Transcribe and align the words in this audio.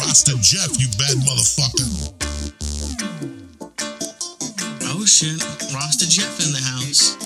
Rasta 0.00 0.32
Jeff, 0.40 0.80
you 0.80 0.86
bad 0.96 1.16
motherfucker. 1.28 1.84
Oh 4.84 5.04
shit, 5.04 5.42
Rasta 5.74 6.08
Jeff 6.08 6.40
in 6.40 6.52
the 6.52 6.60
house. 6.64 7.16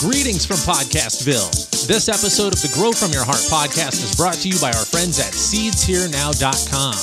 Greetings 0.00 0.46
from 0.46 0.56
Podcastville. 0.56 1.86
This 1.86 2.08
episode 2.08 2.54
of 2.54 2.62
the 2.62 2.70
Grow 2.74 2.92
From 2.92 3.12
Your 3.12 3.24
Heart 3.24 3.44
podcast 3.52 4.02
is 4.02 4.16
brought 4.16 4.34
to 4.36 4.48
you 4.48 4.58
by 4.58 4.68
our 4.68 4.86
friends 4.86 5.18
at 5.20 5.32
SeedsHereNow.com. 5.32 6.94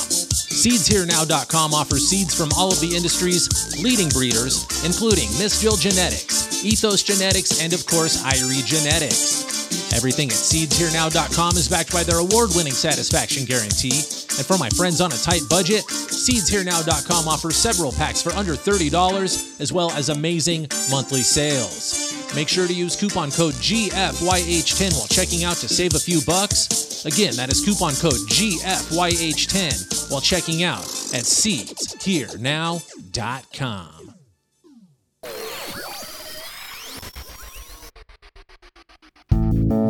SeedsHereNow.com 0.50 1.72
offers 1.72 2.08
seeds 2.08 2.34
from 2.34 2.50
all 2.56 2.72
of 2.72 2.80
the 2.80 2.94
industry's 2.94 3.48
leading 3.82 4.08
breeders, 4.10 4.66
including 4.84 5.28
Miss 5.38 5.62
Jill 5.62 5.76
Genetics, 5.76 6.39
Ethos 6.64 7.02
Genetics, 7.02 7.62
and 7.62 7.72
of 7.72 7.86
course, 7.86 8.22
Irie 8.22 8.64
Genetics. 8.64 9.92
Everything 9.92 10.28
at 10.28 10.34
SeedsHereNow.com 10.34 11.56
is 11.56 11.68
backed 11.68 11.92
by 11.92 12.04
their 12.04 12.18
award 12.18 12.50
winning 12.54 12.72
satisfaction 12.72 13.44
guarantee. 13.44 14.04
And 14.38 14.46
for 14.46 14.56
my 14.56 14.70
friends 14.70 15.00
on 15.00 15.12
a 15.12 15.16
tight 15.16 15.42
budget, 15.48 15.84
SeedsHereNow.com 15.86 17.28
offers 17.28 17.56
several 17.56 17.92
packs 17.92 18.22
for 18.22 18.32
under 18.32 18.54
$30, 18.54 19.60
as 19.60 19.72
well 19.72 19.90
as 19.92 20.08
amazing 20.08 20.68
monthly 20.90 21.22
sales. 21.22 22.14
Make 22.34 22.48
sure 22.48 22.66
to 22.66 22.74
use 22.74 22.94
coupon 22.94 23.30
code 23.32 23.54
GFYH10 23.54 24.96
while 24.96 25.08
checking 25.08 25.44
out 25.44 25.56
to 25.56 25.68
save 25.68 25.94
a 25.94 25.98
few 25.98 26.20
bucks. 26.24 27.04
Again, 27.04 27.34
that 27.36 27.50
is 27.50 27.64
coupon 27.64 27.94
code 27.94 28.20
GFYH10 28.28 30.10
while 30.10 30.20
checking 30.20 30.62
out 30.62 30.84
at 31.12 31.24
SeedsHereNow.com. 31.24 33.99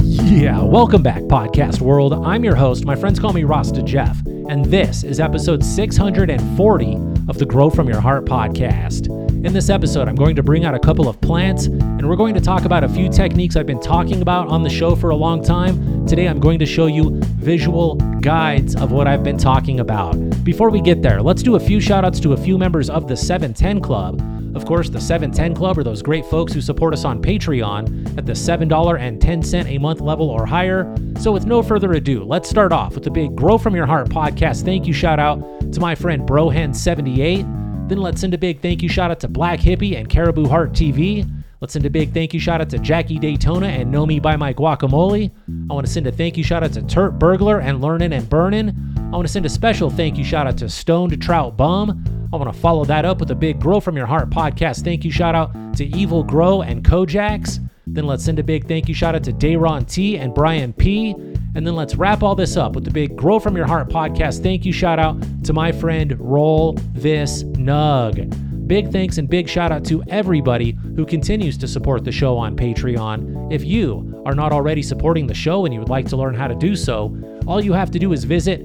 Yeah, 0.03 0.63
welcome 0.63 1.03
back, 1.03 1.23
podcast 1.25 1.81
world. 1.81 2.15
I'm 2.15 2.43
your 2.43 2.55
host. 2.55 2.87
My 2.87 2.97
friends 2.97 3.19
call 3.19 3.33
me 3.33 3.45
Rasta 3.45 3.83
Jeff, 3.83 4.19
and 4.49 4.65
this 4.65 5.05
is 5.05 5.21
episode 5.21 5.63
640 5.63 6.95
of 7.29 7.39
the 7.39 7.45
Grow 7.45 7.69
From 7.69 7.87
Your 7.87 8.01
Heart 8.01 8.25
podcast. 8.25 9.09
In 9.45 9.53
this 9.53 9.69
episode, 9.69 10.09
I'm 10.09 10.15
going 10.15 10.37
to 10.37 10.43
bring 10.43 10.65
out 10.65 10.75
a 10.75 10.79
couple 10.79 11.09
of 11.09 11.21
plants, 11.21 11.67
and 11.67 12.09
we're 12.09 12.17
going 12.17 12.35
to 12.35 12.41
talk 12.41 12.65
about 12.65 12.83
a 12.83 12.89
few 12.89 13.11
techniques 13.11 13.57
I've 13.57 13.67
been 13.67 13.81
talking 13.81 14.23
about 14.23 14.49
on 14.49 14.63
the 14.63 14.71
show 14.71 14.97
for 14.97 15.11
a 15.11 15.17
long 15.17 15.43
time. 15.43 16.07
Today, 16.07 16.29
I'm 16.29 16.41
going 16.41 16.59
to 16.61 16.67
show 16.67 16.87
you 16.87 17.21
visual 17.21 17.97
guides 18.23 18.77
of 18.77 18.93
what 18.93 19.07
I've 19.07 19.23
been 19.23 19.39
talking 19.39 19.81
about. 19.81 20.15
Before 20.45 20.71
we 20.71 20.81
get 20.81 21.03
there, 21.03 21.21
let's 21.21 21.43
do 21.43 21.57
a 21.57 21.61
few 21.61 21.81
shout 21.81 22.05
outs 22.05 22.21
to 22.21 22.33
a 22.33 22.37
few 22.37 22.57
members 22.57 22.89
of 22.89 23.07
the 23.07 23.17
710 23.17 23.81
Club. 23.81 24.40
Of 24.55 24.65
course, 24.65 24.89
the 24.89 25.01
710 25.01 25.55
Club 25.55 25.79
are 25.79 25.85
those 25.85 26.03
great 26.03 26.25
folks 26.27 26.53
who 26.53 26.61
support 26.61 26.93
us 26.93 27.05
on 27.05 27.23
Patreon 27.23 28.19
at 28.19 28.27
the 28.27 28.33
$7.10 28.33 29.67
a 29.67 29.79
month 29.79 30.01
level 30.01 30.29
or 30.29 30.45
higher. 30.45 30.93
So, 31.21 31.31
with 31.31 31.47
no 31.47 31.63
further 31.63 31.93
ado, 31.93 32.25
let's 32.25 32.49
start 32.49 32.73
off 32.73 32.95
with 32.95 33.05
the 33.05 33.11
big 33.11 33.37
Grow 33.37 33.59
From 33.59 33.77
Your 33.77 33.87
Heart 33.87 34.09
podcast 34.09 34.65
thank 34.65 34.87
you 34.87 34.93
shout 34.93 35.19
out 35.19 35.39
to 35.73 35.81
my 35.81 35.95
friend 35.95 36.29
Brohen78. 36.29 37.89
Then 37.89 37.99
let's 37.99 38.21
send 38.21 38.35
a 38.35 38.39
big 38.39 38.61
thank 38.61 38.83
you 38.83 38.89
shout 38.89 39.11
out 39.11 39.21
to 39.21 39.29
Black 39.29 39.61
Hippie 39.61 39.97
and 39.97 40.09
Caribou 40.09 40.47
Heart 40.49 40.73
TV. 40.73 41.29
Let's 41.61 41.75
send 41.75 41.85
a 41.85 41.91
big 41.91 42.15
thank 42.15 42.33
you 42.33 42.41
shout 42.41 42.61
out 42.61 42.71
to 42.71 42.79
Jackie 42.79 43.19
Daytona 43.19 43.67
and 43.67 43.91
Know 43.91 44.07
Me 44.07 44.19
by 44.19 44.37
My 44.37 44.55
Guacamole. 44.55 45.31
I 45.71 45.75
want 45.75 45.87
to 45.87 45.93
send 45.93 46.07
a 46.07 46.13
thank 46.13 46.37
you 46.37 46.45
shout 46.45 46.63
out 46.63 46.73
to 46.73 46.83
Turt 46.83 47.19
Burglar 47.19 47.61
and 47.61 47.81
Learnin' 47.81 48.13
and 48.13 48.29
Burnin'. 48.29 48.95
I 48.97 49.17
want 49.17 49.27
to 49.27 49.33
send 49.33 49.45
a 49.45 49.51
special 49.51 49.91
thank 49.91 50.17
you 50.17 50.25
shout 50.25 50.47
out 50.47 50.57
to 50.59 50.69
Stoned 50.69 51.21
Trout 51.21 51.57
Bum. 51.57 52.20
I 52.33 52.37
want 52.37 52.55
to 52.55 52.61
follow 52.61 52.85
that 52.85 53.05
up 53.05 53.19
with 53.19 53.33
a 53.33 53.35
big 53.35 53.61
Grow 53.61 53.81
From 53.81 53.97
Your 53.97 54.07
Heart 54.07 54.31
podcast 54.31 54.85
thank 54.85 55.05
you 55.05 55.11
shout 55.11 55.35
out 55.35 55.75
to 55.77 55.85
Evil 55.85 56.23
Grow 56.23 56.63
and 56.63 56.85
Kojax. 56.85 57.59
Then 57.89 58.07
let's 58.07 58.25
send 58.25 58.39
a 58.39 58.45
big 58.45 58.69
thank 58.69 58.89
you 58.89 58.95
shout 58.95 59.17
out 59.17 59.25
to 59.25 59.33
Dayron 59.33 59.91
T 59.91 60.17
and 60.17 60.33
Brian 60.33 60.73
P. 60.73 61.11
And 61.57 61.67
then 61.67 61.75
let's 61.75 61.97
wrap 61.97 62.23
all 62.23 62.37
this 62.37 62.57
up 62.57 62.77
with 62.77 62.85
the 62.85 62.91
big 62.93 63.17
Grow 63.17 63.41
From 63.41 63.57
Your 63.57 63.67
Heart 63.67 63.89
podcast 63.89 64.45
thank 64.45 64.65
you 64.65 64.73
shout 64.73 65.01
out 65.01 65.21
to 65.45 65.53
my 65.53 65.73
friend 65.73 66.17
Roll 66.21 66.75
This 66.93 67.43
Nug. 67.43 68.69
Big 68.69 68.93
thanks 68.93 69.19
and 69.19 69.29
big 69.29 69.49
shout 69.49 69.73
out 69.73 69.85
to 69.87 70.01
everybody 70.05 70.79
who 70.95 71.05
continues 71.05 71.59
to 71.59 71.67
support 71.67 72.05
the 72.05 72.13
show 72.13 72.39
on 72.39 72.55
Patreon. 72.57 73.53
If 73.53 73.65
you 73.65 74.23
are 74.25 74.37
not 74.37 74.53
already 74.53 74.83
supporting 74.83 75.27
the 75.27 75.35
show 75.35 75.65
and 75.65 75.75
you 75.75 75.81
would 75.81 75.89
like 75.89 76.07
to 76.11 76.17
learn 76.17 76.35
how 76.35 76.47
to 76.47 76.55
do 76.55 76.77
so, 76.77 77.13
all 77.49 77.61
you 77.61 77.73
have 77.73 77.91
to 77.91 77.99
do 77.99 78.13
is 78.13 78.23
visit 78.23 78.65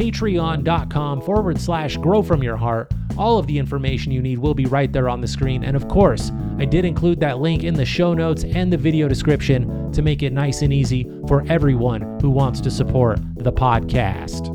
www.patreon.com 0.00 1.20
forward 1.20 1.60
slash 1.60 1.96
grow 1.98 2.22
from 2.22 2.42
your 2.42 2.56
heart. 2.56 2.90
All 3.18 3.38
of 3.38 3.46
the 3.46 3.58
information 3.58 4.12
you 4.12 4.22
need 4.22 4.38
will 4.38 4.54
be 4.54 4.66
right 4.66 4.92
there 4.92 5.08
on 5.08 5.20
the 5.20 5.28
screen. 5.28 5.64
And 5.64 5.76
of 5.76 5.88
course, 5.88 6.32
I 6.58 6.64
did 6.64 6.84
include 6.84 7.20
that 7.20 7.38
link 7.38 7.64
in 7.64 7.74
the 7.74 7.84
show 7.84 8.14
notes 8.14 8.44
and 8.44 8.72
the 8.72 8.76
video 8.76 9.08
description 9.08 9.92
to 9.92 10.02
make 10.02 10.22
it 10.22 10.32
nice 10.32 10.62
and 10.62 10.72
easy 10.72 11.10
for 11.28 11.44
everyone 11.48 12.18
who 12.20 12.30
wants 12.30 12.60
to 12.62 12.70
support 12.70 13.18
the 13.36 13.52
podcast. 13.52 14.48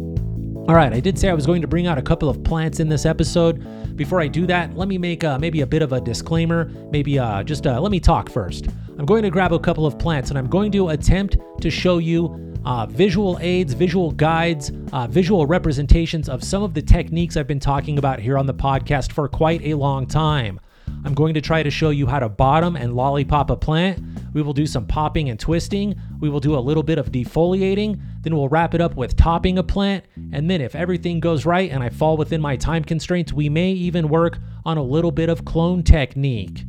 All 0.67 0.73
right, 0.73 0.91
I 0.91 0.99
did 0.99 1.19
say 1.19 1.29
I 1.29 1.33
was 1.33 1.45
going 1.45 1.61
to 1.61 1.67
bring 1.67 1.85
out 1.85 1.99
a 1.99 2.01
couple 2.01 2.27
of 2.27 2.43
plants 2.43 2.79
in 2.79 2.89
this 2.89 3.05
episode. 3.05 3.95
Before 3.95 4.19
I 4.19 4.27
do 4.27 4.47
that, 4.47 4.75
let 4.75 4.87
me 4.87 4.97
make 4.97 5.23
uh, 5.23 5.37
maybe 5.37 5.61
a 5.61 5.67
bit 5.67 5.83
of 5.83 5.93
a 5.93 6.01
disclaimer. 6.01 6.65
Maybe 6.89 7.19
uh, 7.19 7.43
just 7.43 7.67
uh, 7.67 7.79
let 7.79 7.91
me 7.91 7.99
talk 7.99 8.31
first. 8.31 8.67
I'm 8.97 9.05
going 9.05 9.21
to 9.23 9.29
grab 9.29 9.53
a 9.53 9.59
couple 9.59 9.85
of 9.85 9.99
plants 9.99 10.31
and 10.31 10.39
I'm 10.39 10.47
going 10.47 10.71
to 10.71 10.89
attempt 10.89 11.37
to 11.61 11.69
show 11.69 11.99
you 11.99 12.44
uh, 12.65 12.85
visual 12.87 13.37
aids, 13.41 13.73
visual 13.73 14.11
guides, 14.11 14.71
uh, 14.91 15.07
visual 15.07 15.45
representations 15.45 16.27
of 16.27 16.43
some 16.43 16.63
of 16.63 16.73
the 16.73 16.81
techniques 16.81 17.37
I've 17.37 17.47
been 17.47 17.59
talking 17.59 17.97
about 17.97 18.19
here 18.19 18.37
on 18.37 18.45
the 18.45 18.53
podcast 18.53 19.11
for 19.11 19.27
quite 19.27 19.61
a 19.63 19.75
long 19.75 20.07
time. 20.07 20.59
I'm 21.03 21.13
going 21.13 21.35
to 21.35 21.41
try 21.41 21.61
to 21.61 21.69
show 21.69 21.91
you 21.91 22.07
how 22.07 22.19
to 22.19 22.29
bottom 22.29 22.75
and 22.75 22.95
lollipop 22.95 23.51
a 23.51 23.55
plant. 23.55 24.03
We 24.33 24.41
will 24.41 24.53
do 24.53 24.65
some 24.65 24.87
popping 24.87 25.29
and 25.29 25.39
twisting. 25.39 25.95
We 26.19 26.29
will 26.29 26.39
do 26.39 26.57
a 26.57 26.59
little 26.59 26.83
bit 26.83 26.97
of 26.97 27.11
defoliating. 27.11 27.99
Then 28.21 28.35
we'll 28.35 28.49
wrap 28.49 28.73
it 28.73 28.81
up 28.81 28.95
with 28.95 29.15
topping 29.15 29.59
a 29.59 29.63
plant. 29.63 30.05
And 30.33 30.49
then, 30.49 30.61
if 30.61 30.73
everything 30.75 31.19
goes 31.19 31.45
right 31.45 31.69
and 31.69 31.83
I 31.83 31.89
fall 31.89 32.17
within 32.17 32.41
my 32.41 32.55
time 32.55 32.83
constraints, 32.83 33.31
we 33.31 33.49
may 33.49 33.71
even 33.71 34.09
work 34.09 34.39
on 34.65 34.77
a 34.77 34.83
little 34.83 35.11
bit 35.11 35.29
of 35.29 35.45
clone 35.45 35.83
technique. 35.83 36.65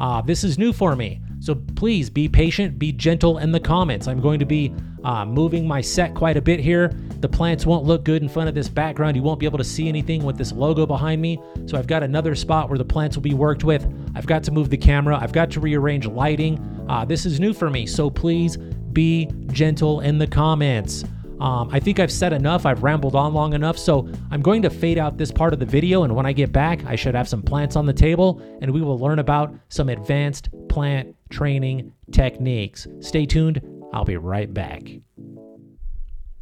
Uh, 0.00 0.20
this 0.20 0.42
is 0.42 0.58
new 0.58 0.72
for 0.72 0.96
me. 0.96 1.20
So 1.46 1.54
please 1.54 2.10
be 2.10 2.28
patient, 2.28 2.76
be 2.76 2.90
gentle 2.90 3.38
in 3.38 3.52
the 3.52 3.60
comments. 3.60 4.08
I'm 4.08 4.20
going 4.20 4.40
to 4.40 4.44
be 4.44 4.74
uh, 5.04 5.24
moving 5.24 5.64
my 5.64 5.80
set 5.80 6.12
quite 6.12 6.36
a 6.36 6.42
bit 6.42 6.58
here. 6.58 6.88
The 7.20 7.28
plants 7.28 7.64
won't 7.64 7.84
look 7.84 8.02
good 8.02 8.20
in 8.20 8.28
front 8.28 8.48
of 8.48 8.56
this 8.56 8.68
background. 8.68 9.14
You 9.14 9.22
won't 9.22 9.38
be 9.38 9.46
able 9.46 9.58
to 9.58 9.64
see 9.64 9.86
anything 9.86 10.24
with 10.24 10.36
this 10.36 10.50
logo 10.50 10.86
behind 10.86 11.22
me. 11.22 11.40
So 11.66 11.78
I've 11.78 11.86
got 11.86 12.02
another 12.02 12.34
spot 12.34 12.68
where 12.68 12.78
the 12.78 12.84
plants 12.84 13.16
will 13.16 13.22
be 13.22 13.32
worked 13.32 13.62
with. 13.62 13.86
I've 14.16 14.26
got 14.26 14.42
to 14.42 14.50
move 14.50 14.70
the 14.70 14.76
camera. 14.76 15.20
I've 15.22 15.30
got 15.30 15.52
to 15.52 15.60
rearrange 15.60 16.08
lighting. 16.08 16.58
Uh, 16.88 17.04
this 17.04 17.24
is 17.24 17.38
new 17.38 17.54
for 17.54 17.70
me. 17.70 17.86
So 17.86 18.10
please 18.10 18.56
be 18.56 19.30
gentle 19.52 20.00
in 20.00 20.18
the 20.18 20.26
comments. 20.26 21.04
Um, 21.40 21.68
I 21.70 21.80
think 21.80 22.00
I've 22.00 22.12
said 22.12 22.32
enough. 22.32 22.64
I've 22.64 22.82
rambled 22.82 23.14
on 23.14 23.34
long 23.34 23.52
enough. 23.52 23.78
So 23.78 24.08
I'm 24.30 24.40
going 24.40 24.62
to 24.62 24.70
fade 24.70 24.98
out 24.98 25.18
this 25.18 25.30
part 25.30 25.52
of 25.52 25.58
the 25.58 25.66
video. 25.66 26.04
And 26.04 26.14
when 26.14 26.26
I 26.26 26.32
get 26.32 26.52
back, 26.52 26.84
I 26.86 26.96
should 26.96 27.14
have 27.14 27.28
some 27.28 27.42
plants 27.42 27.76
on 27.76 27.86
the 27.86 27.92
table 27.92 28.40
and 28.62 28.70
we 28.70 28.80
will 28.80 28.98
learn 28.98 29.18
about 29.18 29.54
some 29.68 29.88
advanced 29.88 30.48
plant 30.68 31.14
training 31.30 31.92
techniques. 32.12 32.86
Stay 33.00 33.26
tuned. 33.26 33.60
I'll 33.92 34.04
be 34.04 34.16
right 34.16 34.52
back. 34.52 34.82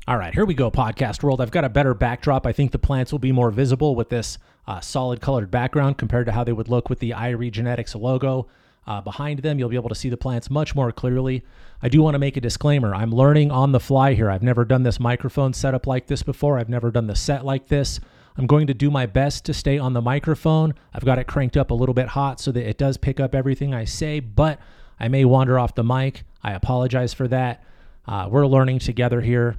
All 0.06 0.18
right, 0.18 0.34
here 0.34 0.44
we 0.44 0.52
go, 0.52 0.70
podcast 0.70 1.22
world. 1.22 1.40
I've 1.40 1.50
got 1.50 1.64
a 1.64 1.70
better 1.70 1.94
backdrop. 1.94 2.46
I 2.46 2.52
think 2.52 2.72
the 2.72 2.78
plants 2.78 3.10
will 3.10 3.18
be 3.18 3.32
more 3.32 3.50
visible 3.50 3.94
with 3.96 4.10
this 4.10 4.36
uh, 4.66 4.80
solid 4.80 5.22
colored 5.22 5.50
background 5.50 5.96
compared 5.96 6.26
to 6.26 6.32
how 6.32 6.44
they 6.44 6.52
would 6.52 6.68
look 6.68 6.90
with 6.90 6.98
the 6.98 7.12
Irie 7.12 7.50
Genetics 7.50 7.94
logo 7.94 8.46
uh, 8.86 9.00
behind 9.00 9.40
them. 9.40 9.58
You'll 9.58 9.68
be 9.68 9.76
able 9.76 9.88
to 9.88 9.94
see 9.94 10.08
the 10.08 10.16
plants 10.16 10.50
much 10.50 10.74
more 10.74 10.92
clearly. 10.92 11.44
I 11.82 11.88
do 11.88 12.02
want 12.02 12.14
to 12.14 12.18
make 12.18 12.36
a 12.36 12.40
disclaimer. 12.40 12.94
I'm 12.94 13.12
learning 13.12 13.50
on 13.50 13.72
the 13.72 13.80
fly 13.80 14.14
here. 14.14 14.30
I've 14.30 14.42
never 14.42 14.64
done 14.64 14.82
this 14.82 15.00
microphone 15.00 15.52
setup 15.52 15.86
like 15.86 16.06
this 16.06 16.22
before. 16.22 16.58
I've 16.58 16.68
never 16.68 16.90
done 16.90 17.06
the 17.06 17.16
set 17.16 17.44
like 17.44 17.68
this. 17.68 18.00
I'm 18.36 18.46
going 18.46 18.66
to 18.66 18.74
do 18.74 18.90
my 18.90 19.06
best 19.06 19.44
to 19.44 19.54
stay 19.54 19.78
on 19.78 19.92
the 19.92 20.02
microphone. 20.02 20.74
I've 20.92 21.04
got 21.04 21.18
it 21.18 21.26
cranked 21.26 21.56
up 21.56 21.70
a 21.70 21.74
little 21.74 21.94
bit 21.94 22.08
hot 22.08 22.40
so 22.40 22.50
that 22.52 22.68
it 22.68 22.78
does 22.78 22.96
pick 22.96 23.20
up 23.20 23.34
everything 23.34 23.72
I 23.72 23.84
say, 23.84 24.20
but 24.20 24.58
I 24.98 25.08
may 25.08 25.24
wander 25.24 25.58
off 25.58 25.74
the 25.74 25.84
mic. 25.84 26.24
I 26.42 26.52
apologize 26.52 27.14
for 27.14 27.28
that. 27.28 27.64
Uh, 28.06 28.28
we're 28.30 28.46
learning 28.46 28.80
together 28.80 29.20
here. 29.20 29.56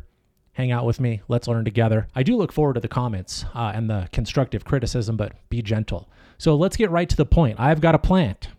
Hang 0.53 0.71
out 0.71 0.85
with 0.85 0.99
me. 0.99 1.21
Let's 1.27 1.47
learn 1.47 1.65
together. 1.65 2.07
I 2.15 2.23
do 2.23 2.37
look 2.37 2.51
forward 2.51 2.75
to 2.75 2.79
the 2.79 2.87
comments 2.87 3.45
uh, 3.53 3.71
and 3.75 3.89
the 3.89 4.07
constructive 4.11 4.63
criticism, 4.63 5.17
but 5.17 5.33
be 5.49 5.61
gentle. 5.61 6.09
So 6.37 6.55
let's 6.55 6.77
get 6.77 6.91
right 6.91 7.09
to 7.09 7.15
the 7.15 7.25
point. 7.25 7.59
I've 7.59 7.81
got 7.81 7.95
a 7.95 7.99
plant. 7.99 8.49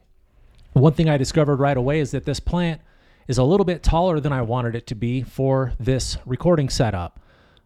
One 0.77 0.93
thing 0.93 1.09
I 1.09 1.17
discovered 1.17 1.57
right 1.57 1.77
away 1.77 2.01
is 2.01 2.11
that 2.11 2.27
this 2.27 2.39
plant 2.39 2.83
is 3.29 3.39
a 3.39 3.43
little 3.45 3.65
bit 3.65 3.83
taller 3.83 4.21
than 4.21 4.31
I 4.31 4.43
wanted 4.43 4.75
it 4.75 4.87
to 4.89 4.95
be 4.95 5.23
for 5.23 5.73
this 5.81 6.19
recording 6.27 6.69
setup. 6.69 7.19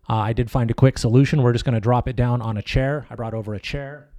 Uh, 0.09 0.15
I 0.15 0.33
did 0.33 0.49
find 0.49 0.71
a 0.71 0.75
quick 0.75 0.97
solution. 0.97 1.43
We're 1.43 1.53
just 1.53 1.65
going 1.65 1.75
to 1.75 1.81
drop 1.81 2.07
it 2.07 2.15
down 2.15 2.41
on 2.41 2.57
a 2.57 2.63
chair. 2.63 3.09
I 3.11 3.17
brought 3.17 3.35
over 3.35 3.53
a 3.53 3.59
chair. 3.59 4.11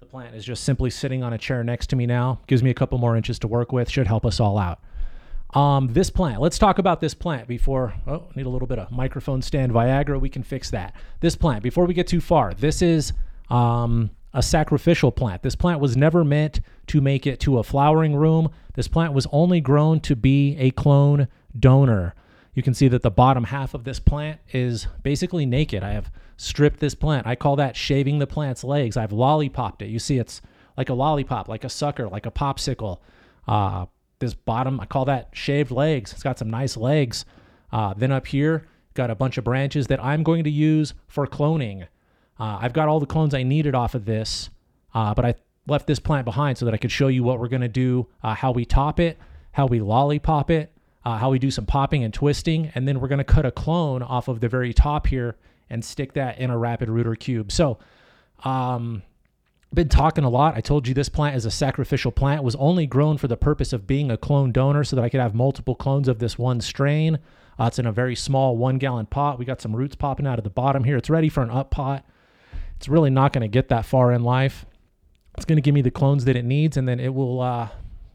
The 0.00 0.06
plant 0.06 0.34
is 0.34 0.44
just 0.44 0.64
simply 0.64 0.90
sitting 0.90 1.22
on 1.22 1.34
a 1.34 1.38
chair 1.38 1.62
next 1.62 1.86
to 1.90 1.96
me 1.96 2.04
now. 2.04 2.40
Gives 2.48 2.64
me 2.64 2.70
a 2.70 2.74
couple 2.74 2.98
more 2.98 3.16
inches 3.16 3.38
to 3.38 3.46
work 3.46 3.70
with. 3.70 3.88
Should 3.88 4.08
help 4.08 4.26
us 4.26 4.40
all 4.40 4.58
out. 4.58 4.80
Um, 5.54 5.92
this 5.92 6.10
plant, 6.10 6.40
let's 6.40 6.58
talk 6.58 6.80
about 6.80 7.00
this 7.00 7.14
plant 7.14 7.46
before. 7.46 7.94
Oh, 8.08 8.24
need 8.34 8.46
a 8.46 8.50
little 8.50 8.66
bit 8.66 8.80
of 8.80 8.90
microphone 8.90 9.40
stand 9.40 9.70
Viagra. 9.70 10.20
We 10.20 10.30
can 10.30 10.42
fix 10.42 10.68
that. 10.72 10.96
This 11.20 11.36
plant, 11.36 11.62
before 11.62 11.86
we 11.86 11.94
get 11.94 12.08
too 12.08 12.20
far, 12.20 12.54
this 12.54 12.82
is 12.82 13.12
um, 13.50 14.10
a 14.36 14.42
sacrificial 14.42 15.10
plant. 15.10 15.42
This 15.42 15.56
plant 15.56 15.80
was 15.80 15.96
never 15.96 16.22
meant 16.22 16.60
to 16.88 17.00
make 17.00 17.26
it 17.26 17.40
to 17.40 17.58
a 17.58 17.64
flowering 17.64 18.14
room. 18.14 18.50
This 18.74 18.86
plant 18.86 19.14
was 19.14 19.26
only 19.32 19.62
grown 19.62 19.98
to 20.00 20.14
be 20.14 20.56
a 20.58 20.70
clone 20.72 21.28
donor. 21.58 22.14
You 22.52 22.62
can 22.62 22.74
see 22.74 22.86
that 22.88 23.00
the 23.00 23.10
bottom 23.10 23.44
half 23.44 23.72
of 23.72 23.84
this 23.84 23.98
plant 23.98 24.38
is 24.52 24.88
basically 25.02 25.46
naked. 25.46 25.82
I 25.82 25.92
have 25.92 26.10
stripped 26.36 26.80
this 26.80 26.94
plant. 26.94 27.26
I 27.26 27.34
call 27.34 27.56
that 27.56 27.76
shaving 27.76 28.18
the 28.18 28.26
plant's 28.26 28.62
legs. 28.62 28.98
I've 28.98 29.10
lollipopped 29.10 29.80
it. 29.80 29.88
You 29.88 29.98
see, 29.98 30.18
it's 30.18 30.42
like 30.76 30.90
a 30.90 30.94
lollipop, 30.94 31.48
like 31.48 31.64
a 31.64 31.70
sucker, 31.70 32.06
like 32.06 32.26
a 32.26 32.30
popsicle. 32.30 32.98
Uh, 33.48 33.86
this 34.18 34.34
bottom, 34.34 34.80
I 34.80 34.84
call 34.84 35.06
that 35.06 35.30
shaved 35.32 35.70
legs. 35.70 36.12
It's 36.12 36.22
got 36.22 36.38
some 36.38 36.50
nice 36.50 36.76
legs. 36.76 37.24
Uh, 37.72 37.94
then 37.94 38.12
up 38.12 38.26
here, 38.26 38.68
got 38.92 39.10
a 39.10 39.14
bunch 39.14 39.38
of 39.38 39.44
branches 39.44 39.86
that 39.86 40.04
I'm 40.04 40.22
going 40.22 40.44
to 40.44 40.50
use 40.50 40.92
for 41.08 41.26
cloning. 41.26 41.86
Uh, 42.38 42.58
I've 42.60 42.72
got 42.72 42.88
all 42.88 43.00
the 43.00 43.06
clones 43.06 43.34
I 43.34 43.42
needed 43.42 43.74
off 43.74 43.94
of 43.94 44.04
this, 44.04 44.50
uh, 44.94 45.14
but 45.14 45.24
I 45.24 45.34
left 45.66 45.86
this 45.86 45.98
plant 45.98 46.24
behind 46.24 46.58
so 46.58 46.64
that 46.64 46.74
I 46.74 46.76
could 46.76 46.92
show 46.92 47.08
you 47.08 47.22
what 47.22 47.40
we're 47.40 47.48
going 47.48 47.62
to 47.62 47.68
do, 47.68 48.06
uh, 48.22 48.34
how 48.34 48.52
we 48.52 48.64
top 48.64 49.00
it, 49.00 49.18
how 49.52 49.66
we 49.66 49.80
lollipop 49.80 50.50
it, 50.50 50.72
uh, 51.04 51.16
how 51.16 51.30
we 51.30 51.38
do 51.38 51.50
some 51.50 51.66
popping 51.66 52.04
and 52.04 52.12
twisting, 52.12 52.70
and 52.74 52.86
then 52.86 53.00
we're 53.00 53.08
going 53.08 53.18
to 53.18 53.24
cut 53.24 53.46
a 53.46 53.50
clone 53.50 54.02
off 54.02 54.28
of 54.28 54.40
the 54.40 54.48
very 54.48 54.72
top 54.74 55.06
here 55.06 55.36
and 55.70 55.84
stick 55.84 56.12
that 56.12 56.38
in 56.38 56.50
a 56.50 56.58
rapid 56.58 56.88
rooter 56.88 57.14
cube. 57.14 57.50
So, 57.50 57.78
um, 58.44 59.02
been 59.74 59.88
talking 59.88 60.24
a 60.24 60.28
lot. 60.28 60.56
I 60.56 60.60
told 60.60 60.86
you 60.86 60.94
this 60.94 61.08
plant 61.08 61.36
is 61.36 61.44
a 61.44 61.50
sacrificial 61.50 62.12
plant. 62.12 62.44
Was 62.44 62.54
only 62.56 62.86
grown 62.86 63.18
for 63.18 63.28
the 63.28 63.36
purpose 63.36 63.72
of 63.72 63.86
being 63.86 64.10
a 64.10 64.16
clone 64.16 64.52
donor 64.52 64.84
so 64.84 64.96
that 64.96 65.02
I 65.02 65.08
could 65.08 65.20
have 65.20 65.34
multiple 65.34 65.74
clones 65.74 66.08
of 66.08 66.18
this 66.18 66.38
one 66.38 66.60
strain. 66.60 67.18
Uh, 67.58 67.64
it's 67.64 67.78
in 67.78 67.86
a 67.86 67.92
very 67.92 68.14
small 68.14 68.56
one 68.56 68.78
gallon 68.78 69.06
pot. 69.06 69.38
We 69.38 69.44
got 69.44 69.60
some 69.60 69.74
roots 69.74 69.96
popping 69.96 70.26
out 70.26 70.38
of 70.38 70.44
the 70.44 70.50
bottom 70.50 70.84
here. 70.84 70.96
It's 70.96 71.10
ready 71.10 71.28
for 71.28 71.42
an 71.42 71.50
up 71.50 71.70
pot. 71.70 72.04
It's 72.76 72.88
really 72.88 73.10
not 73.10 73.32
going 73.32 73.42
to 73.42 73.48
get 73.48 73.68
that 73.68 73.84
far 73.84 74.12
in 74.12 74.22
life. 74.22 74.66
It's 75.36 75.44
going 75.44 75.56
to 75.56 75.62
give 75.62 75.74
me 75.74 75.82
the 75.82 75.90
clones 75.90 76.24
that 76.24 76.36
it 76.36 76.44
needs, 76.44 76.76
and 76.76 76.88
then 76.88 77.00
it 77.00 77.12
will 77.14 77.40
uh, 77.40 77.68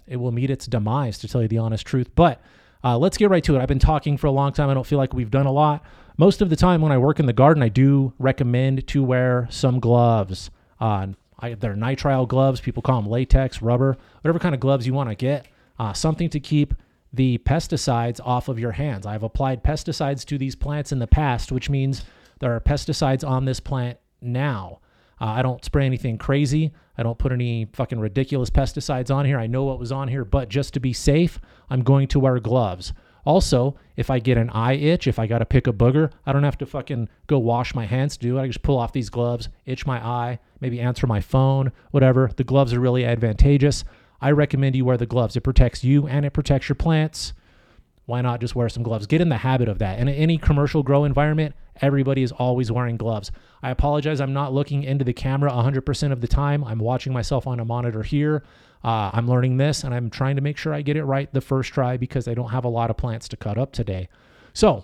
it 0.07 0.17
will 0.17 0.31
meet 0.31 0.49
its 0.49 0.65
demise. 0.65 1.17
To 1.19 1.27
tell 1.27 1.41
you 1.41 1.47
the 1.47 1.59
honest 1.59 1.85
truth, 1.85 2.09
but 2.15 2.41
uh, 2.83 2.97
let's 2.97 3.17
get 3.17 3.29
right 3.29 3.43
to 3.43 3.55
it. 3.55 3.61
I've 3.61 3.67
been 3.67 3.79
talking 3.79 4.17
for 4.17 4.27
a 4.27 4.31
long 4.31 4.53
time. 4.53 4.69
I 4.69 4.73
don't 4.73 4.85
feel 4.85 4.97
like 4.97 5.13
we've 5.13 5.31
done 5.31 5.45
a 5.45 5.51
lot. 5.51 5.83
Most 6.17 6.41
of 6.41 6.49
the 6.49 6.55
time 6.55 6.81
when 6.81 6.91
I 6.91 6.97
work 6.97 7.19
in 7.19 7.25
the 7.25 7.33
garden, 7.33 7.63
I 7.63 7.69
do 7.69 8.13
recommend 8.19 8.87
to 8.87 9.03
wear 9.03 9.47
some 9.49 9.79
gloves. 9.79 10.49
Uh, 10.79 11.07
I, 11.39 11.53
they're 11.53 11.75
nitrile 11.75 12.27
gloves. 12.27 12.61
People 12.61 12.83
call 12.83 13.01
them 13.01 13.09
latex, 13.09 13.61
rubber, 13.61 13.97
whatever 14.21 14.39
kind 14.39 14.53
of 14.53 14.61
gloves 14.61 14.85
you 14.85 14.93
want 14.93 15.09
to 15.09 15.15
get. 15.15 15.47
Uh, 15.79 15.93
something 15.93 16.29
to 16.29 16.39
keep 16.39 16.75
the 17.13 17.39
pesticides 17.39 18.19
off 18.23 18.47
of 18.47 18.59
your 18.59 18.71
hands. 18.71 19.05
I've 19.05 19.23
applied 19.23 19.63
pesticides 19.63 20.25
to 20.25 20.37
these 20.37 20.55
plants 20.55 20.91
in 20.91 20.99
the 20.99 21.07
past, 21.07 21.51
which 21.51 21.69
means 21.69 22.03
there 22.39 22.55
are 22.55 22.59
pesticides 22.59 23.27
on 23.27 23.45
this 23.45 23.59
plant 23.59 23.97
now. 24.21 24.79
Uh, 25.19 25.25
I 25.25 25.41
don't 25.41 25.63
spray 25.63 25.85
anything 25.85 26.17
crazy. 26.17 26.71
I 26.97 27.03
don't 27.03 27.17
put 27.17 27.31
any 27.31 27.67
fucking 27.73 27.99
ridiculous 27.99 28.49
pesticides 28.49 29.13
on 29.13 29.25
here. 29.25 29.39
I 29.39 29.47
know 29.47 29.63
what 29.63 29.79
was 29.79 29.91
on 29.91 30.07
here, 30.07 30.25
but 30.25 30.49
just 30.49 30.73
to 30.73 30.79
be 30.79 30.93
safe, 30.93 31.39
I'm 31.69 31.83
going 31.83 32.07
to 32.09 32.19
wear 32.19 32.39
gloves. 32.39 32.93
Also, 33.23 33.75
if 33.95 34.09
I 34.09 34.19
get 34.19 34.37
an 34.37 34.49
eye 34.49 34.73
itch, 34.73 35.05
if 35.05 35.19
I 35.19 35.27
got 35.27 35.39
to 35.39 35.45
pick 35.45 35.67
a 35.67 35.73
booger, 35.73 36.11
I 36.25 36.33
don't 36.33 36.43
have 36.43 36.57
to 36.57 36.65
fucking 36.65 37.07
go 37.27 37.37
wash 37.37 37.75
my 37.75 37.85
hands 37.85 38.17
to 38.17 38.27
do 38.27 38.37
it. 38.37 38.41
I 38.41 38.47
just 38.47 38.63
pull 38.63 38.77
off 38.77 38.93
these 38.93 39.09
gloves, 39.09 39.49
itch 39.65 39.85
my 39.85 40.03
eye, 40.03 40.39
maybe 40.59 40.79
answer 40.79 41.05
my 41.05 41.21
phone, 41.21 41.71
whatever. 41.91 42.31
The 42.35 42.43
gloves 42.43 42.73
are 42.73 42.79
really 42.79 43.05
advantageous. 43.05 43.83
I 44.21 44.31
recommend 44.31 44.75
you 44.75 44.85
wear 44.85 44.97
the 44.97 45.05
gloves. 45.05 45.35
It 45.35 45.41
protects 45.41 45.83
you 45.83 46.07
and 46.07 46.25
it 46.25 46.33
protects 46.33 46.67
your 46.67 46.75
plants. 46.75 47.33
Why 48.11 48.19
not 48.19 48.41
just 48.41 48.57
wear 48.57 48.67
some 48.67 48.83
gloves? 48.83 49.07
Get 49.07 49.21
in 49.21 49.29
the 49.29 49.37
habit 49.37 49.69
of 49.69 49.79
that. 49.79 49.97
And 49.97 50.09
in 50.09 50.15
any 50.15 50.37
commercial 50.37 50.83
grow 50.83 51.05
environment, 51.05 51.55
everybody 51.81 52.23
is 52.23 52.33
always 52.33 52.69
wearing 52.69 52.97
gloves. 52.97 53.31
I 53.63 53.71
apologize. 53.71 54.19
I'm 54.19 54.33
not 54.33 54.51
looking 54.51 54.83
into 54.83 55.05
the 55.05 55.13
camera 55.13 55.49
100% 55.49 56.11
of 56.11 56.19
the 56.19 56.27
time. 56.27 56.61
I'm 56.65 56.79
watching 56.79 57.13
myself 57.13 57.47
on 57.47 57.61
a 57.61 57.63
monitor 57.63 58.03
here. 58.03 58.43
Uh, 58.83 59.11
I'm 59.13 59.29
learning 59.29 59.55
this 59.55 59.85
and 59.85 59.93
I'm 59.93 60.09
trying 60.09 60.35
to 60.35 60.41
make 60.41 60.57
sure 60.57 60.73
I 60.73 60.81
get 60.81 60.97
it 60.97 61.05
right 61.05 61.33
the 61.33 61.39
first 61.39 61.71
try 61.71 61.95
because 61.95 62.27
I 62.27 62.33
don't 62.33 62.49
have 62.49 62.65
a 62.65 62.67
lot 62.67 62.89
of 62.89 62.97
plants 62.97 63.29
to 63.29 63.37
cut 63.37 63.57
up 63.57 63.71
today. 63.71 64.09
So, 64.51 64.83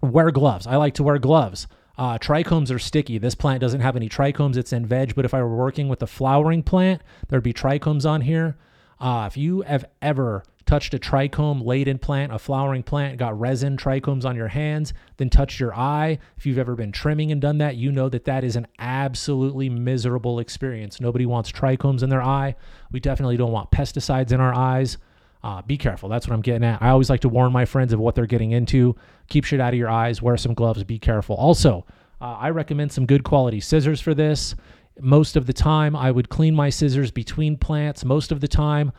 wear 0.00 0.30
gloves. 0.30 0.68
I 0.68 0.76
like 0.76 0.94
to 0.94 1.02
wear 1.02 1.18
gloves. 1.18 1.66
Uh, 1.98 2.16
trichomes 2.16 2.72
are 2.72 2.78
sticky. 2.78 3.18
This 3.18 3.34
plant 3.34 3.60
doesn't 3.60 3.80
have 3.80 3.96
any 3.96 4.08
trichomes. 4.08 4.56
It's 4.56 4.72
in 4.72 4.86
veg, 4.86 5.16
but 5.16 5.24
if 5.24 5.34
I 5.34 5.42
were 5.42 5.56
working 5.56 5.88
with 5.88 6.00
a 6.00 6.06
flowering 6.06 6.62
plant, 6.62 7.02
there'd 7.26 7.42
be 7.42 7.52
trichomes 7.52 8.08
on 8.08 8.20
here. 8.20 8.56
Uh, 9.00 9.24
if 9.28 9.36
you 9.36 9.62
have 9.62 9.84
ever 10.00 10.44
touched 10.72 10.94
a 10.94 10.98
trichome 10.98 11.62
laden 11.62 11.98
plant, 11.98 12.32
a 12.32 12.38
flowering 12.38 12.82
plant, 12.82 13.18
got 13.18 13.38
resin 13.38 13.76
trichomes 13.76 14.24
on 14.24 14.34
your 14.34 14.48
hands, 14.48 14.94
then 15.18 15.28
touched 15.28 15.60
your 15.60 15.74
eye, 15.74 16.18
if 16.38 16.46
you've 16.46 16.56
ever 16.56 16.74
been 16.74 16.90
trimming 16.90 17.30
and 17.30 17.42
done 17.42 17.58
that, 17.58 17.76
you 17.76 17.92
know 17.92 18.08
that 18.08 18.24
that 18.24 18.42
is 18.42 18.56
an 18.56 18.66
absolutely 18.78 19.68
miserable 19.68 20.38
experience. 20.38 20.98
Nobody 20.98 21.26
wants 21.26 21.52
trichomes 21.52 22.02
in 22.02 22.08
their 22.08 22.22
eye. 22.22 22.54
We 22.90 23.00
definitely 23.00 23.36
don't 23.36 23.52
want 23.52 23.70
pesticides 23.70 24.32
in 24.32 24.40
our 24.40 24.54
eyes. 24.54 24.96
Uh, 25.44 25.60
be 25.60 25.76
careful. 25.76 26.08
That's 26.08 26.26
what 26.26 26.32
I'm 26.32 26.40
getting 26.40 26.64
at. 26.64 26.80
I 26.80 26.88
always 26.88 27.10
like 27.10 27.20
to 27.20 27.28
warn 27.28 27.52
my 27.52 27.66
friends 27.66 27.92
of 27.92 28.00
what 28.00 28.14
they're 28.14 28.24
getting 28.24 28.52
into. 28.52 28.96
Keep 29.28 29.44
shit 29.44 29.60
out 29.60 29.74
of 29.74 29.78
your 29.78 29.90
eyes. 29.90 30.22
Wear 30.22 30.38
some 30.38 30.54
gloves. 30.54 30.84
Be 30.84 30.98
careful. 30.98 31.36
Also, 31.36 31.84
uh, 32.18 32.38
I 32.40 32.48
recommend 32.48 32.92
some 32.92 33.04
good 33.04 33.24
quality 33.24 33.60
scissors 33.60 34.00
for 34.00 34.14
this. 34.14 34.54
Most 34.98 35.36
of 35.36 35.44
the 35.44 35.52
time, 35.52 35.94
I 35.94 36.10
would 36.10 36.30
clean 36.30 36.54
my 36.54 36.70
scissors 36.70 37.10
between 37.10 37.58
plants. 37.58 38.06
Most 38.06 38.32
of 38.32 38.40
the 38.40 38.48
time, 38.48 38.90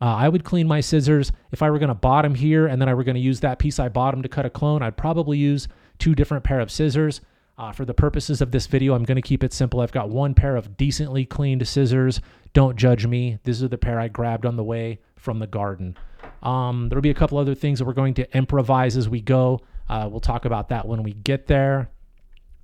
uh, 0.00 0.04
I 0.16 0.28
would 0.28 0.44
clean 0.44 0.66
my 0.66 0.80
scissors. 0.80 1.30
If 1.52 1.62
I 1.62 1.70
were 1.70 1.78
going 1.78 1.88
to 1.88 1.94
bottom 1.94 2.34
here 2.34 2.66
and 2.66 2.80
then 2.80 2.88
I 2.88 2.94
were 2.94 3.04
going 3.04 3.16
to 3.16 3.20
use 3.20 3.40
that 3.40 3.58
piece 3.58 3.78
I 3.78 3.88
bottomed 3.88 4.22
to 4.22 4.28
cut 4.28 4.46
a 4.46 4.50
clone, 4.50 4.82
I'd 4.82 4.96
probably 4.96 5.36
use 5.36 5.68
two 5.98 6.14
different 6.14 6.44
pair 6.44 6.60
of 6.60 6.70
scissors. 6.70 7.20
Uh, 7.58 7.72
for 7.72 7.84
the 7.84 7.92
purposes 7.92 8.40
of 8.40 8.52
this 8.52 8.66
video, 8.66 8.94
I'm 8.94 9.04
going 9.04 9.16
to 9.16 9.22
keep 9.22 9.44
it 9.44 9.52
simple. 9.52 9.80
I've 9.80 9.92
got 9.92 10.08
one 10.08 10.32
pair 10.32 10.56
of 10.56 10.78
decently 10.78 11.26
cleaned 11.26 11.66
scissors. 11.68 12.22
Don't 12.54 12.76
judge 12.76 13.06
me. 13.06 13.38
This 13.44 13.60
is 13.60 13.68
the 13.68 13.76
pair 13.76 14.00
I 14.00 14.08
grabbed 14.08 14.46
on 14.46 14.56
the 14.56 14.64
way 14.64 15.00
from 15.16 15.40
the 15.40 15.46
garden. 15.46 15.98
Um, 16.42 16.88
there'll 16.88 17.02
be 17.02 17.10
a 17.10 17.14
couple 17.14 17.36
other 17.36 17.54
things 17.54 17.78
that 17.78 17.84
we're 17.84 17.92
going 17.92 18.14
to 18.14 18.36
improvise 18.36 18.96
as 18.96 19.10
we 19.10 19.20
go. 19.20 19.60
Uh, 19.90 20.08
we'll 20.10 20.20
talk 20.20 20.46
about 20.46 20.70
that 20.70 20.88
when 20.88 21.02
we 21.02 21.12
get 21.12 21.48
there. 21.48 21.90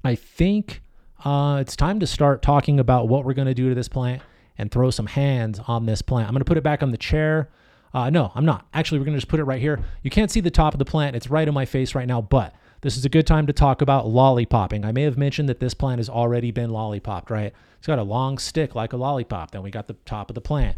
I 0.02 0.14
think 0.14 0.80
uh, 1.22 1.58
it's 1.60 1.76
time 1.76 2.00
to 2.00 2.06
start 2.06 2.40
talking 2.40 2.80
about 2.80 3.06
what 3.06 3.26
we're 3.26 3.34
going 3.34 3.48
to 3.48 3.54
do 3.54 3.68
to 3.68 3.74
this 3.74 3.88
plant 3.88 4.22
and 4.58 4.70
throw 4.70 4.90
some 4.90 5.06
hands 5.06 5.60
on 5.66 5.86
this 5.86 6.02
plant. 6.02 6.28
I'm 6.28 6.32
going 6.32 6.40
to 6.40 6.46
put 6.46 6.56
it 6.56 6.64
back 6.64 6.82
on 6.82 6.90
the 6.90 6.96
chair. 6.96 7.48
Uh, 7.94 8.10
no, 8.10 8.32
I'm 8.34 8.44
not. 8.44 8.66
Actually, 8.74 8.98
we're 8.98 9.06
going 9.06 9.14
to 9.14 9.20
just 9.20 9.28
put 9.28 9.40
it 9.40 9.44
right 9.44 9.60
here. 9.60 9.82
You 10.02 10.10
can't 10.10 10.30
see 10.30 10.40
the 10.40 10.50
top 10.50 10.74
of 10.74 10.78
the 10.78 10.84
plant. 10.84 11.16
It's 11.16 11.30
right 11.30 11.46
in 11.46 11.54
my 11.54 11.64
face 11.64 11.94
right 11.94 12.06
now, 12.06 12.20
but 12.20 12.54
this 12.82 12.96
is 12.96 13.04
a 13.04 13.08
good 13.08 13.26
time 13.26 13.46
to 13.46 13.52
talk 13.52 13.80
about 13.80 14.06
lollipopping. 14.06 14.84
I 14.84 14.92
may 14.92 15.02
have 15.02 15.16
mentioned 15.16 15.48
that 15.48 15.60
this 15.60 15.74
plant 15.74 15.98
has 15.98 16.08
already 16.08 16.50
been 16.50 16.70
lollipopped, 16.70 17.30
right? 17.30 17.52
It's 17.78 17.86
got 17.86 17.98
a 17.98 18.02
long 18.02 18.38
stick 18.38 18.74
like 18.74 18.92
a 18.92 18.96
lollipop. 18.96 19.50
Then 19.50 19.62
we 19.62 19.70
got 19.70 19.86
the 19.86 19.94
top 20.04 20.30
of 20.30 20.34
the 20.34 20.40
plant. 20.40 20.76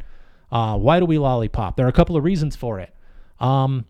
Uh, 0.50 0.78
why 0.78 1.00
do 1.00 1.06
we 1.06 1.19
lollipop? 1.19 1.76
There 1.76 1.87
are 1.87 1.90
a 1.90 1.92
couple 1.92 2.16
of 2.16 2.25
reasons 2.25 2.56
for 2.56 2.80
it. 2.80 2.94
Um, 3.40 3.85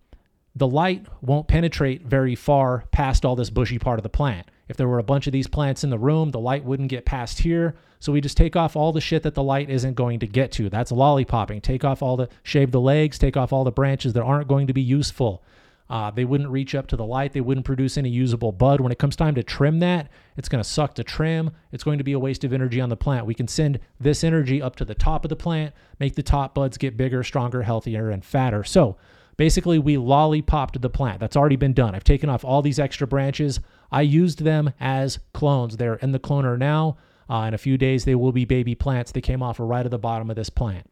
the 0.57 0.67
light 0.67 1.07
won't 1.21 1.49
penetrate 1.49 2.07
very 2.07 2.35
far 2.35 2.85
past 2.91 3.25
all 3.25 3.37
this 3.37 3.51
bushy 3.51 3.79
part 3.79 3.99
of 3.99 4.03
the 4.03 4.09
plant. 4.09 4.51
If 4.69 4.77
there 4.77 4.89
were 4.89 4.99
a 4.99 5.05
bunch 5.05 5.27
of 5.27 5.33
these 5.33 5.47
plants 5.47 5.85
in 5.85 5.91
the 5.91 5.99
room, 5.99 6.31
the 6.31 6.41
light 6.41 6.65
wouldn't 6.65 6.91
get 6.91 7.05
past 7.05 7.41
here. 7.41 7.75
So 8.01 8.13
we 8.13 8.21
just 8.21 8.37
take 8.37 8.55
off 8.55 8.77
all 8.77 8.93
the 8.93 9.01
shit 9.01 9.23
that 9.25 9.35
the 9.35 9.43
light 9.43 9.71
isn't 9.71 9.95
going 9.95 10.21
to 10.21 10.27
get 10.27 10.53
to. 10.53 10.69
That's 10.69 10.93
lollipopping. 10.93 11.63
Take 11.63 11.85
off 11.85 12.03
all 12.03 12.17
the, 12.17 12.29
shave 12.43 12.71
the 12.71 12.81
legs, 12.81 13.19
take 13.19 13.37
off 13.37 13.53
all 13.53 13.65
the 13.65 13.73
branches 13.73 14.13
that 14.13 14.23
aren't 14.23 14.49
going 14.49 14.67
to 14.67 14.73
be 14.73 14.83
useful. 14.83 15.43
Uh, 15.91 16.11
they 16.11 16.25
wouldn't 16.25 16.51
reach 16.51 16.75
up 16.75 16.87
to 16.87 16.97
the 16.97 17.05
light. 17.05 17.33
They 17.33 17.41
wouldn't 17.41 17.65
produce 17.65 17.97
any 17.97 18.11
usable 18.11 18.53
bud. 18.53 18.81
When 18.81 18.93
it 18.93 18.99
comes 18.99 19.17
time 19.17 19.35
to 19.37 19.43
trim 19.43 19.81
that, 19.81 20.11
it's 20.37 20.49
going 20.49 20.63
to 20.63 20.69
suck 20.69 20.95
to 20.97 21.05
trim. 21.05 21.51
It's 21.73 21.83
going 21.83 21.99
to 21.99 22.05
be 22.05 22.13
a 22.13 22.19
waste 22.19 22.45
of 22.45 22.53
energy 22.53 22.81
on 22.81 22.91
the 22.91 22.97
plant. 22.97 23.25
We 23.25 23.35
can 23.35 23.49
send 23.49 23.81
this 23.99 24.23
energy 24.23 24.61
up 24.61 24.77
to 24.77 24.85
the 24.85 24.95
top 24.95 25.25
of 25.25 25.31
the 25.31 25.37
plant, 25.37 25.73
make 25.99 26.15
the 26.15 26.23
top 26.23 26.55
buds 26.55 26.77
get 26.77 26.99
bigger, 26.99 27.25
stronger, 27.25 27.63
healthier, 27.63 28.11
and 28.11 28.23
fatter. 28.23 28.65
So 28.65 28.99
basically, 29.39 29.79
we 29.79 29.97
lollipopped 29.97 30.81
the 30.81 30.91
plant. 30.91 31.21
That's 31.21 31.37
already 31.37 31.57
been 31.57 31.73
done. 31.73 31.95
I've 31.95 32.05
taken 32.05 32.29
off 32.29 32.45
all 32.45 32.61
these 32.61 32.79
extra 32.79 33.07
branches. 33.07 33.59
I 33.91 34.03
used 34.03 34.45
them 34.45 34.73
as 34.81 35.19
clones. 35.33 35.77
They're 35.77 35.97
in 35.97 36.13
the 36.13 36.19
cloner 36.19 36.59
now. 36.59 36.97
Uh, 37.31 37.45
in 37.49 37.55
a 37.55 37.59
few 37.59 37.77
days, 37.77 38.05
they 38.05 38.15
will 38.15 38.33
be 38.33 38.45
baby 38.45 38.75
plants. 38.75 39.13
They 39.13 39.21
came 39.21 39.43
off 39.43 39.61
right 39.61 39.85
at 39.85 39.91
the 39.91 39.99
bottom 39.99 40.31
of 40.31 40.37
this 40.37 40.51
plant. 40.51 40.91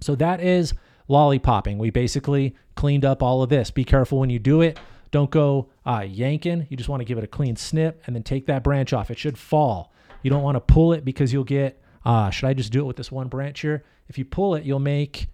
So 0.00 0.14
that 0.14 0.40
is 0.40 0.74
lollipopping. 1.08 1.78
We 1.78 1.90
basically 1.90 2.54
cleaned 2.74 3.04
up 3.04 3.22
all 3.22 3.42
of 3.42 3.50
this. 3.50 3.70
Be 3.70 3.84
careful 3.84 4.18
when 4.18 4.30
you 4.30 4.38
do 4.38 4.60
it. 4.62 4.78
Don't 5.10 5.30
go 5.30 5.68
uh, 5.86 6.04
yanking. 6.08 6.66
You 6.68 6.76
just 6.76 6.88
want 6.88 7.00
to 7.00 7.04
give 7.04 7.18
it 7.18 7.24
a 7.24 7.28
clean 7.28 7.56
snip 7.56 8.02
and 8.06 8.14
then 8.14 8.22
take 8.22 8.46
that 8.46 8.62
branch 8.62 8.92
off. 8.92 9.10
It 9.10 9.18
should 9.18 9.38
fall. 9.38 9.92
You 10.22 10.30
don't 10.30 10.42
want 10.42 10.56
to 10.56 10.60
pull 10.60 10.92
it 10.92 11.04
because 11.04 11.32
you'll 11.32 11.44
get, 11.44 11.82
uh, 12.04 12.30
should 12.30 12.46
I 12.46 12.54
just 12.54 12.72
do 12.72 12.80
it 12.80 12.84
with 12.84 12.96
this 12.96 13.12
one 13.12 13.28
branch 13.28 13.60
here? 13.60 13.84
If 14.08 14.18
you 14.18 14.24
pull 14.24 14.54
it, 14.54 14.64
you'll 14.64 14.78
make, 14.78 15.28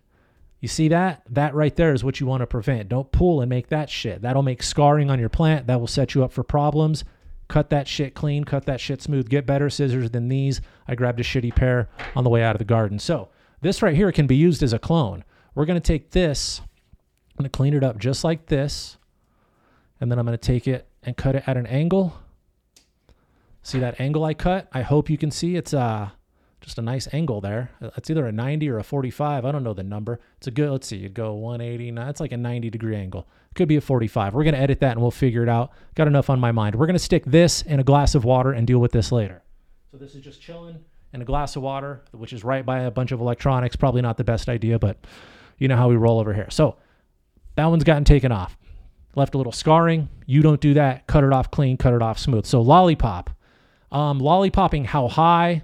you 0.65 0.69
see 0.69 0.89
that? 0.89 1.23
That 1.29 1.55
right 1.55 1.77
there 1.77 1.93
is 1.93 2.03
what 2.03 2.21
you 2.21 2.27
want 2.27 2.41
to 2.41 2.47
prevent. 2.47 2.89
Don't 2.89 3.13
pull 3.13 3.43
and 3.43 3.51
make 3.51 3.69
that 3.69 3.91
shit. 3.91 4.23
That'll 4.23 4.43
make 4.43 4.63
scarring 4.63 5.11
on 5.11 5.21
your 5.21 5.29
plant. 5.29 5.67
That 5.67 5.79
will 5.79 5.87
set 5.87 6.15
you 6.15 6.25
up 6.25 6.33
for 6.33 6.43
problems. 6.43 7.05
Cut 7.49 7.69
that 7.69 7.87
shit 7.87 8.15
clean, 8.15 8.45
cut 8.45 8.65
that 8.65 8.81
shit 8.81 9.03
smooth. 9.03 9.29
Get 9.29 9.45
better 9.45 9.69
scissors 9.69 10.11
than 10.11 10.31
these. 10.31 10.63
I 10.89 10.95
grabbed 10.95 11.21
a 11.21 11.23
shitty 11.23 11.55
pair 11.55 11.91
on 12.17 12.25
the 12.25 12.31
way 12.31 12.43
out 12.43 12.55
of 12.55 12.61
the 12.61 12.65
garden. 12.65 12.99
So 12.99 13.29
this 13.61 13.83
right 13.83 13.95
here 13.95 14.11
can 14.11 14.27
be 14.27 14.37
used 14.37 14.63
as 14.63 14.73
a 14.73 14.79
clone. 14.79 15.23
We're 15.55 15.67
going 15.67 15.79
to 15.79 15.87
take 15.87 16.13
this, 16.13 16.63
I'm 16.63 17.43
going 17.43 17.51
to 17.51 17.55
clean 17.55 17.75
it 17.75 17.85
up 17.85 17.99
just 17.99 18.25
like 18.25 18.47
this, 18.47 18.97
and 20.01 20.11
then 20.11 20.19
I'm 20.19 20.25
going 20.25 20.39
to 20.39 20.47
take 20.47 20.67
it 20.67 20.89
and 21.03 21.15
cut 21.15 21.37
it 21.37 21.45
at 21.47 21.59
an 21.59 21.67
angle. 21.67 22.17
See 23.63 23.81
that 23.81 24.01
angle 24.01 24.25
I 24.25 24.33
cut? 24.33 24.67
I 24.73 24.81
hope 24.81 25.11
you 25.11 25.19
can 25.19 25.31
see 25.31 25.57
it's 25.57 25.75
uh 25.75 26.09
just 26.65 26.79
a 26.79 26.83
nice 26.83 27.07
angle 27.13 27.41
there. 27.41 27.71
It's 27.97 28.11
either 28.11 28.27
a 28.27 28.33
90 28.33 28.69
or 28.71 28.79
a 28.79 28.83
45. 28.83 29.45
I 29.45 29.53
don't 29.53 29.63
know 29.63 29.75
the 29.75 29.83
number. 29.83 30.21
It's 30.39 30.47
a 30.47 30.51
good, 30.51 30.71
let's 30.71 30.87
see, 30.87 30.97
you'd 30.97 31.15
go 31.15 31.35
180. 31.35 31.91
Now 31.91 32.09
it's 32.09 32.21
like 32.21 32.33
a 32.33 32.37
90 32.37 32.71
degree 32.71 32.97
angle. 32.97 33.29
Could 33.55 33.69
be 33.69 33.77
a 33.77 33.81
45. 33.81 34.35
We're 34.35 34.45
going 34.45 34.55
to 34.55 34.61
edit 34.61 34.81
that 34.81 34.93
and 34.93 35.01
we'll 35.01 35.11
figure 35.11 35.43
it 35.43 35.49
out. 35.49 35.71
Got 35.95 36.09
enough 36.09 36.31
on 36.31 36.41
my 36.41 36.53
mind. 36.53 36.75
We're 36.75 36.87
going 36.87 36.95
to 36.95 37.03
stick 37.03 37.25
this 37.25 37.63
in 37.63 37.79
a 37.79 37.85
glass 37.85 38.15
of 38.15 38.25
water 38.25 38.53
and 38.53 38.67
deal 38.67 38.79
with 38.79 38.93
this 38.93 39.13
later. 39.13 39.43
So 39.93 39.99
this 39.99 40.15
is 40.15 40.25
just 40.25 40.43
chilling 40.43 40.81
in 41.13 41.23
a 41.23 41.25
glass 41.25 41.55
of 41.55 41.63
water, 41.63 42.03
which 42.11 42.33
is 42.33 42.43
right 42.43 42.67
by 42.67 42.81
a 42.81 42.91
bunch 42.91 43.13
of 43.13 43.21
electronics. 43.21 43.77
Probably 43.77 44.03
not 44.03 44.17
the 44.17 44.25
best 44.25 44.49
idea, 44.49 44.79
but 44.79 44.99
you 45.59 45.69
know 45.69 45.77
how 45.77 45.89
we 45.89 45.97
roll 45.97 46.19
over 46.19 46.35
here. 46.35 46.49
So 46.51 46.77
that 47.55 47.67
one's 47.67 47.85
gotten 47.85 48.05
taken 48.05 48.33
off. 48.33 48.57
Left 49.15 49.35
a 49.35 49.39
little 49.39 49.53
scarring. 49.53 50.09
You 50.27 50.43
don't 50.43 50.61
do 50.61 50.75
that. 50.75 51.07
Cut 51.07 51.23
it 51.23 51.33
off 51.33 51.51
clean, 51.51 51.77
cut 51.77 51.95
it 51.95 52.03
off 52.03 52.19
smooth. 52.19 52.47
So 52.47 52.61
lollipop. 52.61 53.31
Um, 53.93 54.19
lollipopping 54.21 54.87
how 54.87 55.07
high, 55.07 55.63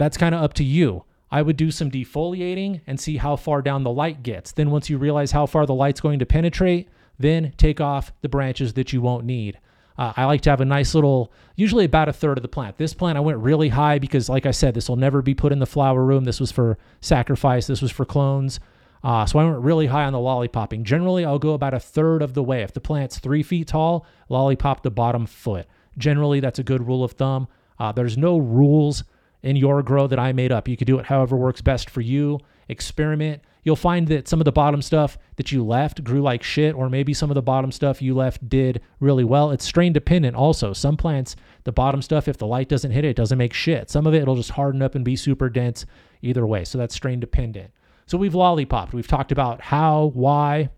that's 0.00 0.16
kind 0.16 0.34
of 0.34 0.42
up 0.42 0.54
to 0.54 0.64
you. 0.64 1.04
I 1.30 1.42
would 1.42 1.58
do 1.58 1.70
some 1.70 1.90
defoliating 1.90 2.80
and 2.86 2.98
see 2.98 3.18
how 3.18 3.36
far 3.36 3.60
down 3.60 3.84
the 3.84 3.90
light 3.90 4.22
gets. 4.22 4.50
Then 4.50 4.70
once 4.70 4.88
you 4.88 4.96
realize 4.96 5.30
how 5.30 5.44
far 5.44 5.66
the 5.66 5.74
light's 5.74 6.00
going 6.00 6.18
to 6.20 6.26
penetrate, 6.26 6.88
then 7.18 7.52
take 7.58 7.82
off 7.82 8.10
the 8.22 8.28
branches 8.28 8.72
that 8.72 8.94
you 8.94 9.02
won't 9.02 9.26
need. 9.26 9.60
Uh, 9.98 10.14
I 10.16 10.24
like 10.24 10.40
to 10.42 10.50
have 10.50 10.62
a 10.62 10.64
nice 10.64 10.94
little, 10.94 11.30
usually 11.54 11.84
about 11.84 12.08
a 12.08 12.14
third 12.14 12.38
of 12.38 12.42
the 12.42 12.48
plant. 12.48 12.78
This 12.78 12.94
plant 12.94 13.18
I 13.18 13.20
went 13.20 13.38
really 13.38 13.68
high 13.68 13.98
because, 13.98 14.30
like 14.30 14.46
I 14.46 14.52
said, 14.52 14.72
this 14.72 14.88
will 14.88 14.96
never 14.96 15.20
be 15.20 15.34
put 15.34 15.52
in 15.52 15.58
the 15.58 15.66
flower 15.66 16.02
room. 16.02 16.24
This 16.24 16.40
was 16.40 16.50
for 16.50 16.78
sacrifice. 17.02 17.66
This 17.66 17.82
was 17.82 17.90
for 17.90 18.06
clones. 18.06 18.58
Uh, 19.04 19.26
so 19.26 19.38
I 19.38 19.44
went 19.44 19.58
really 19.58 19.86
high 19.86 20.04
on 20.04 20.14
the 20.14 20.18
lollipopping. 20.18 20.84
Generally, 20.84 21.26
I'll 21.26 21.38
go 21.38 21.52
about 21.52 21.74
a 21.74 21.80
third 21.80 22.22
of 22.22 22.32
the 22.32 22.42
way. 22.42 22.62
If 22.62 22.72
the 22.72 22.80
plant's 22.80 23.18
three 23.18 23.42
feet 23.42 23.68
tall, 23.68 24.06
lollipop 24.30 24.82
the 24.82 24.90
bottom 24.90 25.26
foot. 25.26 25.66
Generally, 25.98 26.40
that's 26.40 26.58
a 26.58 26.64
good 26.64 26.86
rule 26.86 27.04
of 27.04 27.12
thumb. 27.12 27.48
Uh, 27.78 27.92
there's 27.92 28.16
no 28.16 28.38
rules 28.38 29.04
in 29.42 29.56
your 29.56 29.82
grow 29.82 30.06
that 30.06 30.18
I 30.18 30.32
made 30.32 30.52
up. 30.52 30.68
You 30.68 30.76
could 30.76 30.86
do 30.86 30.98
it 30.98 31.06
however 31.06 31.36
works 31.36 31.60
best 31.60 31.88
for 31.90 32.00
you. 32.00 32.38
Experiment. 32.68 33.42
You'll 33.62 33.76
find 33.76 34.08
that 34.08 34.26
some 34.26 34.40
of 34.40 34.46
the 34.46 34.52
bottom 34.52 34.80
stuff 34.80 35.18
that 35.36 35.52
you 35.52 35.64
left 35.64 36.02
grew 36.02 36.22
like 36.22 36.42
shit, 36.42 36.74
or 36.74 36.88
maybe 36.88 37.12
some 37.12 37.30
of 37.30 37.34
the 37.34 37.42
bottom 37.42 37.70
stuff 37.70 38.00
you 38.00 38.14
left 38.14 38.48
did 38.48 38.80
really 39.00 39.24
well. 39.24 39.50
It's 39.50 39.64
strain 39.64 39.92
dependent 39.92 40.34
also. 40.34 40.72
Some 40.72 40.96
plants, 40.96 41.36
the 41.64 41.72
bottom 41.72 42.00
stuff, 42.00 42.26
if 42.26 42.38
the 42.38 42.46
light 42.46 42.68
doesn't 42.68 42.90
hit 42.90 43.04
it, 43.04 43.10
it 43.10 43.16
doesn't 43.16 43.36
make 43.36 43.52
shit. 43.52 43.90
Some 43.90 44.06
of 44.06 44.14
it, 44.14 44.22
it'll 44.22 44.36
just 44.36 44.52
harden 44.52 44.80
up 44.80 44.94
and 44.94 45.04
be 45.04 45.16
super 45.16 45.50
dense 45.50 45.84
either 46.22 46.46
way. 46.46 46.64
So 46.64 46.78
that's 46.78 46.94
strain 46.94 47.20
dependent. 47.20 47.70
So 48.06 48.16
we've 48.16 48.34
lollipopped. 48.34 48.94
We've 48.94 49.06
talked 49.06 49.30
about 49.30 49.60
how, 49.60 50.10
why, 50.14 50.70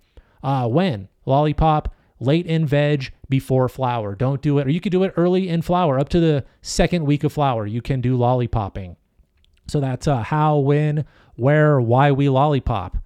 uh, 0.42 0.66
when. 0.69 1.09
Lollipop, 1.25 1.95
late 2.23 2.47
in 2.47 2.67
veg, 2.67 3.12
before 3.29 3.69
flower. 3.69 4.14
Don't 4.14 4.43
do 4.43 4.59
it, 4.59 4.67
or 4.67 4.71
you 4.71 4.81
could 4.81 4.93
do 4.93 5.05
it 5.05 5.14
early 5.17 5.49
in 5.49 5.62
flower, 5.62 5.99
up 5.99 6.09
to 6.11 6.21
the 6.21 6.45
second 6.61 7.05
week 7.05 7.25
of 7.25 7.33
flower. 7.33 7.67
You 7.67 7.83
can 7.83 8.00
do 8.00 8.17
lollipopping. 8.17 8.97
So 9.69 9.81
that's 9.81 10.07
uh, 10.07 10.23
how, 10.23 10.59
when, 10.59 11.05
where, 11.37 11.81
why 11.81 12.12
we 12.12 12.29
lollipop. 12.29 12.99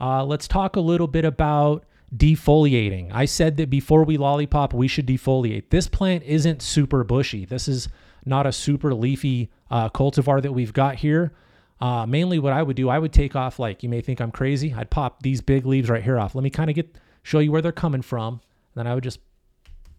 Uh, 0.00 0.24
let's 0.24 0.48
talk 0.48 0.76
a 0.76 0.80
little 0.80 1.06
bit 1.06 1.24
about 1.24 1.84
defoliating. 2.14 3.10
I 3.12 3.24
said 3.24 3.56
that 3.56 3.70
before 3.70 4.04
we 4.04 4.16
lollipop, 4.16 4.74
we 4.74 4.88
should 4.88 5.06
defoliate. 5.06 5.70
This 5.70 5.88
plant 5.88 6.24
isn't 6.24 6.60
super 6.60 7.04
bushy. 7.04 7.44
This 7.44 7.68
is 7.68 7.88
not 8.24 8.46
a 8.46 8.52
super 8.52 8.94
leafy 8.94 9.50
uh, 9.70 9.88
cultivar 9.88 10.42
that 10.42 10.52
we've 10.52 10.72
got 10.72 10.96
here. 10.96 11.32
Uh, 11.80 12.06
mainly, 12.06 12.38
what 12.38 12.52
I 12.52 12.62
would 12.62 12.76
do, 12.76 12.88
I 12.88 12.98
would 12.98 13.12
take 13.12 13.34
off 13.34 13.58
like 13.58 13.82
you 13.82 13.88
may 13.88 14.00
think 14.00 14.20
I'm 14.20 14.30
crazy. 14.30 14.72
I'd 14.72 14.90
pop 14.90 15.22
these 15.22 15.40
big 15.40 15.66
leaves 15.66 15.88
right 15.88 16.02
here 16.02 16.18
off. 16.18 16.34
Let 16.34 16.44
me 16.44 16.50
kind 16.50 16.70
of 16.70 16.76
get 16.76 16.96
show 17.22 17.38
you 17.38 17.50
where 17.50 17.62
they're 17.62 17.72
coming 17.72 18.02
from. 18.02 18.40
Then 18.74 18.86
I 18.86 18.94
would 18.94 19.04
just 19.04 19.20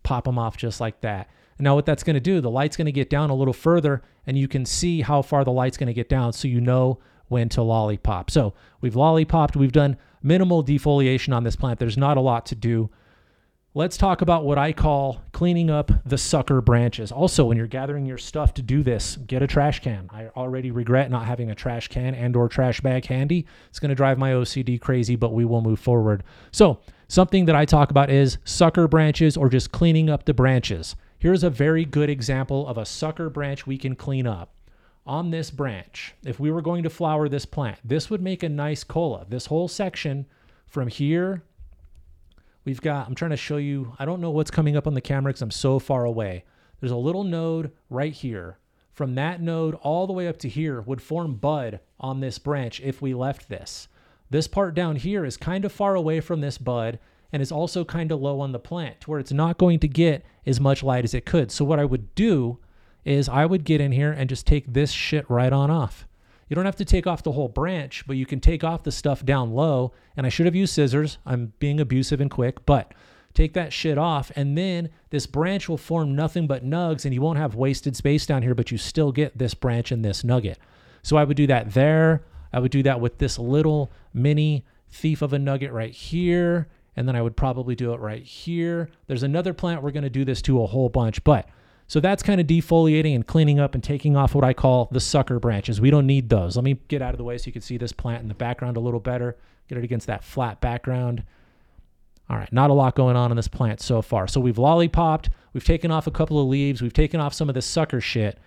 pop 0.03 0.25
them 0.25 0.37
off 0.37 0.57
just 0.57 0.81
like 0.81 1.01
that. 1.01 1.29
And 1.57 1.65
now 1.65 1.75
what 1.75 1.85
that's 1.85 2.03
going 2.03 2.15
to 2.15 2.19
do, 2.19 2.41
the 2.41 2.49
light's 2.49 2.77
going 2.77 2.85
to 2.85 2.91
get 2.91 3.09
down 3.09 3.29
a 3.29 3.35
little 3.35 3.53
further 3.53 4.01
and 4.25 4.37
you 4.37 4.47
can 4.47 4.65
see 4.65 5.01
how 5.01 5.21
far 5.21 5.43
the 5.43 5.51
light's 5.51 5.77
going 5.77 5.87
to 5.87 5.93
get 5.93 6.09
down 6.09 6.33
so 6.33 6.47
you 6.47 6.59
know 6.59 6.99
when 7.27 7.49
to 7.49 7.61
lollipop. 7.61 8.31
So 8.31 8.53
we've 8.81 8.95
lollipopped, 8.95 9.55
we've 9.55 9.71
done 9.71 9.97
minimal 10.21 10.63
defoliation 10.63 11.35
on 11.35 11.43
this 11.43 11.55
plant. 11.55 11.79
There's 11.79 11.97
not 11.97 12.17
a 12.17 12.21
lot 12.21 12.45
to 12.47 12.55
do. 12.55 12.89
Let's 13.75 13.97
talk 13.97 14.21
about 14.21 14.45
what 14.45 14.59
I 14.59 14.71
call 14.71 15.23
cleaning 15.31 15.71
up 15.71 15.91
the 16.05 16.19
sucker 16.19 16.61
branches. 16.61 17.11
Also, 17.11 17.45
when 17.45 17.57
you're 17.57 17.65
gathering 17.65 18.05
your 18.05 18.19
stuff 18.19 18.53
to 18.53 18.61
do 18.61 18.83
this, 18.83 19.15
get 19.15 19.41
a 19.41 19.47
trash 19.47 19.79
can. 19.79 20.07
I 20.11 20.27
already 20.37 20.69
regret 20.69 21.09
not 21.09 21.25
having 21.25 21.49
a 21.49 21.55
trash 21.55 21.87
can 21.87 22.13
and 22.13 22.35
or 22.35 22.47
trash 22.47 22.81
bag 22.81 23.07
handy. 23.07 23.47
It's 23.69 23.79
going 23.79 23.89
to 23.89 23.95
drive 23.95 24.19
my 24.19 24.33
OCD 24.33 24.79
crazy, 24.79 25.15
but 25.15 25.33
we 25.33 25.43
will 25.43 25.63
move 25.63 25.79
forward. 25.79 26.23
So, 26.51 26.81
something 27.07 27.45
that 27.45 27.55
I 27.55 27.65
talk 27.65 27.89
about 27.89 28.11
is 28.11 28.37
sucker 28.43 28.87
branches 28.87 29.35
or 29.35 29.49
just 29.49 29.71
cleaning 29.71 30.07
up 30.07 30.25
the 30.25 30.35
branches. 30.35 30.95
Here's 31.17 31.43
a 31.43 31.49
very 31.49 31.83
good 31.83 32.11
example 32.11 32.67
of 32.67 32.77
a 32.77 32.85
sucker 32.85 33.27
branch 33.31 33.65
we 33.65 33.79
can 33.79 33.95
clean 33.95 34.27
up. 34.27 34.53
On 35.07 35.31
this 35.31 35.49
branch, 35.49 36.13
if 36.23 36.39
we 36.39 36.51
were 36.51 36.61
going 36.61 36.83
to 36.83 36.91
flower 36.91 37.27
this 37.27 37.47
plant, 37.47 37.79
this 37.83 38.11
would 38.11 38.21
make 38.21 38.43
a 38.43 38.49
nice 38.49 38.83
cola. 38.83 39.25
This 39.27 39.47
whole 39.47 39.67
section 39.67 40.27
from 40.67 40.89
here 40.89 41.41
we've 42.65 42.81
got, 42.81 43.07
I'm 43.07 43.15
trying 43.15 43.31
to 43.31 43.37
show 43.37 43.57
you, 43.57 43.95
I 43.99 44.05
don't 44.05 44.21
know 44.21 44.31
what's 44.31 44.51
coming 44.51 44.75
up 44.75 44.87
on 44.87 44.93
the 44.93 45.01
camera 45.01 45.31
because 45.31 45.41
I'm 45.41 45.51
so 45.51 45.79
far 45.79 46.05
away. 46.05 46.45
There's 46.79 46.91
a 46.91 46.97
little 46.97 47.23
node 47.23 47.71
right 47.89 48.13
here. 48.13 48.57
From 48.91 49.15
that 49.15 49.41
node 49.41 49.75
all 49.75 50.05
the 50.05 50.13
way 50.13 50.27
up 50.27 50.37
to 50.39 50.49
here 50.49 50.81
would 50.81 51.01
form 51.01 51.35
bud 51.35 51.79
on 51.99 52.19
this 52.19 52.37
branch 52.37 52.79
if 52.81 53.01
we 53.01 53.13
left 53.13 53.49
this. 53.49 53.87
This 54.29 54.47
part 54.47 54.75
down 54.75 54.97
here 54.97 55.25
is 55.25 55.37
kind 55.37 55.65
of 55.65 55.71
far 55.71 55.95
away 55.95 56.19
from 56.19 56.41
this 56.41 56.57
bud 56.57 56.99
and 57.31 57.41
is 57.41 57.51
also 57.51 57.83
kind 57.83 58.11
of 58.11 58.21
low 58.21 58.39
on 58.39 58.51
the 58.51 58.59
plant 58.59 59.01
to 59.01 59.09
where 59.09 59.19
it's 59.19 59.31
not 59.31 59.57
going 59.57 59.79
to 59.79 59.87
get 59.87 60.23
as 60.45 60.59
much 60.59 60.83
light 60.83 61.03
as 61.03 61.13
it 61.13 61.25
could. 61.25 61.51
So 61.51 61.65
what 61.65 61.79
I 61.79 61.85
would 61.85 62.13
do 62.13 62.59
is 63.03 63.27
I 63.27 63.45
would 63.45 63.63
get 63.63 63.81
in 63.81 63.91
here 63.91 64.11
and 64.11 64.29
just 64.29 64.45
take 64.45 64.71
this 64.71 64.91
shit 64.91 65.29
right 65.29 65.51
on 65.51 65.71
off. 65.71 66.07
You 66.53 66.55
don't 66.55 66.65
have 66.65 66.75
to 66.75 66.85
take 66.85 67.07
off 67.07 67.23
the 67.23 67.31
whole 67.31 67.47
branch, 67.47 68.03
but 68.05 68.15
you 68.15 68.27
can 68.27 68.39
take 68.39 68.63
off 68.63 68.83
the 68.83 68.91
stuff 68.91 69.25
down 69.25 69.55
low. 69.55 69.91
And 70.15 70.23
I 70.23 70.29
should 70.29 70.45
have 70.45 70.53
used 70.53 70.71
scissors. 70.71 71.17
I'm 71.25 71.53
being 71.57 71.79
abusive 71.79 72.21
and 72.21 72.29
quick, 72.29 72.63
but 72.67 72.93
take 73.33 73.55
that 73.55 73.73
shit 73.73 73.97
off. 73.97 74.31
And 74.35 74.55
then 74.55 74.89
this 75.09 75.25
branch 75.25 75.67
will 75.67 75.79
form 75.79 76.15
nothing 76.15 76.45
but 76.45 76.63
nugs 76.63 77.05
and 77.05 77.13
you 77.15 77.21
won't 77.21 77.39
have 77.39 77.55
wasted 77.55 77.95
space 77.95 78.27
down 78.27 78.43
here, 78.43 78.53
but 78.53 78.69
you 78.69 78.77
still 78.77 79.11
get 79.11 79.35
this 79.35 79.55
branch 79.55 79.91
and 79.91 80.05
this 80.05 80.23
nugget. 80.23 80.59
So 81.01 81.17
I 81.17 81.23
would 81.23 81.37
do 81.37 81.47
that 81.47 81.73
there. 81.73 82.23
I 82.53 82.59
would 82.59 82.69
do 82.69 82.83
that 82.83 83.01
with 83.01 83.17
this 83.17 83.39
little 83.39 83.91
mini 84.13 84.63
thief 84.91 85.23
of 85.23 85.33
a 85.33 85.39
nugget 85.39 85.71
right 85.71 85.91
here. 85.91 86.67
And 86.95 87.07
then 87.07 87.15
I 87.15 87.23
would 87.23 87.35
probably 87.35 87.73
do 87.73 87.93
it 87.93 87.99
right 87.99 88.21
here. 88.21 88.91
There's 89.07 89.23
another 89.23 89.55
plant 89.55 89.81
we're 89.81 89.89
going 89.89 90.03
to 90.03 90.09
do 90.11 90.23
this 90.23 90.43
to 90.43 90.61
a 90.61 90.67
whole 90.67 90.89
bunch, 90.89 91.23
but 91.23 91.49
so 91.87 91.99
that's 91.99 92.23
kind 92.23 92.39
of 92.41 92.47
defoliating 92.47 93.13
and 93.13 93.27
cleaning 93.27 93.59
up 93.59 93.75
and 93.75 93.83
taking 93.83 94.15
off 94.15 94.33
what 94.33 94.43
I 94.43 94.53
call 94.53 94.89
the 94.91 94.99
sucker 94.99 95.39
branches. 95.39 95.81
We 95.81 95.91
don't 95.91 96.07
need 96.07 96.29
those. 96.29 96.55
Let 96.55 96.63
me 96.63 96.79
get 96.87 97.01
out 97.01 97.13
of 97.13 97.17
the 97.17 97.23
way 97.23 97.37
so 97.37 97.47
you 97.47 97.53
can 97.53 97.61
see 97.61 97.77
this 97.77 97.91
plant 97.91 98.21
in 98.21 98.27
the 98.27 98.33
background 98.33 98.77
a 98.77 98.79
little 98.79 98.99
better. 98.99 99.37
Get 99.67 99.77
it 99.77 99.83
against 99.83 100.07
that 100.07 100.23
flat 100.23 100.61
background. 100.61 101.23
All 102.29 102.37
right, 102.37 102.51
not 102.53 102.69
a 102.69 102.73
lot 102.73 102.95
going 102.95 103.15
on 103.15 103.31
in 103.31 103.35
this 103.35 103.47
plant 103.47 103.81
so 103.81 104.01
far. 104.01 104.27
So 104.27 104.39
we've 104.39 104.57
lollipopped, 104.57 105.29
we've 105.51 105.65
taken 105.65 105.91
off 105.91 106.07
a 106.07 106.11
couple 106.11 106.41
of 106.41 106.47
leaves, 106.47 106.81
we've 106.81 106.93
taken 106.93 107.19
off 107.19 107.33
some 107.33 107.49
of 107.49 107.55
this 107.55 107.65
sucker 107.65 107.99
shit. 107.99 108.39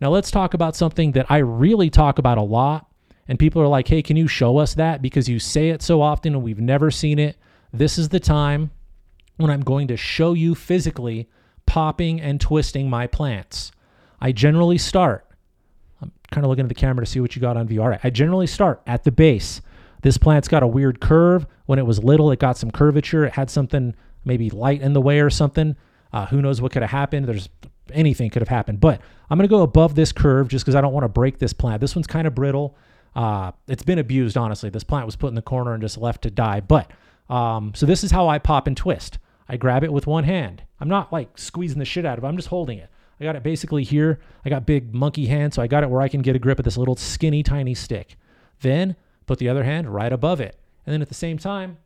Now 0.00 0.10
let's 0.10 0.30
talk 0.30 0.52
about 0.54 0.74
something 0.74 1.12
that 1.12 1.26
I 1.30 1.38
really 1.38 1.90
talk 1.90 2.18
about 2.18 2.38
a 2.38 2.42
lot. 2.42 2.86
And 3.28 3.38
people 3.38 3.62
are 3.62 3.68
like, 3.68 3.86
hey, 3.86 4.02
can 4.02 4.16
you 4.16 4.26
show 4.26 4.58
us 4.58 4.74
that? 4.74 5.00
Because 5.00 5.28
you 5.28 5.38
say 5.38 5.68
it 5.68 5.82
so 5.82 6.02
often 6.02 6.34
and 6.34 6.42
we've 6.42 6.60
never 6.60 6.90
seen 6.90 7.20
it. 7.20 7.36
This 7.72 7.96
is 7.96 8.08
the 8.08 8.18
time 8.18 8.72
when 9.36 9.50
I'm 9.50 9.60
going 9.60 9.86
to 9.88 9.96
show 9.96 10.32
you 10.32 10.56
physically 10.56 11.28
popping 11.66 12.20
and 12.20 12.40
twisting 12.40 12.90
my 12.90 13.06
plants. 13.06 13.72
I 14.20 14.32
generally 14.32 14.78
start, 14.78 15.26
I'm 16.02 16.12
kind 16.30 16.44
of 16.44 16.50
looking 16.50 16.64
at 16.64 16.68
the 16.68 16.74
camera 16.74 17.04
to 17.04 17.10
see 17.10 17.20
what 17.20 17.34
you 17.34 17.40
got 17.40 17.56
on 17.56 17.66
view. 17.66 17.82
All 17.82 17.88
right, 17.88 18.00
I 18.02 18.10
generally 18.10 18.46
start 18.46 18.82
at 18.86 19.04
the 19.04 19.12
base. 19.12 19.60
This 20.02 20.18
plant's 20.18 20.48
got 20.48 20.62
a 20.62 20.66
weird 20.66 21.00
curve. 21.00 21.46
When 21.66 21.78
it 21.78 21.86
was 21.86 22.02
little, 22.02 22.30
it 22.30 22.38
got 22.38 22.56
some 22.56 22.70
curvature. 22.70 23.24
It 23.24 23.34
had 23.34 23.50
something, 23.50 23.94
maybe 24.24 24.50
light 24.50 24.82
in 24.82 24.92
the 24.92 25.00
way 25.00 25.20
or 25.20 25.30
something. 25.30 25.76
Uh, 26.12 26.26
who 26.26 26.42
knows 26.42 26.60
what 26.60 26.72
could 26.72 26.82
have 26.82 26.90
happened? 26.90 27.26
There's 27.26 27.48
anything 27.92 28.30
could 28.30 28.42
have 28.42 28.48
happened. 28.48 28.80
But 28.80 29.00
I'm 29.28 29.38
going 29.38 29.48
to 29.48 29.52
go 29.52 29.62
above 29.62 29.94
this 29.94 30.12
curve 30.12 30.48
just 30.48 30.64
because 30.64 30.74
I 30.74 30.80
don't 30.80 30.92
want 30.92 31.04
to 31.04 31.08
break 31.08 31.38
this 31.38 31.52
plant. 31.52 31.80
This 31.80 31.94
one's 31.94 32.06
kind 32.06 32.26
of 32.26 32.34
brittle. 32.34 32.76
Uh, 33.14 33.52
it's 33.68 33.82
been 33.82 33.98
abused, 33.98 34.36
honestly. 34.36 34.70
This 34.70 34.84
plant 34.84 35.06
was 35.06 35.16
put 35.16 35.28
in 35.28 35.34
the 35.34 35.42
corner 35.42 35.74
and 35.74 35.82
just 35.82 35.98
left 35.98 36.22
to 36.22 36.30
die. 36.30 36.60
But 36.60 36.90
um, 37.28 37.72
so 37.74 37.86
this 37.86 38.02
is 38.02 38.10
how 38.10 38.28
I 38.28 38.38
pop 38.38 38.66
and 38.66 38.76
twist. 38.76 39.18
I 39.48 39.56
grab 39.56 39.84
it 39.84 39.92
with 39.92 40.06
one 40.06 40.24
hand. 40.24 40.62
I'm 40.80 40.88
not 40.88 41.12
like 41.12 41.36
squeezing 41.38 41.78
the 41.78 41.84
shit 41.84 42.06
out 42.06 42.18
of 42.18 42.24
it. 42.24 42.26
I'm 42.26 42.36
just 42.36 42.48
holding 42.48 42.78
it. 42.78 42.88
I 43.20 43.24
got 43.24 43.36
it 43.36 43.42
basically 43.42 43.84
here. 43.84 44.20
I 44.44 44.48
got 44.48 44.64
big 44.64 44.94
monkey 44.94 45.26
hands, 45.26 45.56
so 45.56 45.62
I 45.62 45.66
got 45.66 45.82
it 45.82 45.90
where 45.90 46.00
I 46.00 46.08
can 46.08 46.22
get 46.22 46.36
a 46.36 46.38
grip 46.38 46.58
of 46.58 46.64
this 46.64 46.78
little 46.78 46.96
skinny 46.96 47.42
tiny 47.42 47.74
stick. 47.74 48.16
Then 48.62 48.96
put 49.26 49.38
the 49.38 49.48
other 49.48 49.64
hand 49.64 49.92
right 49.92 50.12
above 50.12 50.40
it. 50.40 50.56
And 50.86 50.92
then 50.92 51.02
at 51.02 51.08
the 51.08 51.14
same 51.14 51.36
time, 51.36 51.76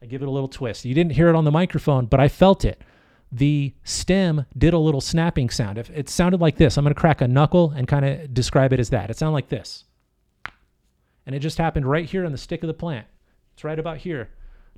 I 0.00 0.06
give 0.06 0.22
it 0.22 0.28
a 0.28 0.30
little 0.30 0.48
twist. 0.48 0.84
You 0.84 0.94
didn't 0.94 1.12
hear 1.12 1.28
it 1.28 1.34
on 1.34 1.44
the 1.44 1.50
microphone, 1.50 2.06
but 2.06 2.20
I 2.20 2.28
felt 2.28 2.64
it. 2.64 2.80
The 3.30 3.72
stem 3.82 4.46
did 4.56 4.74
a 4.74 4.78
little 4.78 5.00
snapping 5.00 5.50
sound. 5.50 5.78
If 5.78 5.90
it 5.90 6.08
sounded 6.08 6.40
like 6.40 6.56
this, 6.56 6.76
I'm 6.76 6.84
going 6.84 6.94
to 6.94 7.00
crack 7.00 7.20
a 7.20 7.28
knuckle 7.28 7.72
and 7.74 7.88
kind 7.88 8.04
of 8.04 8.32
describe 8.32 8.72
it 8.72 8.80
as 8.80 8.90
that. 8.90 9.10
It 9.10 9.16
sounded 9.16 9.34
like 9.34 9.48
this. 9.48 9.84
And 11.24 11.34
it 11.34 11.38
just 11.38 11.58
happened 11.58 11.86
right 11.86 12.04
here 12.04 12.24
on 12.24 12.32
the 12.32 12.38
stick 12.38 12.62
of 12.62 12.66
the 12.66 12.74
plant. 12.74 13.06
It's 13.54 13.64
right 13.64 13.78
about 13.78 13.98
here. 13.98 14.30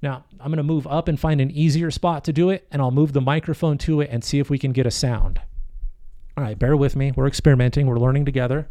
Now, 0.04 0.26
I'm 0.38 0.49
going 0.49 0.58
to 0.58 0.62
move 0.62 0.87
up 0.87 1.08
and 1.08 1.18
find 1.18 1.40
an 1.40 1.50
easier 1.50 1.90
spot 1.90 2.25
to 2.25 2.32
do 2.32 2.50
it, 2.50 2.68
and 2.70 2.82
I'll 2.82 2.90
move 2.90 3.14
the 3.14 3.23
microphone 3.23 3.78
to 3.78 4.02
it 4.02 4.11
and 4.12 4.23
see 4.23 4.38
if 4.38 4.50
we 4.50 4.58
can 4.58 4.73
get 4.73 4.84
a 4.84 4.90
sound. 4.90 5.40
All 6.37 6.44
right, 6.44 6.58
bear 6.58 6.76
with 6.76 6.94
me. 6.94 7.12
We're 7.16 7.26
experimenting, 7.26 7.87
we're 7.87 7.99
learning 7.99 8.26
together. 8.26 8.68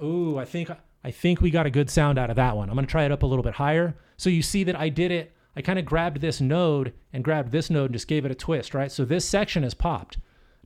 Ooh, 0.00 0.38
I 0.38 0.44
think 0.44 0.70
I 1.02 1.10
think 1.10 1.40
we 1.40 1.50
got 1.50 1.66
a 1.66 1.70
good 1.70 1.90
sound 1.90 2.16
out 2.16 2.30
of 2.30 2.36
that 2.36 2.56
one. 2.56 2.68
I'm 2.70 2.76
going 2.76 2.86
to 2.86 2.90
try 2.90 3.04
it 3.04 3.10
up 3.10 3.24
a 3.24 3.26
little 3.26 3.42
bit 3.42 3.54
higher. 3.54 3.96
So 4.16 4.30
you 4.30 4.40
see 4.40 4.62
that 4.64 4.78
I 4.78 4.88
did 4.88 5.10
it. 5.10 5.32
I 5.56 5.62
kind 5.62 5.80
of 5.80 5.84
grabbed 5.84 6.20
this 6.20 6.40
node 6.40 6.92
and 7.12 7.24
grabbed 7.24 7.50
this 7.50 7.70
node 7.70 7.86
and 7.86 7.94
just 7.94 8.06
gave 8.06 8.24
it 8.24 8.30
a 8.30 8.36
twist, 8.36 8.72
right? 8.72 8.92
So 8.92 9.04
this 9.04 9.28
section 9.28 9.64
has 9.64 9.74
popped. 9.74 10.18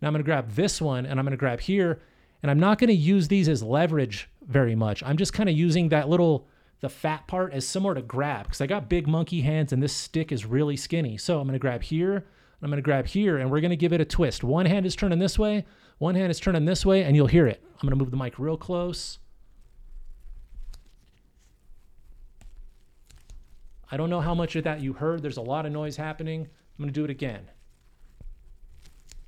Now 0.03 0.09
I'm 0.09 0.13
going 0.13 0.23
to 0.23 0.27
grab 0.27 0.51
this 0.51 0.83
one 0.83 1.07
and 1.07 1.19
I'm 1.19 1.25
going 1.25 1.31
to 1.31 1.39
grab 1.39 1.61
here 1.61 2.03
and 2.45 2.51
I'm 2.51 2.61
not 2.61 2.79
going 2.79 2.89
to 2.89 2.95
use 2.95 3.29
these 3.29 3.49
as 3.49 3.63
leverage 3.63 4.29
very 4.47 4.75
much. 4.75 5.03
I'm 5.03 5.17
just 5.17 5.33
kind 5.33 5.49
of 5.49 5.57
using 5.57 5.89
that 5.89 6.11
little 6.11 6.47
the 6.81 6.91
fat 6.91 7.27
part 7.27 7.55
as 7.55 7.67
somewhere 7.67 7.95
to 7.95 8.03
grab 8.03 8.45
because 8.45 8.61
I 8.61 8.67
got 8.67 8.87
big 8.87 9.09
monkey 9.09 9.41
hands 9.41 9.73
and 9.73 9.83
this 9.83 9.95
stick 9.95 10.31
is 10.31 10.45
really 10.45 10.77
skinny. 10.77 11.17
So 11.17 11.41
I'm 11.41 11.47
going 11.47 11.55
to 11.55 11.59
grab 11.59 11.83
here, 11.83 12.27
I'm 12.61 12.69
going 12.69 12.77
to 12.77 12.83
grab 12.83 13.07
here, 13.07 13.39
and 13.39 13.51
we're 13.51 13.63
going 13.63 13.71
to 13.71 13.79
give 13.79 13.95
it 13.95 14.03
a 14.03 14.05
twist. 14.05 14.45
One 14.45 14.67
hand 14.67 14.85
is 14.85 14.95
turning 14.95 15.19
this 15.19 15.39
way, 15.39 15.65
one 15.97 16.17
hand 16.17 16.31
is 16.31 16.39
turning 16.39 16.67
this 16.67 16.85
way, 16.85 17.05
and 17.05 17.17
you'll 17.17 17.29
hear 17.29 17.47
it. 17.47 17.63
I'm 17.65 17.89
going 17.89 17.99
to 17.99 18.05
move 18.05 18.11
the 18.11 18.19
mic 18.19 18.39
real 18.39 18.59
close. 18.59 19.21
I 23.91 23.97
don't 23.97 24.11
know 24.11 24.21
how 24.21 24.35
much 24.35 24.55
of 24.55 24.65
that 24.65 24.83
you 24.83 24.93
heard. 24.93 25.23
There's 25.23 25.39
a 25.39 25.41
lot 25.41 25.65
of 25.65 25.73
noise 25.73 25.97
happening. 25.97 26.43
I'm 26.43 26.83
going 26.83 26.93
to 26.93 26.93
do 26.93 27.05
it 27.05 27.11
again. 27.11 27.49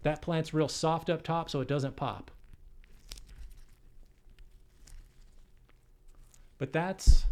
That 0.02 0.20
plant's 0.20 0.52
real 0.52 0.68
soft 0.68 1.08
up 1.08 1.22
top 1.22 1.48
so 1.48 1.62
it 1.62 1.68
doesn't 1.68 1.96
pop. 1.96 2.30
But 6.58 6.72
that's 6.72 7.26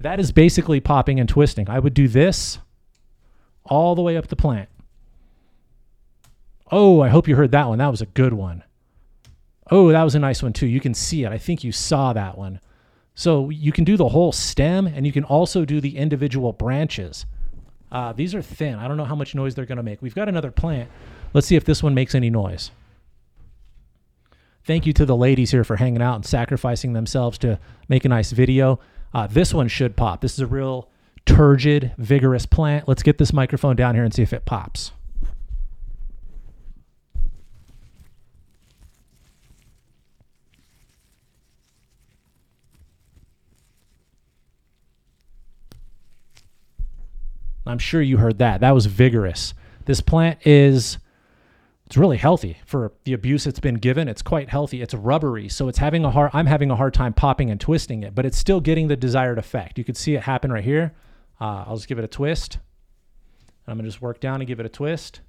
that 0.00 0.20
is 0.20 0.32
basically 0.32 0.80
popping 0.80 1.18
and 1.20 1.28
twisting. 1.28 1.70
I 1.70 1.78
would 1.78 1.94
do 1.94 2.08
this 2.08 2.58
all 3.64 3.94
the 3.94 4.02
way 4.02 4.16
up 4.16 4.28
the 4.28 4.36
plant. 4.36 4.68
Oh, 6.70 7.00
I 7.00 7.08
hope 7.08 7.28
you 7.28 7.36
heard 7.36 7.52
that 7.52 7.68
one. 7.68 7.78
That 7.78 7.90
was 7.90 8.02
a 8.02 8.06
good 8.06 8.32
one. 8.32 8.64
Oh, 9.70 9.90
that 9.90 10.02
was 10.02 10.14
a 10.14 10.18
nice 10.18 10.42
one 10.42 10.52
too. 10.52 10.66
You 10.66 10.80
can 10.80 10.94
see 10.94 11.24
it. 11.24 11.32
I 11.32 11.38
think 11.38 11.64
you 11.64 11.72
saw 11.72 12.12
that 12.12 12.36
one. 12.36 12.60
So 13.14 13.50
you 13.50 13.72
can 13.72 13.84
do 13.84 13.96
the 13.96 14.08
whole 14.08 14.32
stem 14.32 14.86
and 14.86 15.06
you 15.06 15.12
can 15.12 15.24
also 15.24 15.64
do 15.64 15.80
the 15.80 15.96
individual 15.96 16.52
branches. 16.52 17.24
Uh, 17.90 18.12
these 18.12 18.34
are 18.34 18.42
thin. 18.42 18.74
I 18.74 18.88
don't 18.88 18.96
know 18.96 19.04
how 19.04 19.14
much 19.14 19.34
noise 19.34 19.54
they're 19.54 19.64
going 19.64 19.76
to 19.76 19.82
make. 19.82 20.02
We've 20.02 20.14
got 20.14 20.28
another 20.28 20.50
plant. 20.50 20.90
Let's 21.32 21.46
see 21.46 21.56
if 21.56 21.64
this 21.64 21.82
one 21.82 21.94
makes 21.94 22.14
any 22.14 22.30
noise. 22.30 22.70
Thank 24.66 24.84
you 24.84 24.92
to 24.94 25.06
the 25.06 25.14
ladies 25.14 25.52
here 25.52 25.62
for 25.62 25.76
hanging 25.76 26.02
out 26.02 26.16
and 26.16 26.26
sacrificing 26.26 26.92
themselves 26.92 27.38
to 27.38 27.60
make 27.88 28.04
a 28.04 28.08
nice 28.08 28.32
video. 28.32 28.80
Uh, 29.14 29.28
this 29.28 29.54
one 29.54 29.68
should 29.68 29.96
pop. 29.96 30.20
This 30.20 30.32
is 30.32 30.40
a 30.40 30.46
real 30.46 30.90
turgid, 31.24 31.94
vigorous 31.98 32.46
plant. 32.46 32.88
Let's 32.88 33.04
get 33.04 33.18
this 33.18 33.32
microphone 33.32 33.76
down 33.76 33.94
here 33.94 34.02
and 34.02 34.12
see 34.12 34.22
if 34.22 34.32
it 34.32 34.44
pops. 34.44 34.90
I'm 47.64 47.78
sure 47.78 48.02
you 48.02 48.16
heard 48.16 48.38
that. 48.38 48.60
That 48.62 48.74
was 48.74 48.86
vigorous. 48.86 49.54
This 49.84 50.00
plant 50.00 50.44
is 50.44 50.98
it's 51.86 51.96
really 51.96 52.16
healthy 52.16 52.58
for 52.66 52.92
the 53.04 53.12
abuse 53.12 53.46
it's 53.46 53.60
been 53.60 53.76
given. 53.76 54.08
It's 54.08 54.22
quite 54.22 54.48
healthy. 54.48 54.82
It's 54.82 54.92
rubbery, 54.92 55.48
so 55.48 55.68
it's 55.68 55.78
having 55.78 56.04
a 56.04 56.10
hard 56.10 56.32
I'm 56.34 56.46
having 56.46 56.70
a 56.70 56.76
hard 56.76 56.94
time 56.94 57.12
popping 57.12 57.48
and 57.48 57.60
twisting 57.60 58.02
it, 58.02 58.14
but 58.14 58.26
it's 58.26 58.36
still 58.36 58.60
getting 58.60 58.88
the 58.88 58.96
desired 58.96 59.38
effect. 59.38 59.78
You 59.78 59.84
can 59.84 59.94
see 59.94 60.14
it 60.16 60.22
happen 60.24 60.52
right 60.52 60.64
here. 60.64 60.94
Uh, 61.40 61.64
I'll 61.66 61.76
just 61.76 61.86
give 61.86 61.98
it 61.98 62.04
a 62.04 62.08
twist. 62.08 62.58
I'm 63.68 63.76
gonna 63.76 63.88
just 63.88 64.02
work 64.02 64.18
down 64.18 64.40
and 64.40 64.48
give 64.48 64.58
it 64.58 64.66
a 64.66 64.70
twist. 64.70 65.20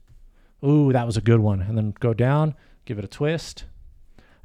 Ooh, 0.66 0.92
that 0.92 1.06
was 1.06 1.16
a 1.16 1.22
good 1.22 1.40
one. 1.40 1.62
And 1.62 1.78
then 1.78 1.94
go 2.00 2.14
down, 2.14 2.56
give 2.86 2.98
it 2.98 3.06
a 3.06 3.10
twist. 3.10 3.66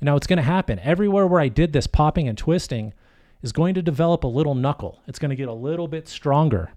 And 0.00 0.07
now 0.07 0.16
it's 0.16 0.26
gonna 0.26 0.42
happen. 0.42 0.78
Everywhere 0.81 1.26
where 1.26 1.40
I 1.40 1.49
did 1.49 1.73
this 1.73 1.87
popping 1.87 2.29
and 2.29 2.37
twisting 2.37 2.92
is 3.40 3.53
going 3.53 3.75
to 3.75 3.83
develop 3.83 4.22
a 4.22 4.29
little 4.29 4.55
knuckle. 4.55 5.01
It's 5.07 5.18
gonna 5.18 5.35
get 5.35 5.48
a 5.48 5.55
little 5.55 5.88
bit 5.88 6.09
stronger. 6.09 6.72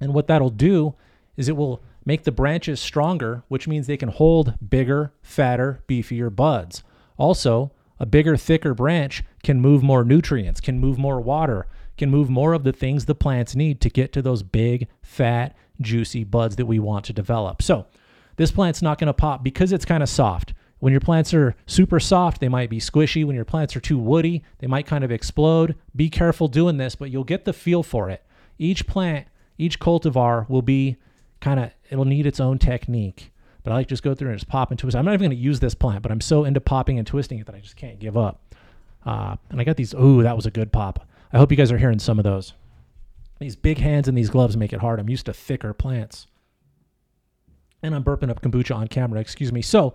And 0.00 0.14
what 0.14 0.28
that'll 0.28 0.48
do 0.48 0.94
is 1.36 1.50
it 1.50 1.56
will 1.56 1.82
make 2.06 2.24
the 2.24 2.32
branches 2.32 2.80
stronger, 2.80 3.42
which 3.48 3.68
means 3.68 3.86
they 3.86 3.98
can 3.98 4.08
hold 4.08 4.54
bigger, 4.66 5.12
fatter, 5.20 5.82
beefier 5.86 6.34
buds. 6.34 6.82
Also, 7.18 7.72
a 7.98 8.06
bigger, 8.06 8.36
thicker 8.36 8.72
branch 8.72 9.22
can 9.42 9.60
move 9.60 9.82
more 9.82 10.04
nutrients, 10.04 10.60
can 10.60 10.78
move 10.78 10.98
more 10.98 11.20
water, 11.20 11.66
can 11.98 12.10
move 12.10 12.30
more 12.30 12.54
of 12.54 12.62
the 12.62 12.72
things 12.72 13.04
the 13.04 13.14
plants 13.14 13.54
need 13.54 13.80
to 13.80 13.90
get 13.90 14.12
to 14.12 14.22
those 14.22 14.42
big, 14.42 14.86
fat, 15.02 15.54
juicy 15.80 16.24
buds 16.24 16.56
that 16.56 16.66
we 16.66 16.78
want 16.78 17.04
to 17.04 17.12
develop. 17.12 17.60
So, 17.60 17.86
this 18.36 18.50
plant's 18.50 18.82
not 18.82 18.98
going 18.98 19.06
to 19.06 19.14
pop 19.14 19.42
because 19.42 19.72
it's 19.72 19.86
kind 19.86 20.02
of 20.02 20.08
soft. 20.08 20.52
When 20.78 20.92
your 20.92 21.00
plants 21.00 21.32
are 21.32 21.56
super 21.64 21.98
soft, 21.98 22.38
they 22.38 22.50
might 22.50 22.68
be 22.68 22.78
squishy. 22.78 23.24
When 23.24 23.34
your 23.34 23.46
plants 23.46 23.74
are 23.74 23.80
too 23.80 23.98
woody, 23.98 24.44
they 24.58 24.66
might 24.66 24.86
kind 24.86 25.02
of 25.02 25.10
explode. 25.10 25.74
Be 25.96 26.10
careful 26.10 26.48
doing 26.48 26.76
this, 26.76 26.94
but 26.94 27.10
you'll 27.10 27.24
get 27.24 27.46
the 27.46 27.54
feel 27.54 27.82
for 27.82 28.10
it. 28.10 28.22
Each 28.58 28.86
plant 28.86 29.26
each 29.58 29.80
cultivar 29.80 30.48
will 30.48 30.62
be 30.62 30.96
kind 31.46 31.60
of 31.60 31.70
it'll 31.90 32.04
need 32.04 32.26
its 32.26 32.40
own 32.40 32.58
technique. 32.58 33.30
But 33.62 33.70
I 33.72 33.76
like 33.76 33.86
just 33.86 34.02
go 34.02 34.16
through 34.16 34.30
and 34.30 34.38
just 34.38 34.48
pop 34.48 34.70
and 34.70 34.78
twist. 34.78 34.96
I'm 34.96 35.04
not 35.04 35.14
even 35.14 35.28
going 35.28 35.38
to 35.38 35.44
use 35.44 35.60
this 35.60 35.76
plant, 35.76 36.02
but 36.02 36.10
I'm 36.10 36.20
so 36.20 36.44
into 36.44 36.60
popping 36.60 36.98
and 36.98 37.06
twisting 37.06 37.38
it 37.38 37.46
that 37.46 37.54
I 37.54 37.60
just 37.60 37.76
can't 37.76 38.00
give 38.00 38.16
up. 38.16 38.54
Uh, 39.04 39.36
and 39.50 39.60
I 39.60 39.64
got 39.64 39.76
these. 39.76 39.94
Ooh, 39.94 40.24
that 40.24 40.34
was 40.34 40.46
a 40.46 40.50
good 40.50 40.72
pop. 40.72 41.06
I 41.32 41.38
hope 41.38 41.52
you 41.52 41.56
guys 41.56 41.70
are 41.70 41.78
hearing 41.78 42.00
some 42.00 42.18
of 42.18 42.24
those. 42.24 42.52
These 43.38 43.54
big 43.54 43.78
hands 43.78 44.08
and 44.08 44.18
these 44.18 44.30
gloves 44.30 44.56
make 44.56 44.72
it 44.72 44.80
hard. 44.80 44.98
I'm 44.98 45.08
used 45.08 45.26
to 45.26 45.32
thicker 45.32 45.72
plants. 45.72 46.26
And 47.80 47.94
I'm 47.94 48.02
burping 48.02 48.30
up 48.30 48.42
kombucha 48.42 48.74
on 48.74 48.88
camera. 48.88 49.20
Excuse 49.20 49.52
me. 49.52 49.62
So 49.62 49.94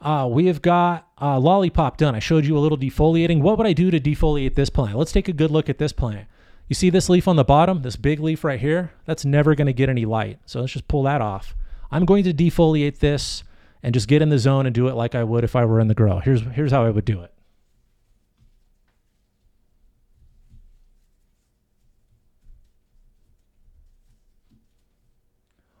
uh, 0.00 0.28
we 0.30 0.46
have 0.46 0.62
got 0.62 1.08
uh, 1.20 1.40
lollipop 1.40 1.96
done. 1.96 2.14
I 2.14 2.20
showed 2.20 2.44
you 2.44 2.56
a 2.56 2.60
little 2.60 2.78
defoliating. 2.78 3.40
What 3.40 3.58
would 3.58 3.66
I 3.66 3.72
do 3.72 3.90
to 3.90 3.98
defoliate 3.98 4.54
this 4.54 4.70
plant? 4.70 4.96
Let's 4.96 5.12
take 5.12 5.26
a 5.26 5.32
good 5.32 5.50
look 5.50 5.68
at 5.68 5.78
this 5.78 5.92
plant. 5.92 6.28
You 6.68 6.74
see 6.74 6.90
this 6.90 7.08
leaf 7.08 7.28
on 7.28 7.36
the 7.36 7.44
bottom, 7.44 7.82
this 7.82 7.96
big 7.96 8.20
leaf 8.20 8.42
right 8.42 8.58
here? 8.58 8.92
That's 9.04 9.24
never 9.24 9.54
going 9.54 9.66
to 9.66 9.72
get 9.72 9.88
any 9.88 10.06
light. 10.06 10.38
So 10.46 10.60
let's 10.60 10.72
just 10.72 10.88
pull 10.88 11.02
that 11.02 11.20
off. 11.20 11.54
I'm 11.90 12.04
going 12.04 12.24
to 12.24 12.32
defoliate 12.32 12.98
this 12.98 13.44
and 13.82 13.92
just 13.92 14.08
get 14.08 14.22
in 14.22 14.30
the 14.30 14.38
zone 14.38 14.64
and 14.64 14.74
do 14.74 14.88
it 14.88 14.94
like 14.94 15.14
I 15.14 15.24
would 15.24 15.44
if 15.44 15.54
I 15.54 15.66
were 15.66 15.78
in 15.78 15.88
the 15.88 15.94
grow. 15.94 16.20
Here's, 16.20 16.40
here's 16.40 16.72
how 16.72 16.84
I 16.84 16.90
would 16.90 17.04
do 17.04 17.20
it. 17.20 17.32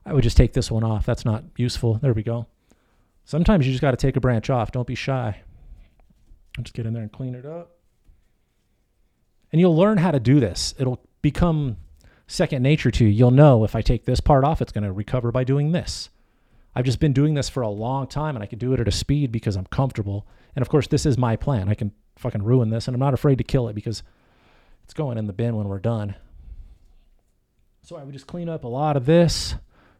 I 0.06 0.12
would 0.12 0.22
just 0.22 0.36
take 0.36 0.52
this 0.52 0.70
one 0.70 0.84
off. 0.84 1.06
That's 1.06 1.24
not 1.24 1.44
useful. 1.56 1.94
There 1.94 2.12
we 2.12 2.22
go. 2.22 2.46
Sometimes 3.24 3.66
you 3.66 3.72
just 3.72 3.80
got 3.80 3.92
to 3.92 3.96
take 3.96 4.16
a 4.16 4.20
branch 4.20 4.50
off. 4.50 4.70
Don't 4.70 4.86
be 4.86 4.94
shy. 4.94 5.40
Just 6.60 6.74
get 6.74 6.84
in 6.84 6.92
there 6.92 7.02
and 7.02 7.10
clean 7.10 7.34
it 7.34 7.46
up. 7.46 7.73
And 9.54 9.60
you'll 9.60 9.76
learn 9.76 9.98
how 9.98 10.10
to 10.10 10.18
do 10.18 10.40
this. 10.40 10.74
It'll 10.80 10.98
become 11.22 11.76
second 12.26 12.64
nature 12.64 12.90
to 12.90 13.04
you. 13.04 13.10
You'll 13.12 13.30
know 13.30 13.62
if 13.62 13.76
I 13.76 13.82
take 13.82 14.04
this 14.04 14.18
part 14.18 14.42
off, 14.42 14.60
it's 14.60 14.72
going 14.72 14.82
to 14.82 14.90
recover 14.90 15.30
by 15.30 15.44
doing 15.44 15.70
this. 15.70 16.10
I've 16.74 16.84
just 16.84 16.98
been 16.98 17.12
doing 17.12 17.34
this 17.34 17.48
for 17.48 17.62
a 17.62 17.68
long 17.68 18.08
time 18.08 18.34
and 18.34 18.42
I 18.42 18.46
can 18.46 18.58
do 18.58 18.72
it 18.72 18.80
at 18.80 18.88
a 18.88 18.90
speed 18.90 19.30
because 19.30 19.54
I'm 19.54 19.66
comfortable. 19.66 20.26
And 20.56 20.62
of 20.62 20.68
course, 20.68 20.88
this 20.88 21.06
is 21.06 21.16
my 21.16 21.36
plan. 21.36 21.68
I 21.68 21.74
can 21.74 21.92
fucking 22.16 22.42
ruin 22.42 22.70
this 22.70 22.88
and 22.88 22.96
I'm 22.96 22.98
not 22.98 23.14
afraid 23.14 23.38
to 23.38 23.44
kill 23.44 23.68
it 23.68 23.74
because 23.74 24.02
it's 24.82 24.92
going 24.92 25.18
in 25.18 25.28
the 25.28 25.32
bin 25.32 25.54
when 25.54 25.68
we're 25.68 25.78
done. 25.78 26.16
So 27.82 27.94
I 27.94 28.02
would 28.02 28.12
just 28.12 28.26
clean 28.26 28.48
up 28.48 28.64
a 28.64 28.68
lot 28.68 28.96
of 28.96 29.06
this, 29.06 29.54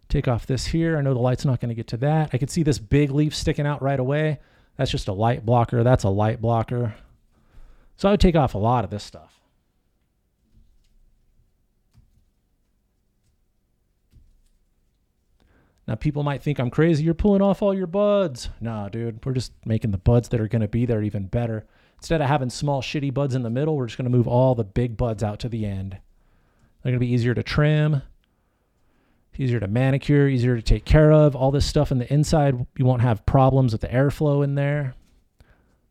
take 0.09 0.27
off 0.27 0.49
this 0.49 0.67
here. 0.67 0.99
I 0.99 1.01
know 1.01 1.15
the 1.15 1.21
light's 1.21 1.45
not 1.45 1.61
going 1.61 1.69
to 1.69 1.77
get 1.77 1.87
to 1.87 1.97
that. 1.99 2.31
I 2.33 2.39
can 2.39 2.49
see 2.49 2.65
this 2.65 2.81
big 2.81 3.13
leaf 3.13 3.37
sticking 3.37 3.69
out 3.69 3.81
right 3.81 4.01
away. 4.01 4.41
That's 4.77 4.91
just 4.91 5.07
a 5.07 5.13
light 5.13 5.47
blocker. 5.47 5.85
That's 5.85 6.03
a 6.03 6.09
light 6.09 6.41
blocker. 6.41 6.97
So 7.97 8.09
I 8.09 8.11
would 8.11 8.21
take 8.21 8.35
off 8.35 8.55
a 8.55 8.59
lot 8.59 8.83
of 8.83 8.91
this 8.91 9.05
stuff. 9.05 9.34
Now, 15.87 15.97
people 15.97 16.23
might 16.23 16.43
think 16.43 16.59
I'm 16.59 16.71
crazy. 16.71 17.05
You're 17.05 17.15
pulling 17.15 17.43
off 17.43 17.61
all 17.61 17.75
your 17.75 17.87
buds. 17.87 18.49
Nah, 18.61 18.89
dude, 18.89 19.25
we're 19.25 19.33
just 19.33 19.53
making 19.67 19.91
the 19.91 19.99
buds 19.99 20.31
that 20.31 20.41
are 20.41 20.49
going 20.49 20.63
to 20.63 20.69
be 20.69 20.87
there 20.87 21.03
even 21.03 21.27
better. 21.27 21.67
Instead 21.99 22.23
of 22.23 22.29
having 22.29 22.51
small, 22.51 22.81
shitty 22.81 23.13
buds 23.13 23.35
in 23.35 23.43
the 23.43 23.51
middle, 23.51 23.77
we're 23.77 23.87
just 23.87 23.99
going 23.99 24.11
to 24.11 24.17
move 24.17 24.27
all 24.27 24.55
the 24.55 24.65
big 24.65 24.97
buds 24.97 25.23
out 25.23 25.39
to 25.41 25.49
the 25.49 25.67
end. 25.67 25.99
They're 26.83 26.93
going 26.93 27.01
to 27.01 27.07
be 27.07 27.13
easier 27.13 27.35
to 27.35 27.43
trim, 27.43 28.03
easier 29.37 29.61
to 29.61 29.69
manicure, 29.69 30.27
easier 30.27 30.57
to 30.57 30.63
take 30.63 30.85
care 30.87 31.13
of. 31.13 31.37
All 31.37 31.51
this 31.51 31.67
stuff 31.67 31.93
in 31.93 31.99
the 31.99 32.13
inside, 32.13 32.67
you 32.79 32.85
won't 32.85 33.03
have 33.03 33.27
problems 33.27 33.73
with 33.73 33.83
the 33.83 33.89
airflow 33.89 34.43
in 34.43 34.55
there. 34.55 34.95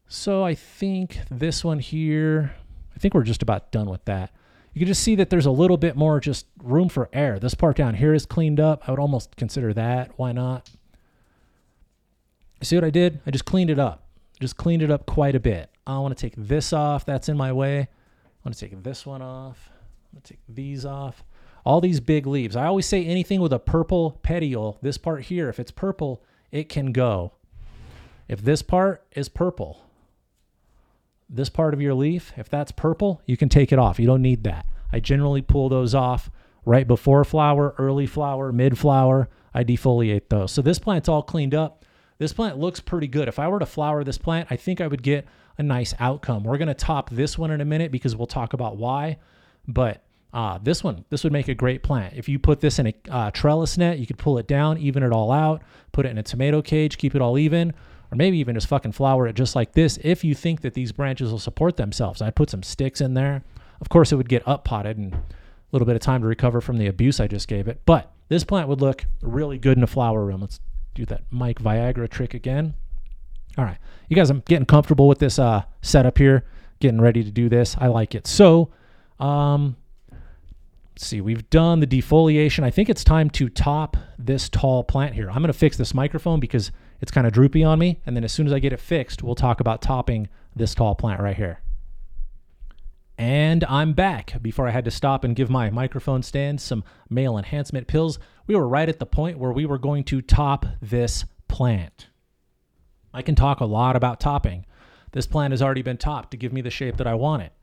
So 0.07 0.43
I 0.43 0.55
think 0.55 1.19
this 1.29 1.63
one 1.63 1.79
here, 1.79 2.55
I 2.95 2.99
think 2.99 3.13
we're 3.13 3.23
just 3.23 3.41
about 3.43 3.71
done 3.71 3.89
with 3.89 4.05
that 4.05 4.31
you 4.73 4.79
can 4.79 4.87
just 4.87 5.03
see 5.03 5.15
that 5.15 5.29
there's 5.29 5.45
a 5.45 5.51
little 5.51 5.77
bit 5.77 5.95
more 5.95 6.19
just 6.19 6.47
room 6.61 6.89
for 6.89 7.09
air. 7.13 7.39
This 7.39 7.53
part 7.53 7.77
down 7.77 7.95
here 7.95 8.13
is 8.13 8.25
cleaned 8.25 8.59
up. 8.59 8.87
I 8.87 8.91
would 8.91 8.99
almost 8.99 9.35
consider 9.35 9.73
that. 9.73 10.11
Why 10.17 10.31
not? 10.31 10.69
See 12.61 12.75
what 12.75 12.83
I 12.83 12.89
did? 12.89 13.21
I 13.25 13.31
just 13.31 13.45
cleaned 13.45 13.69
it 13.69 13.77
up. 13.77 14.07
Just 14.39 14.57
cleaned 14.57 14.81
it 14.81 14.89
up 14.89 15.05
quite 15.05 15.35
a 15.35 15.39
bit. 15.39 15.69
I 15.85 15.99
want 15.99 16.17
to 16.17 16.21
take 16.21 16.35
this 16.35 16.73
off. 16.73 17.05
That's 17.05 17.29
in 17.29 17.37
my 17.37 17.51
way. 17.51 17.81
I 17.81 17.87
want 18.43 18.55
to 18.55 18.59
take 18.59 18.81
this 18.83 19.05
one 19.05 19.21
off. 19.21 19.69
I'm 19.69 20.17
going 20.17 20.23
to 20.23 20.33
take 20.33 20.41
these 20.49 20.85
off. 20.85 21.23
All 21.65 21.79
these 21.79 21.99
big 21.99 22.25
leaves. 22.25 22.55
I 22.55 22.65
always 22.65 22.85
say 22.85 23.05
anything 23.05 23.41
with 23.41 23.53
a 23.53 23.59
purple 23.59 24.19
petiole, 24.23 24.79
this 24.81 24.97
part 24.97 25.23
here, 25.23 25.49
if 25.49 25.59
it's 25.59 25.71
purple, 25.71 26.21
it 26.51 26.67
can 26.67 26.91
go. 26.91 27.33
If 28.27 28.41
this 28.41 28.61
part 28.61 29.05
is 29.13 29.29
purple, 29.29 29.85
this 31.35 31.49
part 31.49 31.73
of 31.73 31.81
your 31.81 31.93
leaf, 31.93 32.31
if 32.37 32.49
that's 32.49 32.71
purple, 32.71 33.21
you 33.25 33.37
can 33.37 33.49
take 33.49 33.71
it 33.71 33.79
off. 33.79 33.99
You 33.99 34.05
don't 34.05 34.21
need 34.21 34.43
that. 34.43 34.65
I 34.91 34.99
generally 34.99 35.41
pull 35.41 35.69
those 35.69 35.95
off 35.95 36.29
right 36.65 36.87
before 36.87 37.23
flower, 37.23 37.73
early 37.77 38.05
flower, 38.05 38.51
mid 38.51 38.77
flower. 38.77 39.29
I 39.53 39.63
defoliate 39.63 40.29
those. 40.29 40.51
So 40.51 40.61
this 40.61 40.79
plant's 40.79 41.09
all 41.09 41.23
cleaned 41.23 41.55
up. 41.55 41.85
This 42.17 42.33
plant 42.33 42.57
looks 42.57 42.79
pretty 42.79 43.07
good. 43.07 43.27
If 43.27 43.39
I 43.39 43.47
were 43.47 43.59
to 43.59 43.65
flower 43.65 44.03
this 44.03 44.17
plant, 44.17 44.47
I 44.51 44.55
think 44.55 44.79
I 44.79 44.87
would 44.87 45.03
get 45.03 45.27
a 45.57 45.63
nice 45.63 45.93
outcome. 45.99 46.43
We're 46.43 46.57
going 46.57 46.67
to 46.67 46.73
top 46.73 47.09
this 47.09 47.37
one 47.37 47.51
in 47.51 47.61
a 47.61 47.65
minute 47.65 47.91
because 47.91 48.15
we'll 48.15 48.27
talk 48.27 48.53
about 48.53 48.77
why. 48.77 49.17
But 49.67 50.03
uh, 50.33 50.57
this 50.61 50.83
one, 50.83 51.05
this 51.09 51.23
would 51.23 51.33
make 51.33 51.47
a 51.47 51.53
great 51.53 51.83
plant. 51.83 52.15
If 52.15 52.27
you 52.27 52.39
put 52.39 52.59
this 52.59 52.79
in 52.79 52.87
a 52.87 52.93
uh, 53.09 53.31
trellis 53.31 53.77
net, 53.77 53.99
you 53.99 54.07
could 54.07 54.17
pull 54.17 54.37
it 54.37 54.47
down, 54.47 54.77
even 54.79 55.03
it 55.03 55.11
all 55.11 55.31
out, 55.31 55.61
put 55.91 56.05
it 56.05 56.09
in 56.09 56.17
a 56.17 56.23
tomato 56.23 56.61
cage, 56.61 56.97
keep 56.97 57.13
it 57.15 57.21
all 57.21 57.37
even, 57.37 57.73
or 58.13 58.15
maybe 58.15 58.37
even 58.37 58.53
just 58.53 58.67
fucking 58.67 58.91
flower 58.91 59.25
it 59.25 59.35
just 59.35 59.55
like 59.55 59.71
this. 59.71 59.97
If 60.03 60.23
you 60.23 60.35
think 60.35 60.61
that 60.61 60.75
these 60.75 60.91
branches 60.91 61.31
will 61.31 61.39
support 61.39 61.77
themselves, 61.77 62.21
I'd 62.21 62.35
put 62.35 62.51
some 62.51 62.61
sticks 62.61 63.01
in 63.01 63.15
there. 63.15 63.43
Of 63.81 63.89
course, 63.89 64.11
it 64.11 64.17
would 64.17 64.29
get 64.29 64.47
up 64.47 64.63
potted 64.63 64.99
and 64.99 65.15
a 65.15 65.19
little 65.71 65.87
bit 65.87 65.95
of 65.95 66.01
time 66.03 66.21
to 66.21 66.27
recover 66.27 66.61
from 66.61 66.77
the 66.77 66.85
abuse 66.85 67.19
I 67.19 67.25
just 67.25 67.47
gave 67.47 67.67
it. 67.67 67.81
But 67.87 68.11
this 68.29 68.43
plant 68.43 68.67
would 68.67 68.81
look 68.81 69.05
really 69.23 69.57
good 69.57 69.79
in 69.79 69.83
a 69.83 69.87
flower 69.87 70.23
room. 70.23 70.41
Let's 70.41 70.59
do 70.93 71.07
that 71.07 71.23
mic 71.31 71.57
Viagra 71.57 72.07
trick 72.07 72.35
again. 72.35 72.75
All 73.57 73.65
right, 73.65 73.79
you 74.09 74.15
guys, 74.15 74.29
I'm 74.29 74.43
getting 74.45 74.67
comfortable 74.67 75.07
with 75.07 75.17
this 75.17 75.39
uh, 75.39 75.63
setup 75.81 76.19
here, 76.19 76.45
getting 76.79 77.01
ready 77.01 77.23
to 77.23 77.31
do 77.31 77.49
this. 77.49 77.75
I 77.79 77.87
like 77.87 78.13
it. 78.13 78.27
So, 78.27 78.69
um, 79.19 79.75
let's 80.11 81.07
see, 81.07 81.19
we've 81.19 81.49
done 81.49 81.79
the 81.79 81.87
defoliation. 81.87 82.63
I 82.63 82.69
think 82.69 82.89
it's 82.89 83.03
time 83.03 83.31
to 83.31 83.49
top 83.49 83.97
this 84.19 84.49
tall 84.49 84.83
plant 84.83 85.15
here. 85.15 85.29
I'm 85.31 85.37
going 85.37 85.47
to 85.47 85.53
fix 85.53 85.77
this 85.77 85.95
microphone 85.95 86.39
because 86.39 86.71
it's 87.01 87.11
kind 87.11 87.27
of 87.27 87.33
droopy 87.33 87.63
on 87.63 87.79
me. 87.79 88.01
And 88.05 88.15
then 88.15 88.23
as 88.23 88.31
soon 88.31 88.47
as 88.47 88.53
I 88.53 88.59
get 88.59 88.73
it 88.73 88.79
fixed, 88.79 89.23
we'll 89.23 89.35
talk 89.35 89.59
about 89.59 89.81
topping 89.81 90.29
this 90.55 90.73
tall 90.75 90.95
plant 90.95 91.21
right 91.21 91.35
here. 91.35 91.59
And 93.17 93.63
I'm 93.65 93.93
back. 93.93 94.41
Before 94.41 94.67
I 94.67 94.71
had 94.71 94.85
to 94.85 94.91
stop 94.91 95.23
and 95.23 95.35
give 95.35 95.49
my 95.49 95.69
microphone 95.69 96.23
stand 96.23 96.59
some 96.59 96.83
male 97.09 97.37
enhancement 97.37 97.87
pills, 97.87 98.17
we 98.47 98.55
were 98.55 98.67
right 98.67 98.89
at 98.89 98.99
the 98.99 99.05
point 99.05 99.37
where 99.37 99.51
we 99.51 99.65
were 99.65 99.77
going 99.77 100.03
to 100.05 100.21
top 100.21 100.65
this 100.81 101.25
plant. 101.47 102.07
I 103.13 103.21
can 103.21 103.35
talk 103.35 103.59
a 103.59 103.65
lot 103.65 103.95
about 103.95 104.19
topping. 104.19 104.65
This 105.11 105.27
plant 105.27 105.51
has 105.51 105.61
already 105.61 105.83
been 105.83 105.97
topped 105.97 106.31
to 106.31 106.37
give 106.37 106.51
me 106.51 106.61
the 106.61 106.71
shape 106.71 106.97
that 106.97 107.05
I 107.05 107.13
want 107.13 107.43
it. 107.43 107.53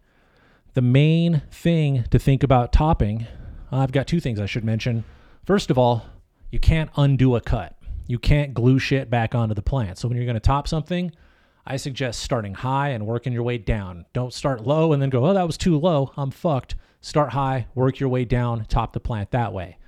The 0.74 0.82
main 0.82 1.42
thing 1.50 2.04
to 2.10 2.18
think 2.20 2.44
about 2.44 2.72
topping, 2.72 3.26
I've 3.72 3.90
got 3.90 4.06
two 4.06 4.20
things 4.20 4.38
I 4.38 4.46
should 4.46 4.64
mention. 4.64 5.02
First 5.44 5.68
of 5.68 5.76
all, 5.76 6.04
you 6.52 6.60
can't 6.60 6.90
undo 6.96 7.34
a 7.34 7.40
cut. 7.40 7.74
You 8.10 8.18
can't 8.18 8.52
glue 8.54 8.80
shit 8.80 9.08
back 9.08 9.36
onto 9.36 9.54
the 9.54 9.62
plant. 9.62 9.98
So 9.98 10.08
when 10.08 10.16
you're 10.16 10.26
going 10.26 10.34
to 10.34 10.40
top 10.40 10.66
something, 10.66 11.12
I 11.64 11.76
suggest 11.76 12.20
starting 12.20 12.54
high 12.54 12.88
and 12.88 13.06
working 13.06 13.32
your 13.32 13.44
way 13.44 13.56
down. 13.56 14.04
Don't 14.12 14.34
start 14.34 14.66
low 14.66 14.92
and 14.92 15.00
then 15.00 15.10
go, 15.10 15.24
oh, 15.26 15.32
that 15.32 15.46
was 15.46 15.56
too 15.56 15.78
low. 15.78 16.12
I'm 16.16 16.32
fucked. 16.32 16.74
Start 17.00 17.30
high, 17.30 17.68
work 17.74 18.00
your 18.00 18.08
way 18.08 18.24
down, 18.24 18.64
top 18.64 18.92
the 18.92 19.00
plant 19.00 19.30
that 19.30 19.52
way. 19.52 19.78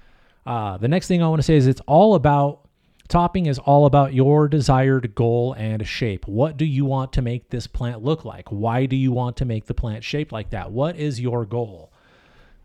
Uh, 0.46 0.78
the 0.78 0.86
next 0.86 1.08
thing 1.08 1.20
I 1.20 1.28
want 1.28 1.40
to 1.40 1.42
say 1.42 1.56
is 1.56 1.66
it's 1.66 1.80
all 1.86 2.14
about 2.14 2.62
Topping 3.08 3.44
is 3.44 3.58
all 3.58 3.84
about 3.84 4.14
your 4.14 4.48
desired 4.48 5.14
goal 5.14 5.54
and 5.58 5.86
shape. 5.86 6.26
What 6.26 6.56
do 6.56 6.64
you 6.64 6.86
want 6.86 7.12
to 7.12 7.20
make 7.20 7.50
this 7.50 7.66
plant 7.66 8.02
look 8.02 8.24
like? 8.24 8.48
Why 8.48 8.86
do 8.86 8.96
you 8.96 9.12
want 9.12 9.36
to 9.38 9.44
make 9.44 9.66
the 9.66 9.74
plant 9.74 10.02
shaped 10.02 10.32
like 10.32 10.48
that? 10.50 10.70
What 10.70 10.96
is 10.96 11.20
your 11.20 11.44
goal? 11.44 11.92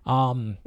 Um, 0.05 0.57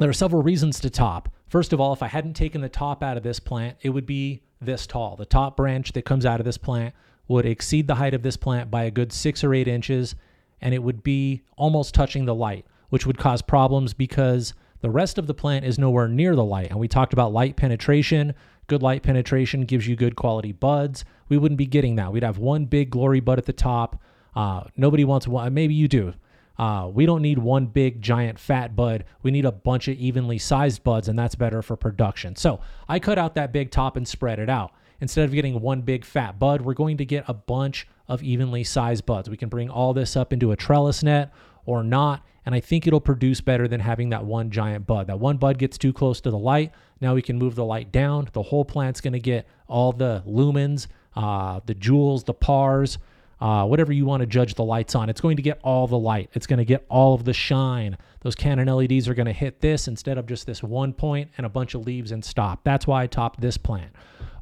there 0.00 0.08
are 0.08 0.14
several 0.14 0.42
reasons 0.42 0.80
to 0.80 0.90
top. 0.90 1.28
First 1.52 1.74
of 1.74 1.82
all, 1.82 1.92
if 1.92 2.02
I 2.02 2.06
hadn't 2.06 2.32
taken 2.32 2.62
the 2.62 2.70
top 2.70 3.02
out 3.02 3.18
of 3.18 3.22
this 3.22 3.38
plant, 3.38 3.76
it 3.82 3.90
would 3.90 4.06
be 4.06 4.40
this 4.62 4.86
tall. 4.86 5.16
The 5.16 5.26
top 5.26 5.54
branch 5.54 5.92
that 5.92 6.06
comes 6.06 6.24
out 6.24 6.40
of 6.40 6.46
this 6.46 6.56
plant 6.56 6.94
would 7.28 7.44
exceed 7.44 7.86
the 7.86 7.96
height 7.96 8.14
of 8.14 8.22
this 8.22 8.38
plant 8.38 8.70
by 8.70 8.84
a 8.84 8.90
good 8.90 9.12
six 9.12 9.44
or 9.44 9.52
eight 9.52 9.68
inches, 9.68 10.14
and 10.62 10.72
it 10.72 10.82
would 10.82 11.02
be 11.02 11.42
almost 11.58 11.94
touching 11.94 12.24
the 12.24 12.34
light, 12.34 12.64
which 12.88 13.04
would 13.04 13.18
cause 13.18 13.42
problems 13.42 13.92
because 13.92 14.54
the 14.80 14.88
rest 14.88 15.18
of 15.18 15.26
the 15.26 15.34
plant 15.34 15.66
is 15.66 15.78
nowhere 15.78 16.08
near 16.08 16.34
the 16.34 16.42
light. 16.42 16.70
And 16.70 16.80
we 16.80 16.88
talked 16.88 17.12
about 17.12 17.34
light 17.34 17.54
penetration. 17.54 18.32
Good 18.66 18.82
light 18.82 19.02
penetration 19.02 19.66
gives 19.66 19.86
you 19.86 19.94
good 19.94 20.16
quality 20.16 20.52
buds. 20.52 21.04
We 21.28 21.36
wouldn't 21.36 21.58
be 21.58 21.66
getting 21.66 21.96
that. 21.96 22.14
We'd 22.14 22.22
have 22.22 22.38
one 22.38 22.64
big 22.64 22.88
glory 22.88 23.20
bud 23.20 23.36
at 23.36 23.44
the 23.44 23.52
top. 23.52 24.00
Uh, 24.34 24.62
nobody 24.78 25.04
wants 25.04 25.28
one. 25.28 25.52
Maybe 25.52 25.74
you 25.74 25.86
do. 25.86 26.14
Uh, 26.58 26.90
we 26.92 27.06
don't 27.06 27.22
need 27.22 27.38
one 27.38 27.66
big 27.66 28.00
giant 28.02 28.38
fat 28.38 28.76
bud. 28.76 29.04
We 29.22 29.30
need 29.30 29.44
a 29.44 29.52
bunch 29.52 29.88
of 29.88 29.96
evenly 29.96 30.38
sized 30.38 30.84
buds, 30.84 31.08
and 31.08 31.18
that's 31.18 31.34
better 31.34 31.62
for 31.62 31.76
production. 31.76 32.36
So 32.36 32.60
I 32.88 32.98
cut 32.98 33.18
out 33.18 33.34
that 33.34 33.52
big 33.52 33.70
top 33.70 33.96
and 33.96 34.06
spread 34.06 34.38
it 34.38 34.50
out. 34.50 34.72
Instead 35.00 35.24
of 35.24 35.32
getting 35.32 35.60
one 35.60 35.80
big 35.80 36.04
fat 36.04 36.38
bud, 36.38 36.60
we're 36.60 36.74
going 36.74 36.96
to 36.98 37.04
get 37.04 37.24
a 37.26 37.34
bunch 37.34 37.88
of 38.06 38.22
evenly 38.22 38.62
sized 38.62 39.04
buds. 39.06 39.28
We 39.28 39.36
can 39.36 39.48
bring 39.48 39.68
all 39.68 39.94
this 39.94 40.16
up 40.16 40.32
into 40.32 40.52
a 40.52 40.56
trellis 40.56 41.02
net 41.02 41.32
or 41.64 41.82
not, 41.82 42.24
and 42.44 42.54
I 42.54 42.60
think 42.60 42.86
it'll 42.86 43.00
produce 43.00 43.40
better 43.40 43.66
than 43.66 43.80
having 43.80 44.10
that 44.10 44.24
one 44.24 44.50
giant 44.50 44.86
bud. 44.86 45.06
That 45.06 45.18
one 45.18 45.38
bud 45.38 45.58
gets 45.58 45.78
too 45.78 45.92
close 45.92 46.20
to 46.20 46.30
the 46.30 46.38
light. 46.38 46.72
Now 47.00 47.14
we 47.14 47.22
can 47.22 47.38
move 47.38 47.54
the 47.54 47.64
light 47.64 47.90
down. 47.90 48.28
The 48.32 48.42
whole 48.42 48.64
plant's 48.64 49.00
going 49.00 49.12
to 49.14 49.20
get 49.20 49.46
all 49.66 49.92
the 49.92 50.22
lumens, 50.26 50.86
uh, 51.16 51.60
the 51.66 51.74
joules, 51.74 52.24
the 52.24 52.34
pars, 52.34 52.98
uh, 53.42 53.66
whatever 53.66 53.92
you 53.92 54.06
want 54.06 54.20
to 54.20 54.26
judge 54.26 54.54
the 54.54 54.62
lights 54.62 54.94
on. 54.94 55.10
It's 55.10 55.20
going 55.20 55.34
to 55.34 55.42
get 55.42 55.58
all 55.64 55.88
the 55.88 55.98
light. 55.98 56.30
It's 56.32 56.46
going 56.46 56.60
to 56.60 56.64
get 56.64 56.86
all 56.88 57.12
of 57.12 57.24
the 57.24 57.32
shine. 57.32 57.98
Those 58.20 58.36
Canon 58.36 58.68
LEDs 58.68 59.08
are 59.08 59.14
going 59.14 59.26
to 59.26 59.32
hit 59.32 59.60
this 59.60 59.88
instead 59.88 60.16
of 60.16 60.26
just 60.26 60.46
this 60.46 60.62
one 60.62 60.92
point 60.92 61.28
and 61.36 61.44
a 61.44 61.48
bunch 61.48 61.74
of 61.74 61.84
leaves 61.84 62.12
and 62.12 62.24
stop. 62.24 62.60
That's 62.62 62.86
why 62.86 63.02
I 63.02 63.08
topped 63.08 63.40
this 63.40 63.58
plant. 63.58 63.90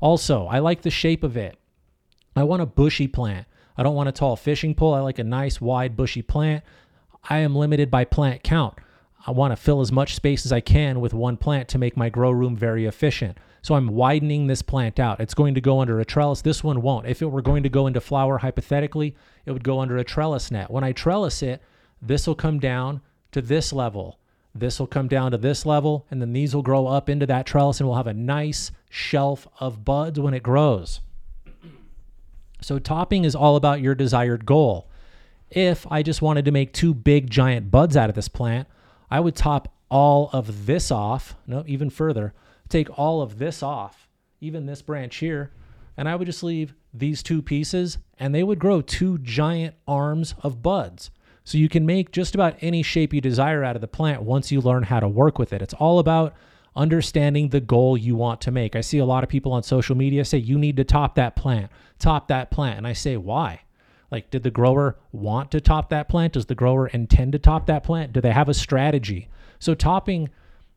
Also, 0.02 0.46
I 0.48 0.58
like 0.58 0.82
the 0.82 0.90
shape 0.90 1.24
of 1.24 1.38
it. 1.38 1.56
I 2.36 2.42
want 2.42 2.60
a 2.60 2.66
bushy 2.66 3.08
plant. 3.08 3.46
I 3.78 3.82
don't 3.82 3.94
want 3.94 4.10
a 4.10 4.12
tall 4.12 4.36
fishing 4.36 4.74
pole. 4.74 4.92
I 4.92 5.00
like 5.00 5.18
a 5.18 5.24
nice 5.24 5.62
wide 5.62 5.96
bushy 5.96 6.20
plant. 6.20 6.62
I 7.24 7.38
am 7.38 7.56
limited 7.56 7.90
by 7.90 8.04
plant 8.04 8.42
count. 8.42 8.74
I 9.26 9.30
want 9.30 9.52
to 9.52 9.56
fill 9.56 9.80
as 9.80 9.90
much 9.90 10.14
space 10.14 10.44
as 10.44 10.52
I 10.52 10.60
can 10.60 11.00
with 11.00 11.14
one 11.14 11.38
plant 11.38 11.68
to 11.68 11.78
make 11.78 11.96
my 11.96 12.10
grow 12.10 12.32
room 12.32 12.54
very 12.54 12.84
efficient. 12.84 13.38
So 13.62 13.74
I'm 13.74 13.88
widening 13.88 14.46
this 14.46 14.62
plant 14.62 14.98
out. 14.98 15.20
It's 15.20 15.34
going 15.34 15.54
to 15.54 15.60
go 15.60 15.80
under 15.80 16.00
a 16.00 16.04
trellis. 16.04 16.42
This 16.42 16.64
one 16.64 16.80
won't. 16.80 17.06
If 17.06 17.20
it 17.20 17.26
were 17.26 17.42
going 17.42 17.62
to 17.62 17.68
go 17.68 17.86
into 17.86 18.00
flower, 18.00 18.38
hypothetically, 18.38 19.14
it 19.44 19.52
would 19.52 19.64
go 19.64 19.80
under 19.80 19.98
a 19.98 20.04
trellis 20.04 20.50
net. 20.50 20.70
When 20.70 20.84
I 20.84 20.92
trellis 20.92 21.42
it, 21.42 21.62
this 22.00 22.26
will 22.26 22.34
come 22.34 22.58
down 22.58 23.02
to 23.32 23.42
this 23.42 23.72
level. 23.72 24.18
This 24.54 24.80
will 24.80 24.86
come 24.86 25.06
down 25.06 25.30
to 25.30 25.38
this 25.38 25.64
level, 25.64 26.06
and 26.10 26.20
then 26.20 26.32
these 26.32 26.54
will 26.54 26.62
grow 26.62 26.86
up 26.86 27.08
into 27.08 27.26
that 27.26 27.46
trellis, 27.46 27.78
and 27.78 27.88
we'll 27.88 27.98
have 27.98 28.06
a 28.06 28.14
nice 28.14 28.72
shelf 28.88 29.46
of 29.60 29.84
buds 29.84 30.18
when 30.18 30.34
it 30.34 30.42
grows. 30.42 31.00
So, 32.60 32.78
topping 32.78 33.24
is 33.24 33.34
all 33.34 33.56
about 33.56 33.80
your 33.80 33.94
desired 33.94 34.44
goal. 34.44 34.88
If 35.50 35.86
I 35.90 36.02
just 36.02 36.20
wanted 36.20 36.44
to 36.46 36.50
make 36.50 36.72
two 36.72 36.94
big 36.94 37.30
giant 37.30 37.70
buds 37.70 37.96
out 37.96 38.08
of 38.08 38.16
this 38.16 38.28
plant, 38.28 38.68
I 39.10 39.20
would 39.20 39.36
top 39.36 39.72
all 39.88 40.30
of 40.32 40.66
this 40.66 40.90
off. 40.90 41.36
No, 41.46 41.64
even 41.66 41.90
further, 41.90 42.34
take 42.70 42.98
all 42.98 43.20
of 43.22 43.38
this 43.38 43.62
off, 43.62 44.08
even 44.40 44.66
this 44.66 44.82
branch 44.82 45.16
here, 45.16 45.52
and 45.96 46.08
I 46.08 46.16
would 46.16 46.26
just 46.26 46.42
leave 46.42 46.74
these 46.94 47.22
two 47.22 47.42
pieces 47.42 47.98
and 48.18 48.34
they 48.34 48.42
would 48.42 48.58
grow 48.58 48.80
two 48.80 49.18
giant 49.18 49.74
arms 49.86 50.34
of 50.42 50.62
buds. 50.62 51.10
So 51.44 51.58
you 51.58 51.68
can 51.68 51.86
make 51.86 52.12
just 52.12 52.34
about 52.34 52.56
any 52.60 52.82
shape 52.82 53.12
you 53.12 53.20
desire 53.20 53.64
out 53.64 53.76
of 53.76 53.80
the 53.80 53.88
plant 53.88 54.22
once 54.22 54.52
you 54.52 54.60
learn 54.60 54.84
how 54.84 55.00
to 55.00 55.08
work 55.08 55.38
with 55.38 55.52
it. 55.52 55.62
It's 55.62 55.74
all 55.74 55.98
about 55.98 56.34
understanding 56.76 57.48
the 57.48 57.60
goal 57.60 57.96
you 57.96 58.14
want 58.14 58.40
to 58.42 58.50
make. 58.50 58.76
I 58.76 58.80
see 58.80 58.98
a 58.98 59.04
lot 59.04 59.24
of 59.24 59.30
people 59.30 59.52
on 59.52 59.62
social 59.62 59.96
media 59.96 60.24
say 60.24 60.38
you 60.38 60.58
need 60.58 60.76
to 60.76 60.84
top 60.84 61.16
that 61.16 61.34
plant, 61.36 61.70
top 61.98 62.28
that 62.28 62.50
plant. 62.50 62.78
And 62.78 62.86
I 62.86 62.92
say, 62.92 63.16
why? 63.16 63.62
Like, 64.10 64.30
did 64.30 64.42
the 64.42 64.50
grower 64.50 64.96
want 65.12 65.50
to 65.52 65.60
top 65.60 65.88
that 65.90 66.08
plant? 66.08 66.32
Does 66.32 66.46
the 66.46 66.54
grower 66.54 66.88
intend 66.88 67.32
to 67.32 67.38
top 67.38 67.66
that 67.66 67.84
plant? 67.84 68.12
Do 68.12 68.20
they 68.20 68.32
have 68.32 68.48
a 68.48 68.54
strategy? 68.54 69.28
So, 69.58 69.74
topping, 69.74 70.30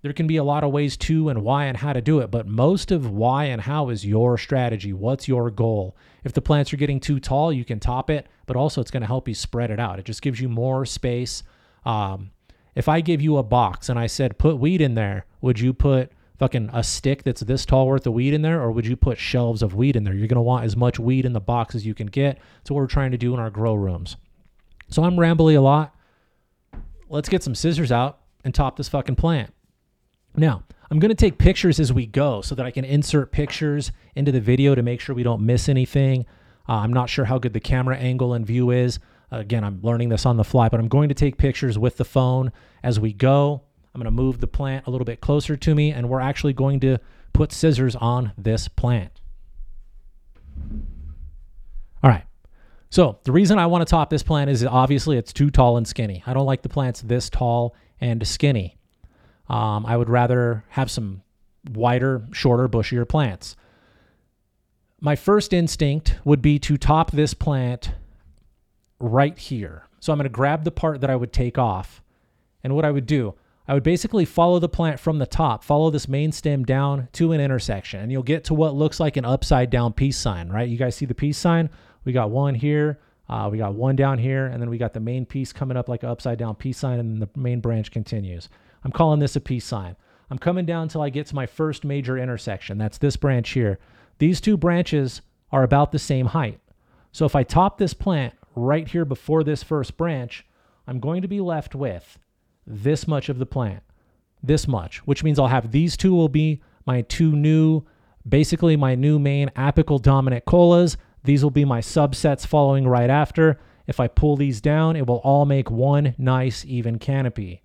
there 0.03 0.13
can 0.13 0.27
be 0.27 0.35
a 0.35 0.43
lot 0.43 0.65
of 0.65 0.71
ways 0.71 0.97
to 0.97 1.29
and 1.29 1.41
why 1.41 1.65
and 1.65 1.77
how 1.77 1.93
to 1.93 2.01
do 2.01 2.19
it, 2.19 2.29
but 2.29 2.45
most 2.45 2.91
of 2.91 3.09
why 3.09 3.45
and 3.45 3.61
how 3.61 3.89
is 3.89 4.05
your 4.05 4.37
strategy. 4.37 4.91
What's 4.91 5.29
your 5.29 5.49
goal? 5.49 5.95
If 6.25 6.33
the 6.33 6.41
plants 6.41 6.73
are 6.73 6.77
getting 6.77 6.99
too 6.99 7.21
tall, 7.21 7.53
you 7.53 7.63
can 7.63 7.79
top 7.79 8.09
it, 8.09 8.27
but 8.45 8.57
also 8.57 8.81
it's 8.81 8.91
going 8.91 9.01
to 9.01 9.07
help 9.07 9.29
you 9.29 9.33
spread 9.33 9.71
it 9.71 9.79
out. 9.79 9.99
It 9.99 10.05
just 10.05 10.21
gives 10.21 10.41
you 10.41 10.49
more 10.49 10.85
space. 10.85 11.43
Um, 11.85 12.31
if 12.75 12.89
I 12.89 12.99
give 12.99 13.21
you 13.21 13.37
a 13.37 13.43
box 13.43 13.87
and 13.87 13.97
I 13.97 14.07
said, 14.07 14.37
put 14.37 14.57
weed 14.57 14.81
in 14.81 14.95
there, 14.95 15.25
would 15.39 15.59
you 15.59 15.73
put 15.73 16.11
fucking 16.37 16.69
a 16.73 16.83
stick 16.83 17.23
that's 17.23 17.41
this 17.41 17.65
tall 17.65 17.87
worth 17.87 18.05
of 18.05 18.11
weed 18.11 18.33
in 18.33 18.41
there, 18.41 18.61
or 18.61 18.73
would 18.73 18.85
you 18.85 18.97
put 18.97 19.17
shelves 19.17 19.61
of 19.61 19.73
weed 19.73 19.95
in 19.95 20.03
there? 20.03 20.13
You're 20.13 20.27
going 20.27 20.35
to 20.35 20.41
want 20.41 20.65
as 20.65 20.75
much 20.75 20.99
weed 20.99 21.23
in 21.23 21.31
the 21.31 21.39
box 21.39 21.75
as 21.75 21.85
you 21.85 21.93
can 21.93 22.07
get. 22.07 22.39
That's 22.57 22.71
what 22.71 22.77
we're 22.77 22.87
trying 22.87 23.11
to 23.11 23.17
do 23.17 23.33
in 23.33 23.39
our 23.39 23.49
grow 23.49 23.73
rooms. 23.73 24.17
So 24.89 25.03
I'm 25.03 25.15
rambly 25.15 25.55
a 25.55 25.61
lot. 25.61 25.95
Let's 27.07 27.29
get 27.29 27.41
some 27.41 27.55
scissors 27.55 27.91
out 27.91 28.19
and 28.43 28.53
top 28.53 28.75
this 28.75 28.89
fucking 28.89 29.15
plant. 29.15 29.52
Now, 30.35 30.63
I'm 30.89 30.99
going 30.99 31.09
to 31.09 31.15
take 31.15 31.37
pictures 31.37 31.79
as 31.79 31.91
we 31.91 32.05
go 32.05 32.41
so 32.41 32.55
that 32.55 32.65
I 32.65 32.71
can 32.71 32.85
insert 32.85 33.31
pictures 33.31 33.91
into 34.15 34.31
the 34.31 34.41
video 34.41 34.75
to 34.75 34.81
make 34.81 34.99
sure 34.99 35.15
we 35.15 35.23
don't 35.23 35.45
miss 35.45 35.69
anything. 35.69 36.25
Uh, 36.67 36.73
I'm 36.73 36.93
not 36.93 37.09
sure 37.09 37.25
how 37.25 37.39
good 37.39 37.53
the 37.53 37.59
camera 37.59 37.97
angle 37.97 38.33
and 38.33 38.45
view 38.45 38.71
is. 38.71 38.99
Again, 39.31 39.63
I'm 39.63 39.79
learning 39.81 40.09
this 40.09 40.25
on 40.25 40.37
the 40.37 40.43
fly, 40.43 40.69
but 40.69 40.79
I'm 40.79 40.87
going 40.87 41.09
to 41.09 41.15
take 41.15 41.37
pictures 41.37 41.77
with 41.77 41.97
the 41.97 42.05
phone 42.05 42.51
as 42.83 42.99
we 42.99 43.13
go. 43.13 43.63
I'm 43.93 43.99
going 43.99 44.05
to 44.05 44.11
move 44.11 44.39
the 44.39 44.47
plant 44.47 44.87
a 44.87 44.91
little 44.91 45.05
bit 45.05 45.21
closer 45.21 45.55
to 45.55 45.75
me, 45.75 45.91
and 45.91 46.09
we're 46.09 46.19
actually 46.19 46.53
going 46.53 46.79
to 46.81 46.99
put 47.31 47.51
scissors 47.51 47.95
on 47.95 48.31
this 48.37 48.67
plant. 48.67 49.21
All 52.03 52.09
right. 52.09 52.25
So 52.89 53.19
the 53.23 53.31
reason 53.31 53.57
I 53.57 53.65
want 53.65 53.85
to 53.85 53.89
top 53.89 54.11
this 54.11 54.21
plant 54.21 54.51
is 54.51 54.63
obviously 54.63 55.17
it's 55.17 55.33
too 55.33 55.49
tall 55.49 55.77
and 55.77 55.87
skinny. 55.87 56.23
I 56.27 56.33
don't 56.33 56.45
like 56.45 56.61
the 56.61 56.69
plants 56.69 57.01
this 57.01 57.29
tall 57.29 57.75
and 57.99 58.25
skinny. 58.27 58.77
Um, 59.49 59.85
I 59.85 59.97
would 59.97 60.09
rather 60.09 60.63
have 60.69 60.89
some 60.89 61.21
wider, 61.71 62.25
shorter, 62.31 62.67
bushier 62.67 63.07
plants. 63.07 63.55
My 64.99 65.15
first 65.15 65.53
instinct 65.53 66.15
would 66.23 66.41
be 66.41 66.59
to 66.59 66.77
top 66.77 67.11
this 67.11 67.33
plant 67.33 67.91
right 68.99 69.37
here. 69.37 69.87
So 69.99 70.11
I'm 70.11 70.17
going 70.17 70.25
to 70.25 70.29
grab 70.29 70.63
the 70.63 70.71
part 70.71 71.01
that 71.01 71.09
I 71.09 71.15
would 71.15 71.33
take 71.33 71.57
off. 71.57 72.01
And 72.63 72.75
what 72.75 72.85
I 72.85 72.91
would 72.91 73.05
do, 73.05 73.35
I 73.67 73.73
would 73.73 73.83
basically 73.83 74.25
follow 74.25 74.59
the 74.59 74.69
plant 74.69 74.99
from 74.99 75.19
the 75.19 75.25
top, 75.25 75.63
follow 75.63 75.89
this 75.89 76.07
main 76.07 76.31
stem 76.31 76.63
down 76.63 77.07
to 77.13 77.31
an 77.31 77.39
intersection, 77.39 78.01
and 78.01 78.11
you'll 78.11 78.23
get 78.23 78.43
to 78.45 78.53
what 78.53 78.75
looks 78.75 78.99
like 78.99 79.15
an 79.15 79.25
upside 79.25 79.69
down 79.69 79.93
peace 79.93 80.17
sign, 80.17 80.49
right? 80.49 80.67
You 80.67 80.77
guys 80.77 80.95
see 80.95 81.05
the 81.05 81.15
peace 81.15 81.37
sign? 81.37 81.69
We 82.03 82.11
got 82.11 82.29
one 82.29 82.55
here, 82.55 82.99
uh, 83.29 83.47
we 83.49 83.57
got 83.57 83.73
one 83.75 83.95
down 83.95 84.19
here, 84.19 84.47
and 84.47 84.61
then 84.61 84.69
we 84.69 84.77
got 84.77 84.93
the 84.93 84.99
main 84.99 85.25
piece 85.25 85.53
coming 85.53 85.77
up 85.77 85.87
like 85.87 86.03
an 86.03 86.09
upside 86.09 86.37
down 86.37 86.55
peace 86.55 86.77
sign, 86.77 86.99
and 86.99 87.13
then 87.13 87.19
the 87.19 87.39
main 87.39 87.61
branch 87.61 87.91
continues. 87.91 88.49
I'm 88.83 88.91
calling 88.91 89.19
this 89.19 89.35
a 89.35 89.41
peace 89.41 89.65
sign. 89.65 89.95
I'm 90.29 90.37
coming 90.37 90.65
down 90.65 90.83
until 90.83 91.01
I 91.01 91.09
get 91.09 91.27
to 91.27 91.35
my 91.35 91.45
first 91.45 91.83
major 91.83 92.17
intersection. 92.17 92.77
That's 92.77 92.97
this 92.97 93.15
branch 93.15 93.51
here. 93.51 93.79
These 94.19 94.41
two 94.41 94.57
branches 94.57 95.21
are 95.51 95.63
about 95.63 95.91
the 95.91 95.99
same 95.99 96.27
height. 96.27 96.59
So 97.11 97.25
if 97.25 97.35
I 97.35 97.43
top 97.43 97.77
this 97.77 97.93
plant 97.93 98.33
right 98.55 98.87
here 98.87 99.05
before 99.05 99.43
this 99.43 99.63
first 99.63 99.97
branch, 99.97 100.45
I'm 100.87 100.99
going 100.99 101.21
to 101.21 101.27
be 101.27 101.39
left 101.39 101.75
with 101.75 102.17
this 102.65 103.07
much 103.07 103.29
of 103.29 103.39
the 103.39 103.45
plant, 103.45 103.83
this 104.41 104.67
much, 104.67 104.97
which 105.05 105.23
means 105.23 105.39
I'll 105.39 105.47
have 105.47 105.71
these 105.71 105.95
two 105.95 106.13
will 106.13 106.29
be 106.29 106.61
my 106.85 107.01
two 107.01 107.31
new, 107.31 107.83
basically 108.27 108.75
my 108.75 108.95
new 108.95 109.19
main 109.19 109.49
apical 109.49 110.01
dominant 110.01 110.45
colas. 110.45 110.97
These 111.23 111.43
will 111.43 111.51
be 111.51 111.65
my 111.65 111.79
subsets 111.79 112.45
following 112.45 112.87
right 112.87 113.09
after. 113.09 113.59
If 113.85 113.99
I 113.99 114.07
pull 114.07 114.35
these 114.35 114.61
down, 114.61 114.95
it 114.95 115.07
will 115.07 115.17
all 115.17 115.45
make 115.45 115.69
one 115.69 116.15
nice 116.17 116.65
even 116.65 116.99
canopy. 116.99 117.61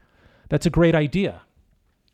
That's 0.49 0.67
a 0.67 0.71
great 0.71 0.95
idea. 0.95 1.43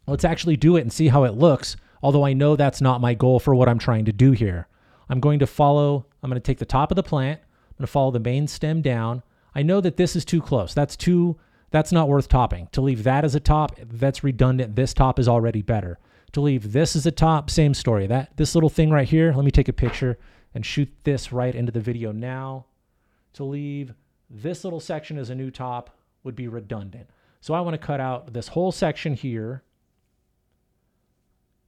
Let's 0.06 0.24
actually 0.24 0.56
do 0.56 0.76
it 0.76 0.82
and 0.82 0.92
see 0.92 1.08
how 1.08 1.24
it 1.24 1.34
looks, 1.34 1.76
although 2.02 2.24
I 2.24 2.32
know 2.32 2.56
that's 2.56 2.80
not 2.80 3.00
my 3.00 3.14
goal 3.14 3.40
for 3.40 3.54
what 3.54 3.68
I'm 3.68 3.78
trying 3.78 4.04
to 4.04 4.12
do 4.12 4.32
here. 4.32 4.68
I'm 5.08 5.20
going 5.20 5.38
to 5.38 5.46
follow, 5.46 6.06
I'm 6.22 6.30
going 6.30 6.40
to 6.40 6.46
take 6.46 6.58
the 6.58 6.64
top 6.64 6.90
of 6.90 6.96
the 6.96 7.02
plant, 7.02 7.40
I'm 7.40 7.78
going 7.78 7.86
to 7.86 7.92
follow 7.92 8.10
the 8.10 8.20
main 8.20 8.46
stem 8.46 8.82
down. 8.82 9.22
I 9.54 9.62
know 9.62 9.80
that 9.80 9.96
this 9.96 10.16
is 10.16 10.24
too 10.24 10.40
close. 10.40 10.74
That's 10.74 10.96
too 10.96 11.38
that's 11.74 11.90
not 11.90 12.08
worth 12.08 12.28
topping. 12.28 12.68
To 12.70 12.80
leave 12.80 13.02
that 13.02 13.24
as 13.24 13.34
a 13.34 13.40
top, 13.40 13.76
that's 13.82 14.22
redundant. 14.22 14.76
This 14.76 14.94
top 14.94 15.18
is 15.18 15.26
already 15.26 15.60
better. 15.60 15.98
To 16.30 16.40
leave 16.40 16.70
this 16.72 16.94
as 16.94 17.04
a 17.04 17.10
top, 17.10 17.50
same 17.50 17.74
story. 17.74 18.06
That 18.06 18.36
this 18.36 18.54
little 18.54 18.70
thing 18.70 18.90
right 18.90 19.08
here, 19.08 19.32
let 19.34 19.44
me 19.44 19.50
take 19.50 19.66
a 19.66 19.72
picture 19.72 20.16
and 20.54 20.64
shoot 20.64 20.88
this 21.02 21.32
right 21.32 21.52
into 21.52 21.72
the 21.72 21.80
video 21.80 22.12
now. 22.12 22.66
To 23.32 23.42
leave 23.44 23.92
this 24.30 24.62
little 24.62 24.78
section 24.78 25.18
as 25.18 25.30
a 25.30 25.34
new 25.34 25.50
top 25.50 25.98
would 26.22 26.36
be 26.36 26.46
redundant. 26.46 27.10
So 27.44 27.52
I 27.52 27.61
want 27.61 27.74
to 27.74 27.87
cut 27.87 28.00
out 28.00 28.33
this 28.33 28.48
whole 28.48 28.72
section 28.72 29.12
here. 29.12 29.62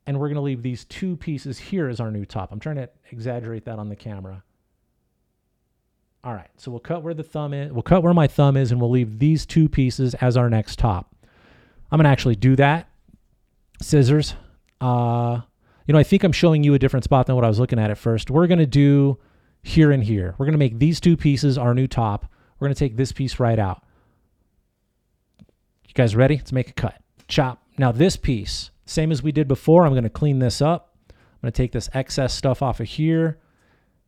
And 0.06 0.18
we're 0.18 0.28
going 0.28 0.36
to 0.36 0.40
leave 0.40 0.62
these 0.62 0.86
two 0.86 1.18
pieces 1.18 1.58
here 1.58 1.90
as 1.90 2.00
our 2.00 2.10
new 2.10 2.24
top. 2.24 2.50
I'm 2.50 2.58
trying 2.58 2.76
to 2.76 2.88
exaggerate 3.10 3.66
that 3.66 3.78
on 3.78 3.90
the 3.90 3.94
camera. 3.94 4.42
All 6.24 6.32
right, 6.32 6.48
so 6.56 6.70
we'll 6.70 6.80
cut 6.80 7.02
where 7.02 7.12
the 7.12 7.22
thumb 7.22 7.52
is. 7.52 7.70
We'll 7.72 7.82
cut 7.82 8.02
where 8.02 8.14
my 8.14 8.26
thumb 8.26 8.56
is, 8.56 8.72
and 8.72 8.80
we'll 8.80 8.88
leave 8.88 9.18
these 9.18 9.44
two 9.44 9.68
pieces 9.68 10.14
as 10.14 10.34
our 10.38 10.48
next 10.48 10.78
top. 10.78 11.14
I'm 11.92 11.98
gonna 11.98 12.08
actually 12.08 12.36
do 12.36 12.56
that. 12.56 12.88
Scissors. 13.82 14.34
Uh, 14.80 15.42
you 15.86 15.92
know, 15.92 15.98
I 15.98 16.04
think 16.04 16.24
I'm 16.24 16.32
showing 16.32 16.64
you 16.64 16.72
a 16.72 16.78
different 16.78 17.04
spot 17.04 17.26
than 17.26 17.36
what 17.36 17.44
I 17.44 17.48
was 17.48 17.58
looking 17.58 17.78
at 17.78 17.90
at 17.90 17.98
first. 17.98 18.30
We're 18.30 18.46
gonna 18.46 18.64
do 18.64 19.18
here 19.62 19.92
and 19.92 20.02
here. 20.02 20.36
We're 20.38 20.46
gonna 20.46 20.56
make 20.56 20.78
these 20.78 21.00
two 21.00 21.18
pieces 21.18 21.58
our 21.58 21.74
new 21.74 21.86
top. 21.86 22.32
We're 22.58 22.68
gonna 22.68 22.76
take 22.76 22.96
this 22.96 23.12
piece 23.12 23.38
right 23.38 23.58
out. 23.58 23.82
Guys 25.96 26.14
ready? 26.14 26.36
Let's 26.36 26.52
make 26.52 26.68
a 26.68 26.74
cut. 26.74 27.00
Chop. 27.26 27.62
Now 27.78 27.90
this 27.90 28.18
piece, 28.18 28.70
same 28.84 29.10
as 29.10 29.22
we 29.22 29.32
did 29.32 29.48
before. 29.48 29.86
I'm 29.86 29.94
gonna 29.94 30.10
clean 30.10 30.40
this 30.40 30.60
up. 30.60 30.94
I'm 31.08 31.14
gonna 31.40 31.52
take 31.52 31.72
this 31.72 31.88
excess 31.94 32.34
stuff 32.34 32.60
off 32.60 32.80
of 32.80 32.86
here. 32.86 33.38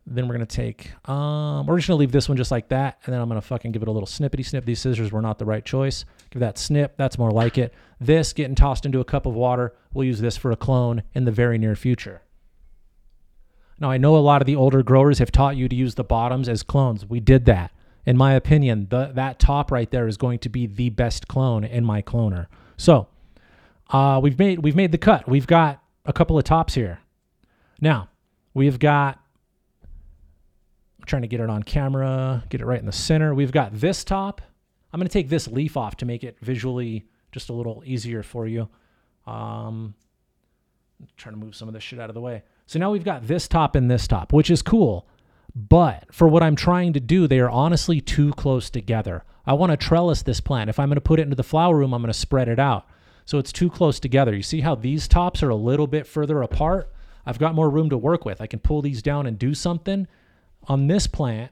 Then 0.07 0.29
we're 0.29 0.35
gonna 0.35 0.45
take, 0.45 0.93
um, 1.09 1.67
we're 1.67 1.79
just 1.79 1.89
gonna 1.89 1.99
leave 1.99 2.13
this 2.13 2.29
one 2.29 2.37
just 2.37 2.51
like 2.51 2.69
that, 2.69 2.99
and 3.07 3.15
then 3.15 3.23
I'm 3.23 3.29
gonna 3.29 3.41
fucking 3.41 3.73
give 3.73 3.81
it 3.81 3.89
a 3.89 3.91
little 3.91 4.07
snippety 4.07 4.45
snip. 4.45 4.67
These 4.67 4.81
scissors 4.81 5.13
were 5.13 5.23
not 5.23 5.39
the 5.39 5.47
right 5.47 5.65
choice. 5.65 6.05
Give 6.29 6.41
that 6.41 6.59
snip. 6.59 6.95
That's 6.99 7.19
more 7.19 7.31
like 7.31 7.57
it. 7.57 7.73
This 7.99 8.35
getting 8.35 8.55
tossed 8.55 8.85
into 8.85 9.01
a 9.01 9.05
cup 9.05 9.25
of 9.25 9.33
water. 9.33 9.75
We'll 9.95 10.05
use 10.05 10.21
this 10.21 10.37
for 10.37 10.51
a 10.51 10.57
clone 10.57 11.05
in 11.15 11.25
the 11.25 11.33
very 11.33 11.57
near 11.57 11.75
future. 11.75 12.21
Now 13.81 13.91
I 13.91 13.97
know 13.97 14.15
a 14.15 14.19
lot 14.19 14.43
of 14.43 14.47
the 14.47 14.57
older 14.57 14.83
growers 14.83 15.21
have 15.21 15.33
taught 15.33 15.57
you 15.57 15.71
to 15.71 15.75
use 15.75 15.95
the 15.95 16.05
bottoms 16.05 16.51
as 16.51 16.63
clones. 16.63 17.07
We 17.07 17.21
did 17.21 17.47
that. 17.47 17.73
In 18.09 18.17
my 18.17 18.33
opinion, 18.33 18.87
the, 18.89 19.11
that 19.17 19.39
top 19.39 19.71
right 19.71 19.91
there 19.91 20.09
is 20.09 20.17
going 20.17 20.39
to 20.39 20.49
be 20.49 20.67
the 20.67 20.89
best 20.89 21.29
clone 21.29 21.63
in 21.63 21.85
my 21.85 22.01
cloner. 22.01 22.47
So 22.79 23.07
uh, 23.91 24.19
we've 24.23 24.39
made 24.39 24.61
we've 24.61 24.75
made 24.75 24.93
the 24.93 24.99
cut. 24.99 25.29
We've 25.29 25.47
got 25.47 25.83
a 26.07 26.13
couple 26.15 26.39
of 26.39 26.45
tops 26.45 26.73
here. 26.73 27.01
Now 27.83 28.09
we've 28.55 28.79
got 28.79 29.21
trying 31.05 31.21
to 31.21 31.29
get 31.29 31.41
it 31.41 31.51
on 31.51 31.63
camera, 31.63 32.45
get 32.49 32.63
it 32.63 32.65
right 32.65 32.81
in 32.81 32.87
the 32.87 32.93
center. 32.93 33.35
We've 33.35 33.53
got 33.53 33.75
this 33.75 34.05
top. 34.05 34.41
I'm 34.91 34.99
going 34.99 35.07
to 35.07 35.13
take 35.13 35.29
this 35.29 35.47
leaf 35.47 35.77
off 35.77 35.99
to 35.99 36.07
make 36.07 36.25
it 36.25 36.39
visually 36.41 37.05
just 37.31 37.51
a 37.51 37.53
little 37.53 37.83
easier 37.85 38.23
for 38.23 38.47
you. 38.47 38.71
Um, 39.27 39.93
trying 41.19 41.35
to 41.35 41.39
move 41.39 41.55
some 41.55 41.69
of 41.69 41.75
this 41.75 41.83
shit 41.83 42.01
out 42.01 42.09
of 42.09 42.15
the 42.15 42.23
way. 42.23 42.43
So 42.65 42.79
now 42.79 42.91
we've 42.91 43.05
got 43.05 43.27
this 43.27 43.49
top 43.49 43.77
and 43.77 43.91
this 43.91 44.09
top, 44.09 44.33
which 44.33 44.51
is 44.51 44.63
cool. 44.63 45.07
But 45.59 46.05
for 46.13 46.29
what 46.29 46.43
I'm 46.43 46.57
trying 46.57 46.93
to 46.93 47.01
do, 47.01 47.27
they 47.27 47.41
are 47.41 47.51
honestly 47.51 48.01
too 48.01 48.33
close 48.35 48.71
together. 48.71 49.25
I 49.47 49.55
want 49.55 49.73
to 49.73 49.77
trellis 49.77 50.23
this 50.23 50.41
plant. 50.41 50.71
If 50.71 50.79
I'm 50.79 50.89
going 50.89 50.97
to 50.97 51.01
put 51.01 51.19
it 51.19 51.23
into 51.23 51.37
the 51.37 51.43
flower 51.43 51.77
room, 51.77 51.93
I'm 51.93 52.03
going 52.03 52.13
to 52.13 52.19
spread 52.19 52.49
it 52.49 52.59
out. 52.59 52.87
So 53.25 53.39
it's 53.39 53.53
too 53.53 53.71
close 53.71 53.99
together. 53.99 54.35
You 54.35 54.43
see 54.43 54.61
how 54.61 54.75
these 54.75 55.09
tops 55.09 55.43
are 55.43 55.49
a 55.49 55.57
little 55.57 55.87
bit 55.87 56.07
further 56.07 56.43
apart? 56.43 56.93
I've 57.27 57.39
got 57.39 57.55
more 57.55 57.71
room 57.71 57.91
to 57.91 57.99
work 57.99 58.25
with. 58.25 58.41
I 58.41 58.47
can 58.47 58.61
pull 58.61 58.83
these 58.83 59.03
down 59.03 59.27
and 59.27 59.39
do 59.39 59.55
something 59.55 60.07
on 60.69 60.87
this 60.87 61.07
plant, 61.07 61.51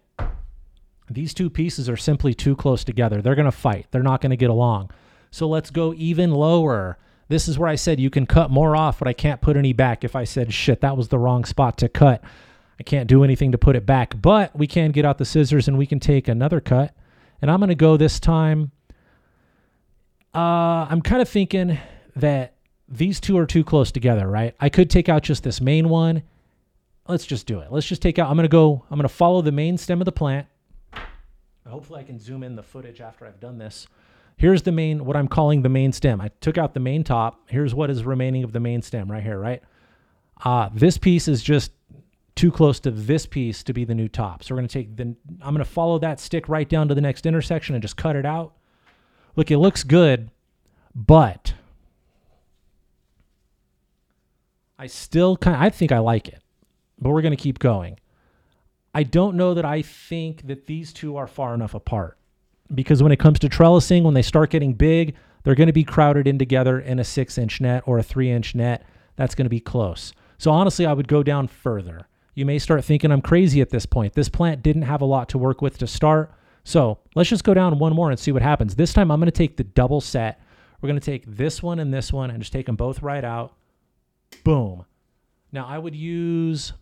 these 1.08 1.32
two 1.32 1.48
pieces 1.48 1.88
are 1.88 1.96
simply 1.96 2.34
too 2.34 2.56
close 2.56 2.84
together. 2.84 3.22
They're 3.22 3.34
going 3.34 3.46
to 3.46 3.52
fight. 3.52 3.86
They're 3.90 4.02
not 4.02 4.20
going 4.20 4.30
to 4.30 4.36
get 4.36 4.50
along. 4.50 4.90
So 5.30 5.48
let's 5.48 5.70
go 5.70 5.94
even 5.94 6.32
lower. 6.32 6.98
This 7.28 7.48
is 7.48 7.58
where 7.58 7.68
I 7.68 7.76
said 7.76 8.00
you 8.00 8.10
can 8.10 8.26
cut 8.26 8.50
more 8.50 8.76
off, 8.76 8.98
but 8.98 9.08
I 9.08 9.12
can't 9.12 9.40
put 9.40 9.56
any 9.56 9.72
back. 9.72 10.04
If 10.04 10.16
I 10.16 10.24
said, 10.24 10.52
shit, 10.52 10.80
that 10.80 10.96
was 10.96 11.08
the 11.08 11.18
wrong 11.18 11.44
spot 11.44 11.78
to 11.78 11.88
cut, 11.88 12.22
I 12.78 12.82
can't 12.82 13.08
do 13.08 13.24
anything 13.24 13.52
to 13.52 13.58
put 13.58 13.76
it 13.76 13.86
back. 13.86 14.20
But 14.20 14.56
we 14.56 14.66
can 14.66 14.90
get 14.90 15.04
out 15.04 15.18
the 15.18 15.24
scissors 15.24 15.68
and 15.68 15.78
we 15.78 15.86
can 15.86 16.00
take 16.00 16.28
another 16.28 16.60
cut. 16.60 16.94
And 17.40 17.50
I'm 17.50 17.60
going 17.60 17.68
to 17.68 17.74
go 17.74 17.96
this 17.96 18.20
time. 18.20 18.72
Uh, 20.34 20.86
I'm 20.90 21.00
kind 21.00 21.22
of 21.22 21.28
thinking 21.28 21.78
that 22.14 22.54
these 22.88 23.20
two 23.20 23.38
are 23.38 23.46
too 23.46 23.64
close 23.64 23.90
together, 23.90 24.26
right? 24.28 24.54
I 24.60 24.68
could 24.68 24.90
take 24.90 25.08
out 25.08 25.22
just 25.22 25.42
this 25.42 25.60
main 25.60 25.88
one 25.88 26.22
let's 27.08 27.26
just 27.26 27.46
do 27.46 27.60
it. 27.60 27.72
Let's 27.72 27.86
just 27.86 28.02
take 28.02 28.18
out, 28.18 28.28
I'm 28.28 28.36
going 28.36 28.44
to 28.44 28.48
go, 28.48 28.84
I'm 28.90 28.98
going 28.98 29.08
to 29.08 29.14
follow 29.14 29.42
the 29.42 29.52
main 29.52 29.78
stem 29.78 30.00
of 30.00 30.04
the 30.04 30.12
plant. 30.12 30.46
Hopefully 31.66 32.00
I 32.00 32.04
can 32.04 32.18
zoom 32.18 32.42
in 32.42 32.54
the 32.54 32.62
footage 32.62 33.00
after 33.00 33.26
I've 33.26 33.40
done 33.40 33.58
this. 33.58 33.86
Here's 34.36 34.62
the 34.62 34.72
main, 34.72 35.04
what 35.04 35.16
I'm 35.16 35.28
calling 35.28 35.62
the 35.62 35.68
main 35.68 35.92
stem. 35.92 36.20
I 36.20 36.30
took 36.40 36.58
out 36.58 36.74
the 36.74 36.80
main 36.80 37.02
top. 37.02 37.40
Here's 37.48 37.74
what 37.74 37.90
is 37.90 38.04
remaining 38.04 38.44
of 38.44 38.52
the 38.52 38.60
main 38.60 38.82
stem 38.82 39.10
right 39.10 39.22
here, 39.22 39.38
right? 39.38 39.62
Uh, 40.44 40.68
this 40.74 40.98
piece 40.98 41.26
is 41.26 41.42
just 41.42 41.72
too 42.36 42.52
close 42.52 42.78
to 42.80 42.90
this 42.90 43.26
piece 43.26 43.62
to 43.64 43.72
be 43.72 43.84
the 43.84 43.94
new 43.94 44.08
top. 44.08 44.44
So 44.44 44.54
we're 44.54 44.60
going 44.60 44.68
to 44.68 44.72
take 44.72 44.96
the, 44.96 45.16
I'm 45.42 45.54
going 45.54 45.58
to 45.58 45.64
follow 45.64 45.98
that 45.98 46.20
stick 46.20 46.48
right 46.48 46.68
down 46.68 46.88
to 46.88 46.94
the 46.94 47.00
next 47.00 47.26
intersection 47.26 47.74
and 47.74 47.82
just 47.82 47.96
cut 47.96 48.14
it 48.14 48.24
out. 48.24 48.54
Look, 49.34 49.50
it 49.50 49.58
looks 49.58 49.82
good, 49.82 50.30
but 50.94 51.54
I 54.78 54.86
still 54.86 55.36
kind 55.36 55.56
of, 55.56 55.62
I 55.62 55.70
think 55.70 55.90
I 55.90 55.98
like 55.98 56.28
it 56.28 56.42
but 56.98 57.10
we're 57.10 57.22
going 57.22 57.36
to 57.36 57.42
keep 57.42 57.58
going. 57.58 57.98
I 58.94 59.02
don't 59.02 59.36
know 59.36 59.54
that 59.54 59.64
I 59.64 59.82
think 59.82 60.46
that 60.46 60.66
these 60.66 60.92
two 60.92 61.16
are 61.16 61.26
far 61.26 61.54
enough 61.54 61.74
apart 61.74 62.18
because 62.74 63.02
when 63.02 63.12
it 63.12 63.18
comes 63.18 63.38
to 63.40 63.48
trellising, 63.48 64.02
when 64.02 64.14
they 64.14 64.22
start 64.22 64.50
getting 64.50 64.72
big, 64.72 65.14
they're 65.42 65.54
going 65.54 65.66
to 65.66 65.72
be 65.72 65.84
crowded 65.84 66.26
in 66.26 66.38
together 66.38 66.80
in 66.80 66.98
a 66.98 67.04
six 67.04 67.36
inch 67.38 67.60
net 67.60 67.82
or 67.86 67.98
a 67.98 68.02
three 68.02 68.30
inch 68.30 68.54
net. 68.54 68.84
That's 69.16 69.34
going 69.34 69.44
to 69.44 69.50
be 69.50 69.60
close. 69.60 70.12
So 70.38 70.50
honestly, 70.50 70.86
I 70.86 70.92
would 70.92 71.08
go 71.08 71.22
down 71.22 71.46
further. 71.46 72.08
You 72.36 72.44
may 72.44 72.58
start 72.58 72.84
thinking 72.84 73.10
I'm 73.10 73.22
crazy 73.22 73.62
at 73.62 73.70
this 73.70 73.86
point. 73.86 74.12
This 74.12 74.28
plant 74.28 74.62
didn't 74.62 74.82
have 74.82 75.00
a 75.00 75.06
lot 75.06 75.30
to 75.30 75.38
work 75.38 75.62
with 75.62 75.78
to 75.78 75.86
start. 75.86 76.30
So 76.64 76.98
let's 77.14 77.30
just 77.30 77.44
go 77.44 77.54
down 77.54 77.78
one 77.78 77.94
more 77.94 78.10
and 78.10 78.20
see 78.20 78.30
what 78.30 78.42
happens. 78.42 78.74
This 78.74 78.92
time 78.92 79.10
I'm 79.10 79.18
going 79.18 79.26
to 79.26 79.32
take 79.32 79.56
the 79.56 79.64
double 79.64 80.02
set. 80.02 80.38
We're 80.80 80.88
going 80.88 81.00
to 81.00 81.04
take 81.04 81.24
this 81.26 81.62
one 81.62 81.78
and 81.78 81.94
this 81.94 82.12
one 82.12 82.30
and 82.30 82.38
just 82.40 82.52
take 82.52 82.66
them 82.66 82.76
both 82.76 83.00
right 83.02 83.24
out. 83.24 83.54
Boom. 84.44 84.84
Now 85.50 85.66
I 85.66 85.78
would 85.78 85.96
use 85.96 86.74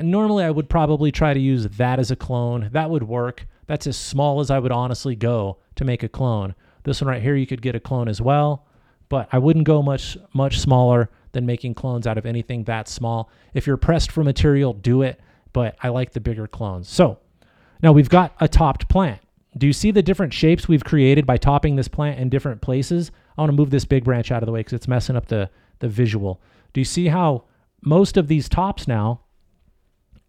normally 0.00 0.44
I 0.44 0.50
would 0.50 0.70
probably 0.70 1.12
try 1.12 1.34
to 1.34 1.40
use 1.40 1.68
that 1.68 1.98
as 1.98 2.10
a 2.10 2.16
clone. 2.16 2.70
That 2.72 2.88
would 2.88 3.02
work. 3.02 3.46
That's 3.66 3.86
as 3.86 3.98
small 3.98 4.40
as 4.40 4.50
I 4.50 4.58
would 4.58 4.72
honestly 4.72 5.14
go 5.14 5.58
to 5.76 5.84
make 5.84 6.02
a 6.02 6.08
clone. 6.08 6.54
This 6.84 7.02
one 7.02 7.08
right 7.08 7.22
here, 7.22 7.36
you 7.36 7.46
could 7.46 7.60
get 7.60 7.76
a 7.76 7.80
clone 7.80 8.08
as 8.08 8.22
well, 8.22 8.66
but 9.10 9.28
I 9.30 9.38
wouldn't 9.38 9.66
go 9.66 9.82
much, 9.82 10.16
much 10.32 10.58
smaller 10.58 11.10
than 11.32 11.46
making 11.46 11.74
clones 11.74 12.06
out 12.06 12.18
of 12.18 12.26
anything 12.26 12.64
that 12.64 12.88
small. 12.88 13.30
If 13.54 13.66
you're 13.66 13.76
pressed 13.76 14.12
for 14.12 14.22
material, 14.22 14.72
do 14.72 15.02
it, 15.02 15.20
but 15.52 15.76
I 15.82 15.88
like 15.88 16.12
the 16.12 16.20
bigger 16.20 16.46
clones. 16.46 16.88
So 16.88 17.18
Now 17.82 17.92
we've 17.92 18.08
got 18.08 18.34
a 18.40 18.48
topped 18.48 18.88
plant. 18.88 19.20
Do 19.58 19.66
you 19.66 19.72
see 19.72 19.90
the 19.90 20.02
different 20.02 20.32
shapes 20.32 20.66
we've 20.66 20.84
created 20.84 21.26
by 21.26 21.36
topping 21.36 21.76
this 21.76 21.88
plant 21.88 22.18
in 22.18 22.30
different 22.30 22.62
places? 22.62 23.10
I 23.36 23.42
want 23.42 23.50
to 23.50 23.56
move 23.56 23.70
this 23.70 23.84
big 23.84 24.04
branch 24.04 24.30
out 24.30 24.42
of 24.42 24.46
the 24.46 24.52
way 24.52 24.60
because 24.60 24.74
it's 24.74 24.88
messing 24.88 25.16
up 25.16 25.26
the, 25.26 25.50
the 25.80 25.88
visual. 25.88 26.40
Do 26.72 26.80
you 26.80 26.84
see 26.86 27.08
how 27.08 27.44
most 27.82 28.16
of 28.16 28.28
these 28.28 28.48
tops 28.48 28.88
now 28.88 29.20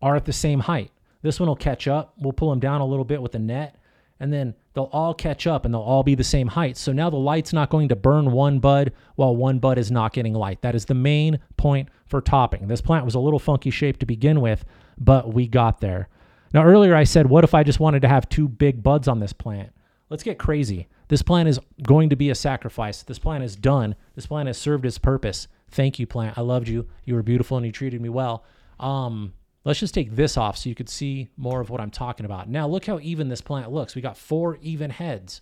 are 0.01 0.15
at 0.15 0.25
the 0.25 0.33
same 0.33 0.61
height? 0.61 0.91
This 1.21 1.39
one 1.39 1.47
will 1.47 1.55
catch 1.55 1.87
up. 1.87 2.15
We'll 2.17 2.33
pull 2.33 2.49
them 2.49 2.59
down 2.59 2.81
a 2.81 2.85
little 2.85 3.05
bit 3.05 3.21
with 3.21 3.31
the 3.31 3.39
net, 3.39 3.77
and 4.19 4.31
then 4.31 4.55
they'll 4.73 4.89
all 4.91 5.13
catch 5.13 5.47
up 5.47 5.65
and 5.65 5.73
they'll 5.73 5.81
all 5.81 6.03
be 6.03 6.15
the 6.15 6.23
same 6.23 6.47
height. 6.47 6.77
So 6.77 6.91
now 6.91 7.09
the 7.09 7.17
light's 7.17 7.53
not 7.53 7.69
going 7.69 7.89
to 7.89 7.95
burn 7.95 8.31
one 8.31 8.59
bud 8.59 8.93
while 9.15 9.35
one 9.35 9.59
bud 9.59 9.77
is 9.77 9.91
not 9.91 10.13
getting 10.13 10.33
light. 10.33 10.61
That 10.61 10.75
is 10.75 10.85
the 10.85 10.93
main 10.93 11.39
point 11.57 11.89
for 12.05 12.21
topping. 12.21 12.67
This 12.67 12.81
plant 12.81 13.05
was 13.05 13.15
a 13.15 13.19
little 13.19 13.39
funky 13.39 13.69
shape 13.69 13.97
to 13.99 14.05
begin 14.05 14.41
with, 14.41 14.65
but 14.97 15.33
we 15.33 15.47
got 15.47 15.81
there. 15.81 16.09
Now, 16.53 16.63
earlier 16.63 16.95
I 16.95 17.03
said, 17.03 17.27
what 17.27 17.43
if 17.43 17.53
I 17.53 17.63
just 17.63 17.79
wanted 17.79 18.03
to 18.03 18.07
have 18.07 18.29
two 18.29 18.47
big 18.47 18.83
buds 18.83 19.07
on 19.07 19.19
this 19.19 19.33
plant? 19.33 19.71
Let's 20.09 20.23
get 20.23 20.37
crazy. 20.37 20.87
This 21.07 21.23
plant 21.23 21.49
is 21.49 21.59
going 21.81 22.09
to 22.09 22.15
be 22.15 22.29
a 22.29 22.35
sacrifice. 22.35 23.01
This 23.03 23.19
plant 23.19 23.43
is 23.43 23.55
done. 23.55 23.95
This 24.15 24.27
plant 24.27 24.47
has 24.47 24.57
served 24.57 24.85
its 24.85 24.99
purpose. 24.99 25.47
Thank 25.69 25.97
you, 25.97 26.05
plant. 26.05 26.37
I 26.37 26.41
loved 26.41 26.67
you. 26.67 26.87
You 27.03 27.15
were 27.15 27.23
beautiful 27.23 27.57
and 27.57 27.65
you 27.65 27.71
treated 27.71 27.99
me 27.99 28.09
well. 28.09 28.45
Um, 28.79 29.33
let's 29.65 29.79
just 29.79 29.93
take 29.93 30.15
this 30.15 30.37
off 30.37 30.57
so 30.57 30.69
you 30.69 30.75
could 30.75 30.89
see 30.89 31.29
more 31.37 31.61
of 31.61 31.69
what 31.69 31.81
I'm 31.81 31.91
talking 31.91 32.25
about. 32.25 32.49
Now, 32.49 32.67
look 32.67 32.85
how 32.85 32.99
even 32.99 33.29
this 33.29 33.41
plant 33.41 33.71
looks. 33.71 33.95
We 33.95 34.01
got 34.01 34.17
four 34.17 34.57
even 34.61 34.89
heads. 34.89 35.41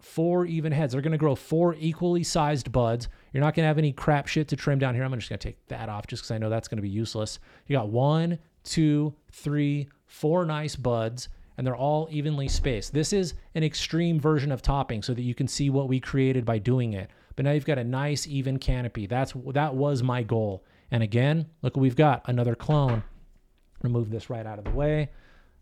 Four 0.00 0.46
even 0.46 0.72
heads. 0.72 0.92
They're 0.92 1.02
going 1.02 1.12
to 1.12 1.18
grow 1.18 1.34
four 1.34 1.76
equally 1.78 2.24
sized 2.24 2.72
buds. 2.72 3.08
You're 3.32 3.42
not 3.42 3.54
going 3.54 3.64
to 3.64 3.68
have 3.68 3.78
any 3.78 3.92
crap 3.92 4.26
shit 4.26 4.48
to 4.48 4.56
trim 4.56 4.78
down 4.78 4.94
here. 4.94 5.04
I'm 5.04 5.14
just 5.14 5.28
going 5.28 5.38
to 5.38 5.48
take 5.48 5.66
that 5.68 5.88
off 5.88 6.06
just 6.06 6.22
because 6.22 6.32
I 6.32 6.38
know 6.38 6.50
that's 6.50 6.68
going 6.68 6.78
to 6.78 6.82
be 6.82 6.88
useless. 6.88 7.38
You 7.66 7.76
got 7.76 7.88
one, 7.88 8.38
two, 8.64 9.14
three, 9.30 9.88
four 10.06 10.44
nice 10.44 10.74
buds, 10.74 11.28
and 11.56 11.66
they're 11.66 11.76
all 11.76 12.08
evenly 12.10 12.48
spaced. 12.48 12.92
This 12.92 13.12
is 13.12 13.34
an 13.54 13.62
extreme 13.62 14.18
version 14.18 14.50
of 14.50 14.62
topping 14.62 15.02
so 15.02 15.14
that 15.14 15.22
you 15.22 15.34
can 15.34 15.46
see 15.46 15.70
what 15.70 15.88
we 15.88 16.00
created 16.00 16.44
by 16.44 16.58
doing 16.58 16.94
it. 16.94 17.10
But 17.36 17.44
now 17.44 17.52
you've 17.52 17.64
got 17.64 17.78
a 17.78 17.84
nice 17.84 18.26
even 18.26 18.58
canopy. 18.58 19.06
That's 19.06 19.32
that 19.52 19.74
was 19.74 20.02
my 20.02 20.24
goal. 20.24 20.64
And 20.90 21.02
again, 21.02 21.46
look 21.62 21.76
what 21.76 21.82
we've 21.82 21.94
got, 21.94 22.22
another 22.26 22.54
clone. 22.54 23.04
Remove 23.82 24.10
this 24.10 24.28
right 24.30 24.46
out 24.46 24.58
of 24.58 24.64
the 24.64 24.70
way. 24.70 25.10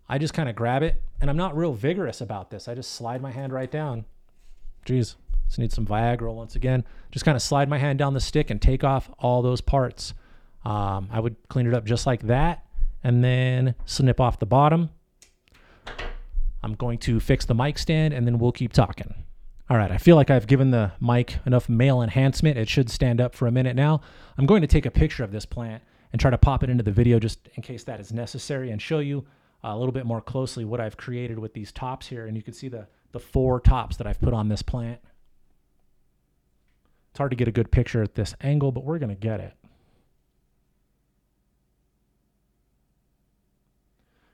I 0.09 0.18
just 0.18 0.35
kind 0.35 0.48
of 0.48 0.55
grab 0.55 0.83
it, 0.83 1.02
and 1.20 1.29
I'm 1.29 1.37
not 1.37 1.57
real 1.57 1.72
vigorous 1.72 2.20
about 2.20 2.50
this. 2.50 2.68
I 2.68 2.74
just 2.74 2.92
slide 2.92 3.20
my 3.20 3.33
hand 3.33 3.52
right 3.52 3.70
down. 3.70 4.05
Jeez, 4.87 5.16
just 5.46 5.59
need 5.59 5.72
some 5.72 5.87
Viagra 5.87 6.33
once 6.33 6.55
again. 6.55 6.85
Just 7.11 7.24
kind 7.24 7.37
of 7.37 7.42
slide 7.42 7.68
my 7.68 7.79
hand 7.79 7.98
down 7.98 8.14
the 8.14 8.20
stick 8.20 8.50
and 8.50 8.62
take 8.62 8.85
off 8.85 9.11
all 9.18 9.42
those 9.42 9.61
parts. 9.61 10.14
Um, 10.64 11.09
I 11.12 11.20
would 11.20 11.37
clean 11.48 11.66
it 11.66 11.74
up 11.74 11.85
just 11.85 12.07
like 12.07 12.22
that 12.22 12.64
and 13.02 13.22
then 13.22 13.74
snip 13.85 14.20
off 14.20 14.38
the 14.38 14.46
bottom. 14.46 14.90
I'm 16.62 16.74
going 16.74 16.98
to 17.00 17.20
fix 17.20 17.44
the 17.44 17.55
mic 17.55 17.79
stand 17.79 18.12
and 18.12 18.26
then 18.26 18.38
we'll 18.38 18.52
keep 18.52 18.72
talking. 18.72 19.14
All 19.68 19.76
right, 19.76 19.90
I 19.90 19.98
feel 19.98 20.16
like 20.16 20.31
I've 20.31 20.46
given 20.46 20.70
the 20.70 20.92
mic 21.00 21.38
enough 21.46 21.68
male 21.68 22.02
enhancement. 22.02 22.59
It 22.59 22.68
should 22.68 22.90
stand 22.90 23.20
up 23.20 23.35
for 23.35 23.46
a 23.46 23.52
minute 23.52 23.76
now. 23.76 24.00
I'm 24.38 24.46
going 24.46 24.61
to 24.62 24.66
take 24.68 24.87
a 24.87 24.90
picture 24.90 25.22
of 25.22 25.33
this 25.33 25.46
plant 25.46 25.83
and 26.16 26.20
try 26.22 26.31
to 26.31 26.38
pop 26.38 26.62
it 26.62 26.70
into 26.70 26.83
the 26.83 26.90
video 26.90 27.18
just 27.18 27.46
in 27.57 27.62
case 27.62 27.85
that 27.85 28.00
is 28.00 28.11
necessary 28.11 28.70
and 28.70 28.81
show 28.81 29.00
you 29.00 29.26
uh, 29.62 29.68
a 29.68 29.76
little 29.76 29.92
bit 29.92 30.07
more 30.07 30.22
closely 30.22 30.64
what 30.64 30.81
I've 30.81 30.96
created 30.96 31.38
with 31.38 31.52
these 31.52 31.70
tops 31.70 32.07
here. 32.07 32.26
And 32.26 32.35
you 32.35 32.42
can 32.42 32.55
see 32.55 32.68
the, 32.68 32.87
the 33.12 33.20
four 33.20 33.61
tops 33.61 33.98
that 33.98 34.07
I've 34.07 34.18
put 34.18 34.33
on 34.33 34.48
this 34.48 34.62
plant. 34.62 34.98
It's 37.11 37.18
hard 37.18 37.33
to 37.33 37.37
get 37.37 37.48
a 37.48 37.52
good 37.52 37.70
picture 37.70 38.02
at 38.02 38.14
this 38.14 38.35
angle, 38.40 38.72
but 38.72 38.83
we're 38.83 38.98
going 38.98 39.11
to 39.11 39.14
get 39.14 39.40
it. 39.40 39.52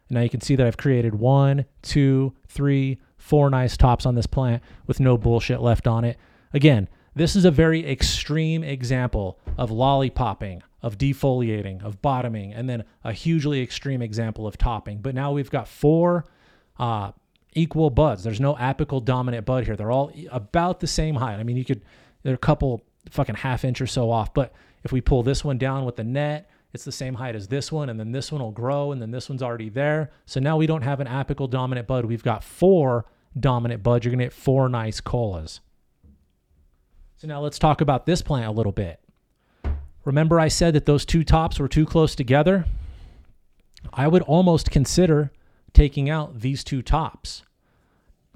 Now 0.08 0.20
you 0.20 0.30
can 0.30 0.40
see 0.40 0.54
that 0.54 0.64
I've 0.64 0.76
created 0.76 1.16
one, 1.16 1.64
two, 1.82 2.32
three, 2.46 3.00
four 3.16 3.50
nice 3.50 3.76
tops 3.76 4.06
on 4.06 4.14
this 4.14 4.28
plant 4.28 4.62
with 4.86 5.00
no 5.00 5.18
bullshit 5.18 5.60
left 5.60 5.88
on 5.88 6.04
it. 6.04 6.16
Again, 6.52 6.88
this 7.14 7.36
is 7.36 7.44
a 7.44 7.50
very 7.50 7.88
extreme 7.88 8.64
example 8.64 9.38
of 9.58 9.70
lollipopping, 9.70 10.62
of 10.82 10.98
defoliating, 10.98 11.82
of 11.84 12.00
bottoming, 12.02 12.52
and 12.52 12.68
then 12.68 12.84
a 13.04 13.12
hugely 13.12 13.62
extreme 13.62 14.02
example 14.02 14.46
of 14.46 14.56
topping. 14.56 14.98
But 14.98 15.14
now 15.14 15.32
we've 15.32 15.50
got 15.50 15.68
four 15.68 16.24
uh, 16.78 17.12
equal 17.54 17.90
buds. 17.90 18.24
There's 18.24 18.40
no 18.40 18.54
apical 18.54 19.04
dominant 19.04 19.46
bud 19.46 19.64
here. 19.64 19.76
They're 19.76 19.90
all 19.90 20.12
about 20.30 20.80
the 20.80 20.86
same 20.86 21.14
height. 21.14 21.38
I 21.38 21.42
mean, 21.42 21.56
you 21.56 21.64
could, 21.64 21.82
they're 22.22 22.34
a 22.34 22.38
couple 22.38 22.82
fucking 23.10 23.36
half 23.36 23.64
inch 23.64 23.80
or 23.80 23.86
so 23.86 24.10
off. 24.10 24.32
But 24.32 24.52
if 24.84 24.92
we 24.92 25.00
pull 25.00 25.22
this 25.22 25.44
one 25.44 25.58
down 25.58 25.84
with 25.84 25.96
the 25.96 26.04
net 26.04 26.48
it's 26.72 26.84
the 26.84 26.92
same 26.92 27.14
height 27.14 27.34
as 27.34 27.48
this 27.48 27.70
one, 27.70 27.90
and 27.90 28.00
then 28.00 28.12
this 28.12 28.32
one 28.32 28.40
will 28.40 28.50
grow, 28.50 28.92
and 28.92 29.02
then 29.02 29.10
this 29.10 29.28
one's 29.28 29.42
already 29.42 29.68
there. 29.68 30.10
So 30.24 30.40
now 30.40 30.56
we 30.56 30.66
don't 30.66 30.82
have 30.82 31.00
an 31.00 31.06
apical 31.06 31.48
dominant 31.48 31.86
bud. 31.86 32.06
We've 32.06 32.22
got 32.22 32.42
four 32.42 33.04
dominant 33.38 33.82
buds. 33.82 34.04
You're 34.04 34.10
going 34.10 34.20
to 34.20 34.24
get 34.26 34.32
four 34.32 34.68
nice 34.68 35.00
colas. 35.00 35.60
So 37.22 37.28
now 37.28 37.40
let's 37.40 37.60
talk 37.60 37.80
about 37.80 38.04
this 38.04 38.20
plant 38.20 38.48
a 38.48 38.50
little 38.50 38.72
bit. 38.72 38.98
Remember, 40.04 40.40
I 40.40 40.48
said 40.48 40.74
that 40.74 40.86
those 40.86 41.04
two 41.04 41.22
tops 41.22 41.60
were 41.60 41.68
too 41.68 41.86
close 41.86 42.16
together? 42.16 42.66
I 43.92 44.08
would 44.08 44.22
almost 44.22 44.72
consider 44.72 45.30
taking 45.72 46.10
out 46.10 46.40
these 46.40 46.64
two 46.64 46.82
tops. 46.82 47.44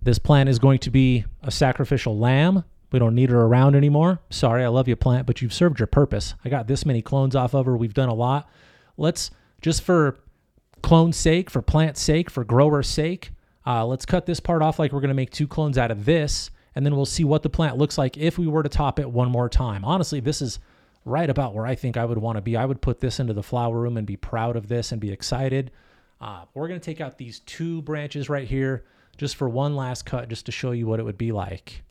This 0.01 0.21
plant 0.21 0.49
is 0.49 0.61
going 0.61 0.79
to 0.79 0.91
be 0.91 1.25
a 1.43 1.51
sacrificial 1.51 2.17
lamb 2.17 2.63
we 2.93 3.01
don't 3.01 3.17
need 3.17 3.31
her 3.31 3.41
around 3.41 3.75
anymore. 3.75 4.21
Sorry, 4.31 4.63
I 4.63 4.69
love 4.69 4.87
you, 4.87 4.95
plant, 4.95 5.27
but 5.27 5.43
you've 5.43 5.53
served 5.53 5.81
your 5.81 5.89
purpose. 5.89 6.37
I 6.45 6.49
got 6.49 6.69
this 6.69 6.87
many 6.87 7.03
clones 7.03 7.35
off 7.35 7.55
of 7.55 7.67
her. 7.67 7.77
We've 7.77 7.93
done 7.93 8.09
a 8.09 8.15
lot. 8.15 8.49
Let's 8.97 9.33
just 9.61 9.83
for 9.83 10.21
clone's 10.83 11.17
sake, 11.17 11.51
for 11.51 11.61
plant's 11.61 12.01
sake, 12.01 12.31
for 12.31 12.45
grower's 12.45 12.87
sake, 12.87 13.33
uh, 13.67 13.85
let's 13.85 14.07
cut 14.07 14.27
this 14.27 14.39
part 14.39 14.63
off 14.63 14.79
like 14.79 14.93
we're 14.93 15.01
going 15.01 15.09
to 15.09 15.15
make 15.15 15.31
two 15.31 15.49
clones 15.49 15.77
out 15.77 15.91
of 15.91 16.05
this, 16.05 16.53
and 16.77 16.85
then 16.85 16.95
we'll 16.95 17.07
see 17.07 17.25
what 17.25 17.43
the 17.43 17.49
plant 17.49 17.79
looks 17.79 17.97
like 17.97 18.19
if 18.19 18.39
we 18.39 18.47
were 18.47 18.63
to 18.63 18.69
top 18.69 19.01
it 19.01 19.11
one 19.11 19.31
more 19.31 19.49
time. 19.49 19.83
Honestly, 19.83 20.21
this 20.21 20.43
is 20.43 20.61
right 21.07 21.31
about 21.31 21.55
where 21.55 21.67
I 21.67 21.75
think 21.75 21.97
I 21.97 22.05
would 22.05 22.19
want 22.19 22.37
to 22.37 22.43
be. 22.43 22.55
I 22.55 22.67
would 22.67 22.83
put 22.83 23.01
this 23.01 23.19
into 23.19 23.33
the 23.33 23.43
flower 23.43 23.81
room 23.81 23.97
and 23.97 24.07
be 24.07 24.17
proud 24.17 24.57
of 24.57 24.69
this 24.69 24.93
and 24.93 25.01
be 25.01 25.11
excited. 25.11 25.71
Uh, 26.21 26.45
we're 26.53 26.69
going 26.69 26.79
to 26.79 26.85
take 26.85 27.01
out 27.01 27.17
these 27.17 27.41
two 27.41 27.81
branches 27.83 28.29
right 28.29 28.47
here 28.47 28.85
just 29.17 29.37
for 29.37 29.49
one 29.49 29.75
last 29.75 30.05
cut, 30.05 30.29
just 30.29 30.45
to 30.47 30.53
show 30.53 30.73
you 30.73 30.87
what 30.87 31.01
it 31.01 31.05
would 31.05 31.17
be 31.17 31.33
like. 31.33 31.83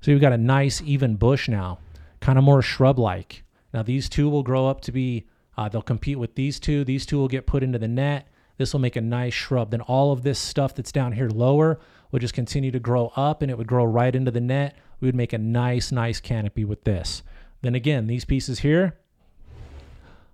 So 0.00 0.10
you've 0.10 0.22
got 0.22 0.32
a 0.32 0.38
nice 0.38 0.80
even 0.82 1.16
bush 1.16 1.46
now, 1.46 1.78
kind 2.20 2.38
of 2.38 2.44
more 2.44 2.62
shrub 2.62 2.98
like. 2.98 3.44
Now 3.74 3.82
these 3.82 4.08
two 4.08 4.30
will 4.30 4.42
grow 4.42 4.66
up 4.66 4.80
to 4.82 4.92
be, 4.92 5.26
uh, 5.58 5.68
they'll 5.68 5.82
compete 5.82 6.18
with 6.18 6.36
these 6.36 6.58
two. 6.58 6.84
These 6.84 7.04
two 7.04 7.18
will 7.18 7.28
get 7.28 7.46
put 7.46 7.62
into 7.62 7.78
the 7.78 7.88
net. 7.88 8.28
This 8.56 8.72
will 8.72 8.80
make 8.80 8.96
a 8.96 9.00
nice 9.00 9.34
shrub. 9.34 9.70
Then 9.70 9.82
all 9.82 10.12
of 10.12 10.22
this 10.22 10.38
stuff 10.38 10.74
that's 10.74 10.92
down 10.92 11.12
here 11.12 11.28
lower 11.28 11.78
would 12.10 12.22
just 12.22 12.34
continue 12.34 12.70
to 12.70 12.80
grow 12.80 13.12
up 13.16 13.42
and 13.42 13.50
it 13.50 13.58
would 13.58 13.66
grow 13.66 13.84
right 13.84 14.14
into 14.14 14.30
the 14.30 14.40
net. 14.40 14.76
We 15.00 15.06
would 15.06 15.14
make 15.14 15.32
a 15.32 15.38
nice, 15.38 15.92
nice 15.92 16.20
canopy 16.20 16.64
with 16.64 16.84
this. 16.84 17.22
Then 17.62 17.74
again, 17.74 18.06
these 18.06 18.24
pieces 18.24 18.60
here, 18.60 18.96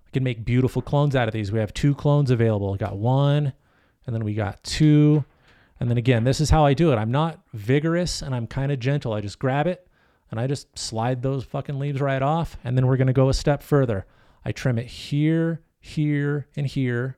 I 0.07 0.11
can 0.11 0.23
make 0.23 0.45
beautiful 0.45 0.81
clones 0.81 1.15
out 1.15 1.27
of 1.27 1.33
these. 1.33 1.51
We 1.51 1.59
have 1.59 1.73
two 1.73 1.95
clones 1.95 2.31
available. 2.31 2.71
We 2.71 2.77
got 2.77 2.97
one, 2.97 3.53
and 4.05 4.15
then 4.15 4.23
we 4.23 4.33
got 4.33 4.63
two, 4.63 5.25
and 5.79 5.89
then 5.89 5.97
again, 5.97 6.23
this 6.23 6.39
is 6.39 6.49
how 6.49 6.65
I 6.65 6.73
do 6.73 6.91
it. 6.91 6.95
I'm 6.95 7.11
not 7.11 7.39
vigorous 7.53 8.21
and 8.21 8.33
I'm 8.33 8.47
kind 8.47 8.71
of 8.71 8.79
gentle. 8.79 9.13
I 9.13 9.21
just 9.21 9.39
grab 9.39 9.67
it 9.67 9.87
and 10.31 10.39
I 10.39 10.47
just 10.47 10.77
slide 10.77 11.21
those 11.21 11.43
fucking 11.43 11.77
leaves 11.79 11.99
right 11.99 12.21
off. 12.21 12.57
And 12.63 12.77
then 12.77 12.87
we're 12.87 12.97
going 12.97 13.07
to 13.07 13.13
go 13.13 13.29
a 13.29 13.33
step 13.33 13.61
further. 13.61 14.05
I 14.43 14.51
trim 14.51 14.77
it 14.77 14.87
here, 14.87 15.61
here, 15.79 16.47
and 16.55 16.65
here, 16.65 17.17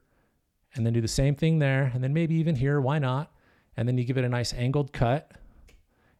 and 0.73 0.85
then 0.85 0.93
do 0.93 1.01
the 1.01 1.07
same 1.07 1.35
thing 1.35 1.59
there. 1.59 1.91
And 1.93 2.03
then 2.03 2.13
maybe 2.13 2.35
even 2.35 2.55
here. 2.55 2.81
Why 2.81 2.99
not? 2.99 3.31
And 3.77 3.87
then 3.87 3.97
you 3.97 4.03
give 4.03 4.17
it 4.17 4.25
a 4.25 4.29
nice 4.29 4.53
angled 4.53 4.91
cut. 4.91 5.31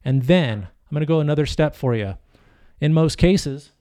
And 0.05 0.23
then 0.23 0.67
I'm 0.67 0.95
going 0.95 1.01
to 1.01 1.05
go 1.05 1.19
another 1.19 1.45
step 1.45 1.75
for 1.75 1.95
you. 1.95 2.15
In 2.79 2.93
most 2.93 3.17
cases, 3.17 3.71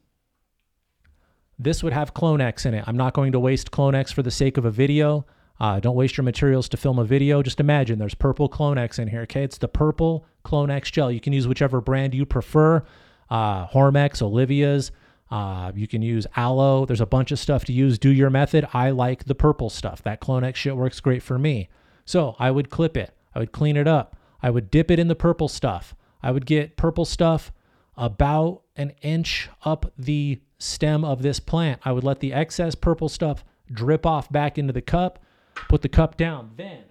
this 1.58 1.82
would 1.82 1.92
have 1.92 2.14
Clone-X 2.14 2.66
in 2.66 2.74
it. 2.74 2.84
I'm 2.86 2.96
not 2.96 3.14
going 3.14 3.32
to 3.32 3.38
waste 3.38 3.70
Clone-X 3.70 4.10
for 4.12 4.22
the 4.22 4.30
sake 4.30 4.56
of 4.56 4.64
a 4.64 4.70
video. 4.70 5.26
Uh, 5.60 5.80
don't 5.80 5.94
waste 5.94 6.16
your 6.16 6.24
materials 6.24 6.68
to 6.70 6.76
film 6.76 6.98
a 6.98 7.04
video. 7.04 7.42
Just 7.42 7.60
imagine 7.60 7.98
there's 7.98 8.14
purple 8.14 8.48
Clone-X 8.48 8.98
in 8.98 9.08
here. 9.08 9.22
Okay, 9.22 9.42
it's 9.42 9.58
the 9.58 9.68
purple 9.68 10.26
Clone-X 10.42 10.90
gel. 10.90 11.12
You 11.12 11.20
can 11.20 11.32
use 11.32 11.46
whichever 11.46 11.80
brand 11.80 12.14
you 12.14 12.26
prefer. 12.26 12.82
Uh, 13.30 13.66
Hormex, 13.68 14.20
Olivia's. 14.20 14.92
Uh, 15.30 15.72
you 15.74 15.88
can 15.88 16.02
use 16.02 16.26
aloe. 16.36 16.86
There's 16.86 17.00
a 17.00 17.06
bunch 17.06 17.32
of 17.32 17.38
stuff 17.38 17.64
to 17.66 17.72
use. 17.72 17.98
Do 17.98 18.10
your 18.10 18.30
method. 18.30 18.66
I 18.72 18.90
like 18.90 19.24
the 19.24 19.34
purple 19.34 19.70
stuff. 19.70 20.02
That 20.02 20.20
Clone-X 20.20 20.58
shit 20.58 20.76
works 20.76 21.00
great 21.00 21.22
for 21.22 21.38
me. 21.38 21.68
So 22.04 22.36
I 22.38 22.50
would 22.50 22.70
clip 22.70 22.96
it. 22.96 23.12
I 23.36 23.38
would 23.38 23.52
clean 23.52 23.76
it 23.76 23.86
up. 23.86 24.16
I 24.42 24.50
would 24.50 24.70
dip 24.70 24.90
it 24.90 24.98
in 24.98 25.06
the 25.06 25.14
purple 25.14 25.46
stuff. 25.46 25.94
I 26.22 26.32
would 26.32 26.46
get 26.46 26.76
purple 26.76 27.04
stuff 27.04 27.52
about 27.96 28.62
an 28.74 28.94
inch 29.02 29.48
up 29.64 29.92
the 29.96 30.40
stem 30.58 31.04
of 31.04 31.22
this 31.22 31.38
plant. 31.38 31.80
I 31.84 31.92
would 31.92 32.02
let 32.02 32.18
the 32.18 32.32
excess 32.32 32.74
purple 32.74 33.08
stuff 33.08 33.44
drip 33.70 34.04
off 34.04 34.30
back 34.32 34.58
into 34.58 34.72
the 34.72 34.82
cup 34.82 35.20
Put 35.68 35.82
the 35.82 35.88
cup 35.88 36.16
down. 36.16 36.52
Then 36.56 36.84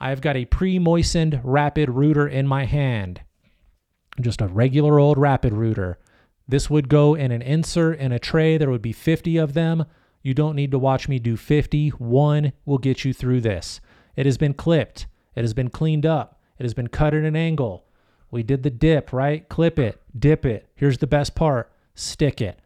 I've 0.00 0.20
got 0.20 0.36
a 0.36 0.44
pre 0.44 0.78
moistened 0.78 1.40
rapid 1.42 1.90
rooter 1.90 2.26
in 2.26 2.46
my 2.46 2.64
hand. 2.64 3.22
Just 4.20 4.40
a 4.40 4.48
regular 4.48 4.98
old 4.98 5.18
rapid 5.18 5.52
rooter. 5.52 5.98
This 6.46 6.68
would 6.68 6.88
go 6.88 7.14
in 7.14 7.30
an 7.30 7.42
insert 7.42 7.98
in 7.98 8.12
a 8.12 8.18
tray. 8.18 8.58
There 8.58 8.70
would 8.70 8.82
be 8.82 8.92
50 8.92 9.36
of 9.36 9.54
them. 9.54 9.84
You 10.22 10.34
don't 10.34 10.56
need 10.56 10.72
to 10.72 10.78
watch 10.78 11.08
me 11.08 11.18
do 11.18 11.36
50. 11.36 11.90
One 11.90 12.52
will 12.64 12.78
get 12.78 13.04
you 13.04 13.12
through 13.12 13.42
this. 13.42 13.80
It 14.18 14.26
has 14.26 14.36
been 14.36 14.54
clipped. 14.54 15.06
It 15.36 15.42
has 15.42 15.54
been 15.54 15.70
cleaned 15.70 16.04
up. 16.04 16.40
It 16.58 16.64
has 16.64 16.74
been 16.74 16.88
cut 16.88 17.14
at 17.14 17.22
an 17.22 17.36
angle. 17.36 17.84
We 18.32 18.42
did 18.42 18.64
the 18.64 18.68
dip, 18.70 19.12
right? 19.12 19.48
Clip 19.48 19.78
it, 19.78 20.02
dip 20.18 20.44
it. 20.44 20.68
Here's 20.74 20.98
the 20.98 21.06
best 21.06 21.36
part 21.36 21.70
stick 21.94 22.40
it. 22.40 22.58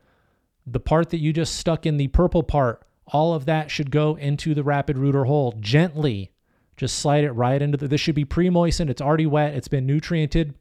The 0.67 0.81
part 0.81 1.11
that 1.11 1.19
you 1.19 1.31
just 1.31 1.55
stuck 1.57 1.85
in 1.85 1.99
the 1.99 2.09
purple 2.09 2.43
part, 2.43 2.87
all 3.07 3.35
of 3.35 3.45
that 3.45 3.71
should 3.71 3.91
go 3.91 4.15
into 4.15 4.55
the 4.55 4.63
rapid 4.63 4.97
rooter 4.97 5.25
hole 5.25 5.55
gently. 5.61 6.33
Just 6.79 6.99
slide 6.99 7.23
it 7.25 7.33
right 7.33 7.61
into 7.61 7.77
the. 7.77 7.87
This 7.87 8.01
should 8.01 8.15
be 8.15 8.25
pre 8.25 8.49
moistened. 8.49 8.89
It's 8.89 9.03
already 9.03 9.27
wet. 9.27 9.53
It's 9.53 9.69
been 9.69 9.85
nutriented. 9.85 10.55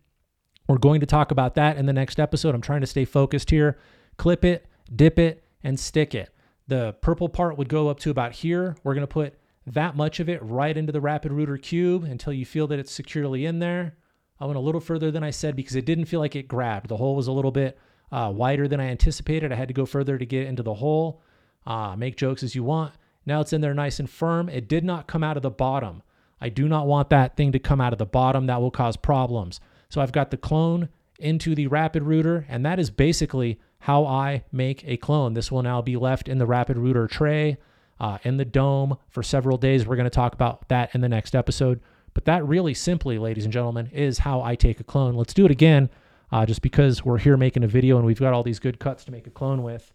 We're 0.67 0.77
going 0.77 0.99
to 0.99 1.05
talk 1.05 1.31
about 1.31 1.55
that 1.55 1.77
in 1.77 1.85
the 1.85 1.93
next 1.93 2.19
episode. 2.19 2.53
I'm 2.53 2.59
trying 2.59 2.81
to 2.81 2.87
stay 2.87 3.05
focused 3.05 3.49
here. 3.49 3.79
Clip 4.17 4.43
it, 4.43 4.65
dip 4.93 5.17
it, 5.17 5.45
and 5.63 5.79
stick 5.79 6.13
it. 6.13 6.33
The 6.67 6.97
purple 6.99 7.29
part 7.29 7.57
would 7.57 7.69
go 7.69 7.87
up 7.87 8.01
to 8.01 8.09
about 8.09 8.33
here. 8.33 8.75
We're 8.83 8.93
going 8.93 9.07
to 9.07 9.13
put 9.13 9.35
that 9.65 9.95
much 9.95 10.19
of 10.19 10.29
it 10.29 10.41
right 10.43 10.75
into 10.75 10.91
the 10.91 11.01
rapid 11.01 11.31
rooter 11.31 11.57
cube 11.57 12.03
until 12.03 12.33
you 12.33 12.45
feel 12.45 12.67
that 12.67 12.79
it's 12.79 12.91
securely 12.91 13.45
in 13.45 13.59
there. 13.59 13.95
I 14.39 14.45
went 14.45 14.57
a 14.57 14.61
little 14.61 14.81
further 14.81 15.11
than 15.11 15.23
I 15.23 15.29
said 15.29 15.55
because 15.55 15.75
it 15.75 15.85
didn't 15.85 16.05
feel 16.05 16.19
like 16.19 16.35
it 16.35 16.47
grabbed. 16.47 16.89
The 16.89 16.97
hole 16.97 17.15
was 17.15 17.27
a 17.27 17.31
little 17.31 17.51
bit 17.51 17.77
uh, 18.11 18.31
wider 18.33 18.67
than 18.67 18.79
I 18.79 18.85
anticipated. 18.85 19.51
I 19.51 19.55
had 19.55 19.67
to 19.67 19.73
go 19.73 19.85
further 19.85 20.17
to 20.17 20.25
get 20.25 20.47
into 20.47 20.63
the 20.63 20.73
hole. 20.73 21.21
Uh, 21.65 21.95
make 21.95 22.17
jokes 22.17 22.41
as 22.41 22.55
you 22.55 22.63
want. 22.63 22.93
Now 23.25 23.41
it's 23.41 23.53
in 23.53 23.61
there 23.61 23.75
nice 23.75 23.99
and 23.99 24.09
firm. 24.09 24.49
It 24.49 24.67
did 24.67 24.83
not 24.83 25.07
come 25.07 25.23
out 25.23 25.37
of 25.37 25.43
the 25.43 25.51
bottom. 25.51 26.01
I 26.41 26.49
do 26.49 26.67
not 26.67 26.87
want 26.87 27.11
that 27.11 27.37
thing 27.37 27.51
to 27.51 27.59
come 27.59 27.79
out 27.79 27.93
of 27.93 27.99
the 27.99 28.05
bottom. 28.05 28.47
That 28.47 28.61
will 28.61 28.71
cause 28.71 28.97
problems. 28.97 29.59
So 29.89 30.01
I've 30.01 30.11
got 30.11 30.31
the 30.31 30.37
clone 30.37 30.89
into 31.19 31.53
the 31.53 31.67
rapid 31.67 32.01
rooter, 32.01 32.47
and 32.49 32.65
that 32.65 32.79
is 32.79 32.89
basically 32.89 33.59
how 33.81 34.07
I 34.07 34.43
make 34.51 34.83
a 34.87 34.97
clone. 34.97 35.35
This 35.35 35.51
will 35.51 35.61
now 35.61 35.83
be 35.83 35.97
left 35.97 36.27
in 36.27 36.39
the 36.39 36.47
rapid 36.47 36.77
rooter 36.77 37.07
tray 37.07 37.57
uh, 38.01 38.17
in 38.23 38.37
the 38.37 38.43
dome 38.43 38.97
for 39.09 39.21
several 39.21 39.57
days. 39.57 39.85
We're 39.85 39.95
going 39.95 40.05
to 40.05 40.09
talk 40.09 40.33
about 40.33 40.67
that 40.69 40.93
in 40.95 41.01
the 41.01 41.07
next 41.07 41.35
episode. 41.35 41.79
But 42.15 42.25
that 42.25 42.43
really 42.45 42.73
simply, 42.73 43.19
ladies 43.19 43.45
and 43.45 43.53
gentlemen, 43.53 43.89
is 43.93 44.17
how 44.17 44.41
I 44.41 44.55
take 44.55 44.79
a 44.79 44.83
clone. 44.83 45.13
Let's 45.13 45.35
do 45.35 45.45
it 45.45 45.51
again, 45.51 45.89
uh, 46.31 46.45
just 46.45 46.63
because 46.63 47.05
we're 47.05 47.19
here 47.19 47.37
making 47.37 47.63
a 47.63 47.67
video 47.67 47.97
and 47.97 48.05
we've 48.05 48.19
got 48.19 48.33
all 48.33 48.43
these 48.43 48.59
good 48.59 48.79
cuts 48.79 49.05
to 49.05 49.11
make 49.11 49.27
a 49.27 49.29
clone 49.29 49.61
with. 49.61 49.93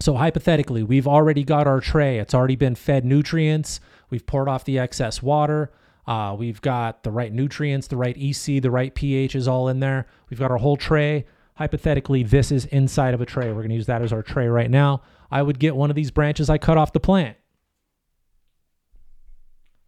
So, 0.00 0.16
hypothetically, 0.16 0.82
we've 0.82 1.06
already 1.06 1.44
got 1.44 1.68
our 1.68 1.80
tray. 1.80 2.18
It's 2.18 2.34
already 2.34 2.56
been 2.56 2.74
fed 2.74 3.04
nutrients. 3.04 3.78
We've 4.10 4.26
poured 4.26 4.48
off 4.48 4.64
the 4.64 4.78
excess 4.78 5.22
water. 5.22 5.70
Uh, 6.04 6.34
we've 6.36 6.60
got 6.60 7.04
the 7.04 7.12
right 7.12 7.32
nutrients, 7.32 7.86
the 7.86 7.96
right 7.96 8.16
EC, 8.18 8.60
the 8.60 8.70
right 8.72 8.92
pH 8.92 9.36
is 9.36 9.46
all 9.46 9.68
in 9.68 9.78
there. 9.78 10.08
We've 10.30 10.40
got 10.40 10.50
our 10.50 10.56
whole 10.56 10.76
tray. 10.76 11.26
Hypothetically, 11.54 12.24
this 12.24 12.50
is 12.50 12.64
inside 12.66 13.14
of 13.14 13.20
a 13.20 13.26
tray. 13.26 13.48
We're 13.48 13.60
going 13.60 13.68
to 13.68 13.76
use 13.76 13.86
that 13.86 14.02
as 14.02 14.12
our 14.12 14.22
tray 14.22 14.48
right 14.48 14.70
now. 14.70 15.02
I 15.32 15.40
would 15.40 15.58
get 15.58 15.74
one 15.74 15.88
of 15.88 15.96
these 15.96 16.10
branches 16.10 16.50
I 16.50 16.58
cut 16.58 16.76
off 16.76 16.92
the 16.92 17.00
plant. 17.00 17.38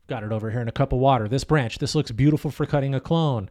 Got 0.06 0.24
it 0.24 0.32
over 0.32 0.50
here 0.50 0.62
in 0.62 0.68
a 0.68 0.72
cup 0.72 0.94
of 0.94 0.98
water. 0.98 1.28
This 1.28 1.44
branch, 1.44 1.78
this 1.78 1.94
looks 1.94 2.10
beautiful 2.10 2.50
for 2.50 2.64
cutting 2.64 2.94
a 2.94 3.00
clone. 3.00 3.50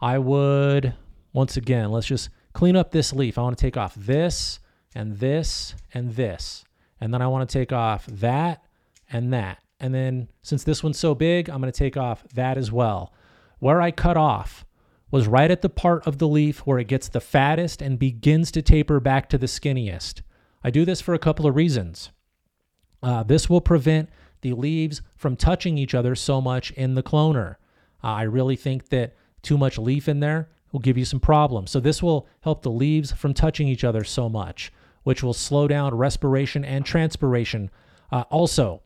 I 0.00 0.18
would, 0.18 0.94
once 1.32 1.56
again, 1.56 1.92
let's 1.92 2.08
just 2.08 2.28
clean 2.54 2.74
up 2.74 2.90
this 2.90 3.12
leaf. 3.12 3.38
I 3.38 3.42
want 3.42 3.56
to 3.56 3.64
take 3.64 3.76
off 3.76 3.94
this 3.94 4.58
and 4.96 5.18
this 5.18 5.76
and 5.94 6.16
this. 6.16 6.64
And 7.00 7.14
then 7.14 7.22
I 7.22 7.28
want 7.28 7.48
to 7.48 7.52
take 7.58 7.72
off 7.72 8.04
that 8.06 8.64
and 9.08 9.32
that. 9.32 9.58
And 9.78 9.94
then 9.94 10.28
since 10.42 10.64
this 10.64 10.82
one's 10.82 10.98
so 10.98 11.14
big, 11.14 11.48
I'm 11.48 11.60
going 11.60 11.72
to 11.72 11.78
take 11.78 11.96
off 11.96 12.24
that 12.34 12.58
as 12.58 12.72
well. 12.72 13.12
Where 13.60 13.80
I 13.80 13.92
cut 13.92 14.16
off 14.16 14.64
was 15.12 15.28
right 15.28 15.52
at 15.52 15.62
the 15.62 15.68
part 15.68 16.04
of 16.04 16.18
the 16.18 16.26
leaf 16.26 16.60
where 16.60 16.80
it 16.80 16.88
gets 16.88 17.08
the 17.08 17.20
fattest 17.20 17.80
and 17.80 17.96
begins 17.96 18.50
to 18.50 18.62
taper 18.62 18.98
back 18.98 19.28
to 19.28 19.38
the 19.38 19.46
skinniest. 19.46 20.22
I 20.64 20.70
do 20.70 20.84
this 20.84 21.00
for 21.00 21.14
a 21.14 21.18
couple 21.18 21.46
of 21.46 21.56
reasons. 21.56 22.10
Uh, 23.02 23.22
this 23.22 23.50
will 23.50 23.60
prevent 23.60 24.08
the 24.42 24.52
leaves 24.52 25.02
from 25.16 25.36
touching 25.36 25.78
each 25.78 25.94
other 25.94 26.14
so 26.14 26.40
much 26.40 26.70
in 26.72 26.94
the 26.94 27.02
cloner. 27.02 27.56
Uh, 28.02 28.08
I 28.08 28.22
really 28.22 28.56
think 28.56 28.88
that 28.90 29.14
too 29.42 29.58
much 29.58 29.78
leaf 29.78 30.08
in 30.08 30.20
there 30.20 30.48
will 30.72 30.80
give 30.80 30.98
you 30.98 31.04
some 31.04 31.20
problems. 31.20 31.70
So 31.70 31.80
this 31.80 32.02
will 32.02 32.26
help 32.40 32.62
the 32.62 32.70
leaves 32.70 33.12
from 33.12 33.34
touching 33.34 33.68
each 33.68 33.84
other 33.84 34.04
so 34.04 34.28
much, 34.28 34.72
which 35.02 35.22
will 35.22 35.34
slow 35.34 35.68
down 35.68 35.94
respiration 35.94 36.64
and 36.64 36.84
transpiration. 36.84 37.70
Uh, 38.10 38.24
also, 38.30 38.82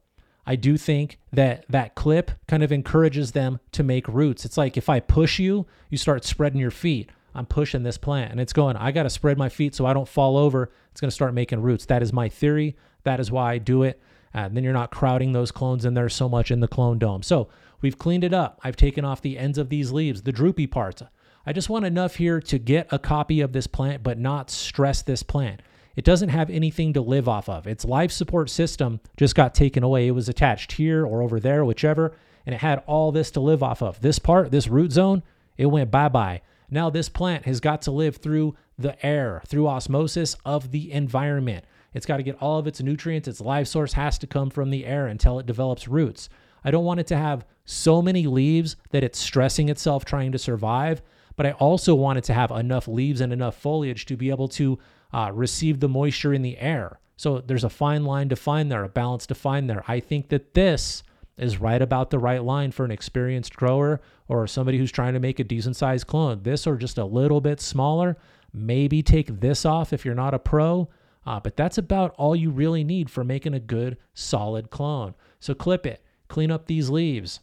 I 0.47 0.57
do 0.57 0.77
think 0.77 1.19
that 1.33 1.65
that 1.69 1.95
clip 1.95 2.31
kind 2.47 2.63
of 2.63 2.73
encourages 2.73 3.33
them 3.33 3.61
to 3.73 3.83
make 3.83 4.07
roots. 4.09 4.45
It's 4.45 4.57
like 4.57 4.77
if 4.77 4.89
I 4.89 5.01
push 5.01 5.39
you, 5.39 5.67
you 5.91 5.99
start 5.99 6.25
spreading 6.25 6.61
your 6.61 6.71
feet. 6.71 7.11
I'm 7.37 7.47
pushing 7.47 7.83
this 7.83 7.99
plant 7.99 8.33
and 8.33 8.41
it's 8.41 8.53
going, 8.53 8.77
I 8.77 8.93
got 8.93 9.05
to 9.05 9.11
spread 9.11 9.39
my 9.39 9.49
feet 9.49 9.75
so 9.75 9.87
I 9.87 9.93
don't 9.93 10.09
fall 10.09 10.37
over. 10.37 10.71
It's 10.91 11.01
going 11.01 11.11
to 11.11 11.15
start 11.15 11.35
making 11.35 11.63
roots. 11.63 11.87
That 11.87 12.03
is 12.03 12.13
my 12.13 12.29
theory. 12.29 12.77
That 13.05 13.21
is 13.21 13.31
why 13.31 13.53
I 13.53 13.59
do 13.59 13.83
it. 13.83 14.01
And 14.35 14.57
then 14.57 14.65
you're 14.65 14.73
not 14.73 14.91
crowding 14.91 15.33
those 15.33 15.51
clones 15.51 15.85
in 15.85 15.95
there 15.95 16.09
so 16.09 16.29
much 16.29 16.51
in 16.51 16.61
the 16.61 16.69
clone 16.69 16.99
dome. 16.99 17.23
So 17.23 17.49
we've 17.81 17.99
cleaned 17.99 18.25
it 18.25 18.35
up. 18.35 18.61
I've 18.65 18.77
taken 18.77 19.05
off 19.05 19.23
the 19.23 19.39
ends 19.39 19.59
of 19.59 19.69
these 19.69 19.93
leaves, 19.93 20.23
the 20.23 20.33
droopy 20.33 20.67
parts. 20.67 21.03
I 21.47 21.53
just 21.53 21.71
want 21.71 21.85
enough 21.85 22.17
here 22.17 22.41
to 22.41 22.59
get 22.59 22.89
a 22.91 22.99
copy 22.99 23.41
of 23.41 23.53
this 23.53 23.67
plant, 23.67 24.03
but 24.03 24.19
not 24.19 24.51
stress 24.51 25.03
this 25.03 25.23
plant. 25.23 25.63
It 25.95 26.05
doesn't 26.05 26.29
have 26.29 26.51
anything 26.51 26.93
to 26.93 27.01
live 27.01 27.29
off 27.29 27.49
of. 27.49 27.67
Its 27.67 27.85
life 27.85 28.13
support 28.13 28.51
system 28.51 29.01
just 29.17 29.35
got 29.35 29.55
taken 29.55 29.83
away. 29.83 30.09
It 30.09 30.11
was 30.11 30.29
attached 30.29 30.73
here 30.73 31.07
or 31.07 31.23
over 31.23 31.41
there, 31.41 31.65
whichever, 31.65 32.15
and 32.45 32.55
it 32.55 32.61
had 32.61 32.83
all 32.87 33.13
this 33.13 33.31
to 33.33 33.41
live 33.41 33.63
off 33.63 33.81
of. 33.81 34.01
This 34.01 34.19
part, 34.19 34.51
this 34.51 34.69
root 34.69 34.93
zone, 34.93 35.23
it 35.57 35.67
went 35.67 35.91
bye 35.91 36.09
bye. 36.09 36.43
Now, 36.71 36.91
this 36.91 37.09
plant 37.09 37.45
has 37.45 37.61
got 37.61 37.83
to 37.83 37.91
live 37.91 38.17
through 38.17 38.57
the 38.79 39.05
air, 39.05 39.43
through 39.47 39.69
osmosis 39.69 40.37
of 40.45 40.71
the 40.71 40.93
environment. 40.93 41.65
It's 41.95 42.07
got 42.07 42.19
to 42.19 42.23
get 42.23 42.37
all 42.41 42.59
of 42.59 42.67
its 42.67 42.83
nutrients. 42.83 43.29
Its 43.29 43.41
life 43.41 43.69
source 43.69 43.95
has 43.95 44.19
to 44.19 44.27
come 44.27 44.51
from 44.51 44.71
the 44.71 44.85
air 44.85 45.07
until 45.07 45.39
it 45.39 45.47
develops 45.47 45.89
roots. 45.89 46.29
I 46.65 46.71
don't 46.71 46.85
want 46.85 47.01
it 47.01 47.07
to 47.09 47.17
have 47.17 47.47
so 47.65 48.03
many 48.03 48.27
leaves 48.27 48.77
that 48.91 49.05
it's 49.05 49.19
stressing 49.19 49.69
itself 49.69 50.05
trying 50.05 50.33
to 50.33 50.39
survive, 50.39 51.01
but 51.37 51.47
I 51.47 51.53
also 51.53 51.95
want 51.95 52.19
it 52.19 52.25
to 52.25 52.35
have 52.35 52.51
enough 52.51 52.89
leaves 52.89 53.21
and 53.21 53.33
enough 53.33 53.57
foliage 53.57 54.05
to 54.07 54.17
be 54.17 54.31
able 54.31 54.49
to 54.49 54.79
uh, 55.13 55.31
receive 55.33 55.81
the 55.81 55.89
moisture 55.89 56.35
in 56.35 56.43
the 56.43 56.59
air. 56.59 56.99
So 57.17 57.41
there's 57.41 57.65
a 57.65 57.71
fine 57.71 58.05
line 58.05 58.29
to 58.29 58.37
find 58.37 58.71
there, 58.71 58.85
a 58.85 58.89
balance 58.89 59.27
to 59.27 59.35
find 59.35 59.71
there. 59.71 59.85
I 59.89 60.01
think 60.01 60.29
that 60.29 60.55
this 60.55 61.03
is 61.39 61.61
right 61.61 61.81
about 61.81 62.11
the 62.11 62.19
right 62.19 62.43
line 62.43 62.73
for 62.73 62.85
an 62.85 62.91
experienced 62.91 63.55
grower 63.55 64.01
or 64.29 64.47
somebody 64.47 64.79
who's 64.79 64.93
trying 64.93 65.15
to 65.15 65.21
make 65.21 65.39
a 65.39 65.45
decent 65.45 65.77
sized 65.77 66.07
clone. 66.07 66.43
This 66.43 66.67
or 66.67 66.77
just 66.77 66.99
a 66.99 67.05
little 67.05 67.41
bit 67.41 67.61
smaller. 67.61 68.17
Maybe 68.53 69.03
take 69.03 69.41
this 69.41 69.65
off 69.65 69.93
if 69.93 70.05
you're 70.05 70.15
not 70.15 70.35
a 70.35 70.39
pro, 70.39 70.89
uh, 71.27 71.41
but 71.41 71.57
that's 71.57 71.79
about 71.79 72.15
all 72.17 72.35
you 72.35 72.51
really 72.51 72.85
need 72.85 73.11
for 73.11 73.25
making 73.25 73.55
a 73.55 73.61
good 73.61 73.99
solid 74.15 74.71
clone. 74.71 75.15
So 75.41 75.55
clip 75.55 75.87
it, 75.87 76.03
clean 76.29 76.51
up 76.51 76.67
these 76.67 76.89
leaves, 76.89 77.41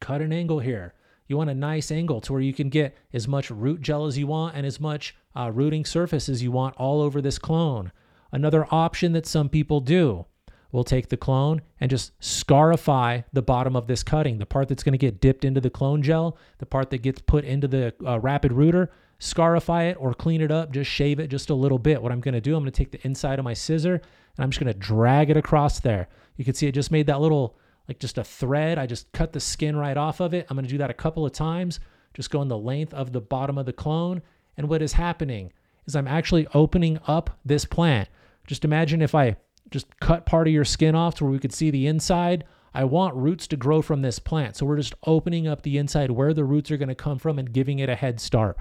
cut 0.00 0.20
an 0.20 0.32
angle 0.32 0.60
here. 0.60 0.94
You 1.26 1.36
want 1.38 1.50
a 1.50 1.54
nice 1.54 1.90
angle 1.90 2.20
to 2.22 2.32
where 2.32 2.42
you 2.42 2.52
can 2.52 2.68
get 2.68 2.96
as 3.12 3.26
much 3.26 3.50
root 3.50 3.80
gel 3.80 4.06
as 4.06 4.18
you 4.18 4.26
want 4.26 4.56
and 4.56 4.66
as 4.66 4.78
much 4.78 5.16
uh, 5.34 5.50
rooting 5.52 5.84
surface 5.84 6.28
as 6.28 6.42
you 6.42 6.50
want 6.50 6.76
all 6.76 7.00
over 7.00 7.22
this 7.22 7.38
clone. 7.38 7.92
Another 8.30 8.66
option 8.70 9.12
that 9.12 9.26
some 9.26 9.48
people 9.48 9.80
do 9.80 10.26
will 10.74 10.84
take 10.84 11.08
the 11.08 11.16
clone 11.16 11.62
and 11.80 11.88
just 11.88 12.12
scarify 12.18 13.20
the 13.32 13.40
bottom 13.40 13.76
of 13.76 13.86
this 13.86 14.02
cutting, 14.02 14.38
the 14.38 14.44
part 14.44 14.68
that's 14.68 14.82
going 14.82 14.92
to 14.92 14.98
get 14.98 15.20
dipped 15.20 15.44
into 15.44 15.60
the 15.60 15.70
clone 15.70 16.02
gel, 16.02 16.36
the 16.58 16.66
part 16.66 16.90
that 16.90 16.98
gets 16.98 17.20
put 17.20 17.44
into 17.44 17.68
the 17.68 17.94
uh, 18.04 18.18
rapid 18.18 18.52
rooter, 18.52 18.90
scarify 19.20 19.84
it 19.84 19.96
or 20.00 20.12
clean 20.12 20.40
it 20.40 20.50
up, 20.50 20.72
just 20.72 20.90
shave 20.90 21.20
it 21.20 21.28
just 21.28 21.48
a 21.48 21.54
little 21.54 21.78
bit. 21.78 22.02
What 22.02 22.10
I'm 22.10 22.20
going 22.20 22.34
to 22.34 22.40
do, 22.40 22.56
I'm 22.56 22.62
going 22.64 22.72
to 22.72 22.76
take 22.76 22.90
the 22.90 23.06
inside 23.06 23.38
of 23.38 23.44
my 23.44 23.54
scissor 23.54 23.94
and 23.94 24.42
I'm 24.44 24.50
just 24.50 24.60
going 24.60 24.72
to 24.72 24.78
drag 24.78 25.30
it 25.30 25.36
across 25.36 25.78
there. 25.78 26.08
You 26.36 26.44
can 26.44 26.54
see 26.54 26.66
it 26.66 26.72
just 26.72 26.90
made 26.90 27.06
that 27.06 27.20
little, 27.20 27.56
like 27.86 28.00
just 28.00 28.18
a 28.18 28.24
thread. 28.24 28.76
I 28.76 28.86
just 28.86 29.12
cut 29.12 29.32
the 29.32 29.38
skin 29.38 29.76
right 29.76 29.96
off 29.96 30.18
of 30.18 30.34
it. 30.34 30.44
I'm 30.50 30.56
going 30.56 30.64
to 30.64 30.70
do 30.70 30.78
that 30.78 30.90
a 30.90 30.94
couple 30.94 31.24
of 31.24 31.30
times, 31.30 31.78
just 32.14 32.30
going 32.30 32.48
the 32.48 32.58
length 32.58 32.92
of 32.92 33.12
the 33.12 33.20
bottom 33.20 33.58
of 33.58 33.66
the 33.66 33.72
clone. 33.72 34.22
And 34.56 34.68
what 34.68 34.82
is 34.82 34.94
happening 34.94 35.52
is 35.86 35.94
I'm 35.94 36.08
actually 36.08 36.48
opening 36.52 36.98
up 37.06 37.38
this 37.44 37.64
plant. 37.64 38.08
Just 38.44 38.64
imagine 38.64 39.00
if 39.00 39.14
I 39.14 39.36
just 39.70 39.98
cut 40.00 40.26
part 40.26 40.46
of 40.46 40.52
your 40.52 40.64
skin 40.64 40.94
off 40.94 41.16
to 41.16 41.24
where 41.24 41.32
we 41.32 41.38
could 41.38 41.52
see 41.52 41.70
the 41.70 41.86
inside. 41.86 42.44
I 42.74 42.84
want 42.84 43.14
roots 43.14 43.46
to 43.48 43.56
grow 43.56 43.82
from 43.82 44.02
this 44.02 44.18
plant. 44.18 44.56
So 44.56 44.66
we're 44.66 44.76
just 44.76 44.94
opening 45.06 45.46
up 45.46 45.62
the 45.62 45.78
inside 45.78 46.10
where 46.10 46.34
the 46.34 46.44
roots 46.44 46.70
are 46.70 46.76
going 46.76 46.88
to 46.88 46.94
come 46.94 47.18
from 47.18 47.38
and 47.38 47.52
giving 47.52 47.78
it 47.78 47.88
a 47.88 47.94
head 47.94 48.20
start. 48.20 48.56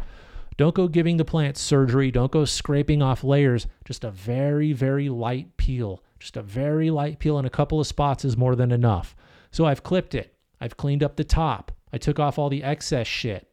Don't 0.56 0.76
go 0.76 0.88
giving 0.88 1.18
the 1.18 1.26
plant 1.26 1.58
surgery. 1.58 2.12
Don't 2.12 2.32
go 2.32 2.46
scraping 2.46 3.02
off 3.02 3.24
layers. 3.24 3.66
Just 3.86 4.04
a 4.04 4.12
very, 4.12 4.72
very 4.72 5.10
light 5.10 5.58
peel. 5.58 6.04
Just 6.20 6.38
a 6.38 6.44
very 6.44 6.92
light 6.92 7.18
peel 7.18 7.40
in 7.40 7.46
a 7.46 7.50
couple 7.50 7.80
of 7.80 7.88
spots 7.88 8.24
is 8.24 8.38
more 8.38 8.56
than 8.56 8.72
enough. 8.72 9.16
So 9.52 9.66
I've 9.66 9.84
clipped 9.84 10.14
it. 10.14 10.36
I've 10.62 10.78
cleaned 10.78 11.04
up 11.04 11.16
the 11.16 11.24
top. 11.24 11.72
I 11.92 11.98
took 11.98 12.20
off 12.20 12.38
all 12.38 12.50
the 12.50 12.64
excess 12.64 13.08
shit. 13.08 13.48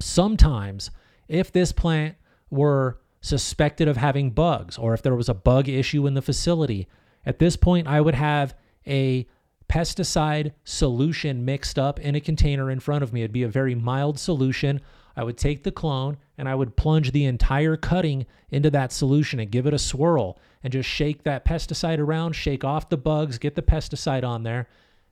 Sometimes, 0.00 0.90
if 1.28 1.52
this 1.52 1.72
plant 1.72 2.14
were 2.48 2.99
suspected 3.20 3.88
of 3.88 3.96
having 3.96 4.30
bugs 4.30 4.78
or 4.78 4.94
if 4.94 5.02
there 5.02 5.14
was 5.14 5.28
a 5.28 5.34
bug 5.34 5.68
issue 5.68 6.06
in 6.06 6.14
the 6.14 6.22
facility, 6.22 6.88
at 7.24 7.38
this 7.38 7.56
point, 7.56 7.86
I 7.86 8.00
would 8.00 8.14
have 8.14 8.54
a 8.86 9.26
pesticide 9.68 10.52
solution 10.64 11.44
mixed 11.44 11.78
up 11.78 12.00
in 12.00 12.14
a 12.14 12.20
container 12.20 12.70
in 12.70 12.80
front 12.80 13.04
of 13.04 13.12
me. 13.12 13.20
It'd 13.20 13.32
be 13.32 13.44
a 13.44 13.48
very 13.48 13.74
mild 13.74 14.18
solution. 14.18 14.80
I 15.16 15.22
would 15.22 15.36
take 15.36 15.62
the 15.62 15.70
clone 15.70 16.16
and 16.38 16.48
I 16.48 16.54
would 16.54 16.76
plunge 16.76 17.12
the 17.12 17.24
entire 17.26 17.76
cutting 17.76 18.26
into 18.50 18.70
that 18.70 18.92
solution 18.92 19.38
and 19.38 19.50
give 19.50 19.66
it 19.66 19.74
a 19.74 19.78
swirl 19.78 20.38
and 20.62 20.72
just 20.72 20.88
shake 20.88 21.22
that 21.22 21.44
pesticide 21.44 21.98
around, 21.98 22.32
shake 22.32 22.64
off 22.64 22.88
the 22.88 22.96
bugs, 22.96 23.38
get 23.38 23.54
the 23.54 23.62
pesticide 23.62 24.24
on 24.24 24.42
there. 24.42 24.68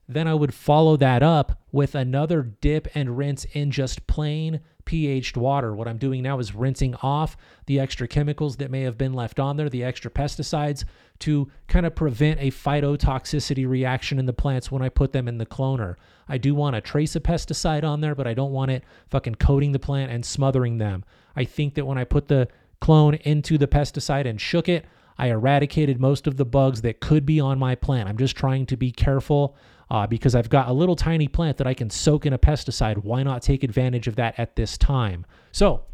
Then 0.07 0.27
I 0.27 0.33
would 0.33 0.53
follow 0.53 0.97
that 0.97 1.21
up 1.21 1.61
with 1.71 1.93
another 1.95 2.41
dip 2.41 2.87
and 2.95 3.17
rinse 3.17 3.45
in 3.53 3.71
just 3.71 4.07
plain 4.07 4.59
pHed 4.89 5.37
water. 5.37 5.75
What 5.75 5.87
I'm 5.87 5.97
doing 5.97 6.23
now 6.23 6.39
is 6.39 6.55
rinsing 6.55 6.95
off 6.95 7.37
the 7.67 7.79
extra 7.79 8.07
chemicals 8.07 8.57
that 8.57 8.71
may 8.71 8.81
have 8.81 8.97
been 8.97 9.13
left 9.13 9.39
on 9.39 9.55
there, 9.55 9.69
the 9.69 9.83
extra 9.83 10.09
pesticides, 10.09 10.83
to 11.19 11.51
kind 11.67 11.85
of 11.85 11.95
prevent 11.95 12.39
a 12.39 12.49
phytotoxicity 12.49 13.67
reaction 13.67 14.17
in 14.17 14.25
the 14.25 14.33
plants 14.33 14.71
when 14.71 14.81
I 14.81 14.89
put 14.89 15.11
them 15.11 15.27
in 15.27 15.37
the 15.37 15.45
cloner. 15.45 15.95
I 16.27 16.37
do 16.39 16.55
want 16.55 16.75
a 16.75 16.81
trace 16.81 17.15
of 17.15 17.23
pesticide 17.23 17.83
on 17.83 18.01
there, 18.01 18.15
but 18.15 18.27
I 18.27 18.33
don't 18.33 18.51
want 18.51 18.71
it 18.71 18.83
fucking 19.09 19.35
coating 19.35 19.73
the 19.73 19.79
plant 19.79 20.11
and 20.11 20.25
smothering 20.25 20.79
them. 20.79 21.03
I 21.35 21.43
think 21.43 21.75
that 21.75 21.85
when 21.85 21.97
I 21.97 22.03
put 22.03 22.27
the 22.27 22.47
clone 22.81 23.15
into 23.15 23.57
the 23.57 23.67
pesticide 23.67 24.25
and 24.25 24.41
shook 24.41 24.67
it, 24.67 24.85
I 25.19 25.27
eradicated 25.27 25.99
most 25.99 26.27
of 26.27 26.37
the 26.37 26.45
bugs 26.45 26.81
that 26.81 27.01
could 27.01 27.25
be 27.25 27.39
on 27.39 27.59
my 27.59 27.75
plant. 27.75 28.07
I'm 28.07 28.17
just 28.17 28.37
trying 28.37 28.65
to 28.67 28.77
be 28.77 28.91
careful 28.91 29.55
uh, 29.89 30.07
because 30.07 30.35
I've 30.35 30.49
got 30.49 30.69
a 30.69 30.73
little 30.73 30.95
tiny 30.95 31.27
plant 31.27 31.57
that 31.57 31.67
I 31.67 31.73
can 31.73 31.89
soak 31.89 32.25
in 32.25 32.33
a 32.33 32.37
pesticide. 32.37 33.03
Why 33.03 33.23
not 33.23 33.41
take 33.41 33.63
advantage 33.63 34.07
of 34.07 34.15
that 34.17 34.37
at 34.37 34.55
this 34.55 34.77
time? 34.77 35.25
So, 35.51 35.85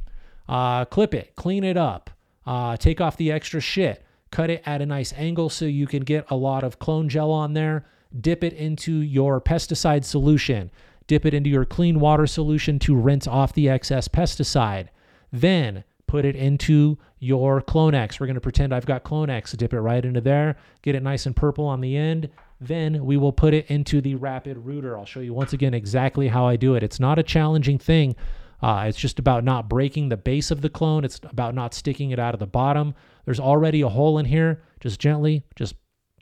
uh, 0.47 0.85
clip 0.85 1.13
it, 1.13 1.35
clean 1.35 1.63
it 1.63 1.77
up, 1.77 2.09
uh, 2.45 2.77
take 2.77 3.01
off 3.01 3.17
the 3.17 3.31
extra 3.31 3.61
shit, 3.61 4.03
cut 4.31 4.49
it 4.49 4.61
at 4.65 4.81
a 4.81 4.85
nice 4.85 5.13
angle 5.13 5.49
so 5.49 5.65
you 5.65 5.87
can 5.87 6.03
get 6.03 6.29
a 6.29 6.35
lot 6.35 6.63
of 6.63 6.79
clone 6.79 7.09
gel 7.09 7.31
on 7.31 7.53
there. 7.53 7.85
Dip 8.19 8.43
it 8.43 8.53
into 8.53 8.93
your 8.93 9.41
pesticide 9.41 10.05
solution. 10.05 10.71
Dip 11.07 11.25
it 11.25 11.33
into 11.33 11.49
your 11.49 11.65
clean 11.65 11.99
water 11.99 12.25
solution 12.25 12.79
to 12.79 12.95
rinse 12.95 13.27
off 13.27 13.53
the 13.53 13.69
excess 13.69 14.07
pesticide. 14.07 14.87
Then 15.31 15.83
put 16.07 16.25
it 16.25 16.35
into 16.35 16.97
your 17.19 17.61
Clonex. 17.61 18.19
We're 18.19 18.27
going 18.27 18.35
to 18.35 18.41
pretend 18.41 18.73
I've 18.73 18.85
got 18.85 19.03
Clonex. 19.03 19.55
Dip 19.57 19.73
it 19.73 19.79
right 19.79 20.03
into 20.03 20.21
there. 20.21 20.57
Get 20.81 20.95
it 20.95 21.03
nice 21.03 21.25
and 21.25 21.35
purple 21.35 21.65
on 21.65 21.81
the 21.81 21.97
end. 21.97 22.29
Then 22.59 23.05
we 23.05 23.17
will 23.17 23.33
put 23.33 23.53
it 23.53 23.69
into 23.69 24.01
the 24.01 24.15
rapid 24.15 24.57
rooter. 24.57 24.97
I'll 24.97 25.05
show 25.05 25.19
you 25.19 25.33
once 25.33 25.53
again 25.53 25.73
exactly 25.73 26.27
how 26.27 26.45
I 26.45 26.55
do 26.55 26.75
it. 26.75 26.83
It's 26.83 26.99
not 26.99 27.19
a 27.19 27.23
challenging 27.23 27.77
thing. 27.77 28.15
Uh, 28.61 28.85
it's 28.87 28.97
just 28.97 29.19
about 29.19 29.43
not 29.43 29.69
breaking 29.69 30.09
the 30.09 30.17
base 30.17 30.51
of 30.51 30.61
the 30.61 30.69
clone. 30.69 31.03
It's 31.03 31.19
about 31.25 31.53
not 31.53 31.73
sticking 31.73 32.11
it 32.11 32.19
out 32.19 32.33
of 32.33 32.39
the 32.39 32.47
bottom. 32.47 32.95
There's 33.25 33.39
already 33.39 33.81
a 33.81 33.89
hole 33.89 34.17
in 34.17 34.25
here. 34.25 34.63
Just 34.79 34.99
gently, 34.99 35.43
just 35.55 35.75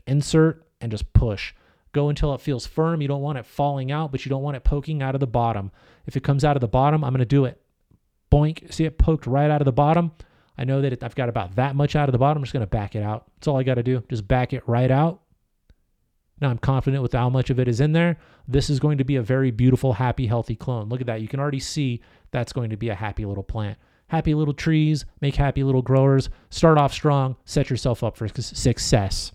insert 0.07 0.67
and 0.81 0.91
just 0.91 1.13
push. 1.13 1.53
Go 1.93 2.09
until 2.09 2.33
it 2.33 2.41
feels 2.41 2.65
firm. 2.65 3.01
You 3.01 3.07
don't 3.07 3.21
want 3.21 3.37
it 3.37 3.45
falling 3.45 3.91
out, 3.91 4.11
but 4.11 4.25
you 4.25 4.29
don't 4.29 4.41
want 4.41 4.57
it 4.57 4.63
poking 4.63 5.03
out 5.03 5.13
of 5.13 5.21
the 5.21 5.27
bottom. 5.27 5.71
If 6.07 6.17
it 6.17 6.23
comes 6.23 6.43
out 6.43 6.57
of 6.57 6.61
the 6.61 6.67
bottom, 6.67 7.03
I'm 7.03 7.11
going 7.11 7.19
to 7.19 7.25
do 7.25 7.45
it. 7.45 7.61
Boink. 8.31 8.73
See 8.73 8.85
it 8.85 8.97
poked 8.97 9.27
right 9.27 9.51
out 9.51 9.61
of 9.61 9.65
the 9.65 9.71
bottom? 9.71 10.11
I 10.57 10.65
know 10.65 10.81
that 10.81 10.93
it, 10.93 11.03
I've 11.03 11.15
got 11.15 11.29
about 11.29 11.55
that 11.55 11.75
much 11.75 11.95
out 11.95 12.09
of 12.09 12.13
the 12.13 12.19
bottom. 12.19 12.41
I'm 12.41 12.43
just 12.43 12.53
going 12.53 12.65
to 12.65 12.67
back 12.67 12.95
it 12.95 13.03
out. 13.03 13.25
That's 13.35 13.47
all 13.47 13.57
I 13.57 13.63
got 13.63 13.75
to 13.75 13.83
do. 13.83 14.03
Just 14.09 14.27
back 14.27 14.53
it 14.53 14.67
right 14.67 14.89
out. 14.89 15.21
Now 16.41 16.49
I'm 16.49 16.57
confident 16.57 17.03
with 17.03 17.13
how 17.13 17.29
much 17.29 17.49
of 17.49 17.59
it 17.59 17.67
is 17.67 17.79
in 17.79 17.93
there. 17.93 18.17
This 18.47 18.69
is 18.69 18.79
going 18.79 18.97
to 18.97 19.03
be 19.03 19.15
a 19.15 19.21
very 19.21 19.51
beautiful, 19.51 19.93
happy, 19.93 20.27
healthy 20.27 20.55
clone. 20.55 20.89
Look 20.89 21.01
at 21.01 21.07
that. 21.07 21.21
You 21.21 21.27
can 21.27 21.39
already 21.39 21.59
see 21.59 22.01
that's 22.31 22.53
going 22.53 22.69
to 22.71 22.77
be 22.77 22.89
a 22.89 22.95
happy 22.95 23.25
little 23.25 23.43
plant. 23.43 23.77
Happy 24.07 24.33
little 24.33 24.53
trees, 24.53 25.05
make 25.21 25.35
happy 25.35 25.63
little 25.63 25.81
growers. 25.81 26.29
Start 26.49 26.77
off 26.77 26.93
strong, 26.93 27.35
set 27.45 27.69
yourself 27.69 28.03
up 28.03 28.17
for 28.17 28.27
success. 28.27 29.31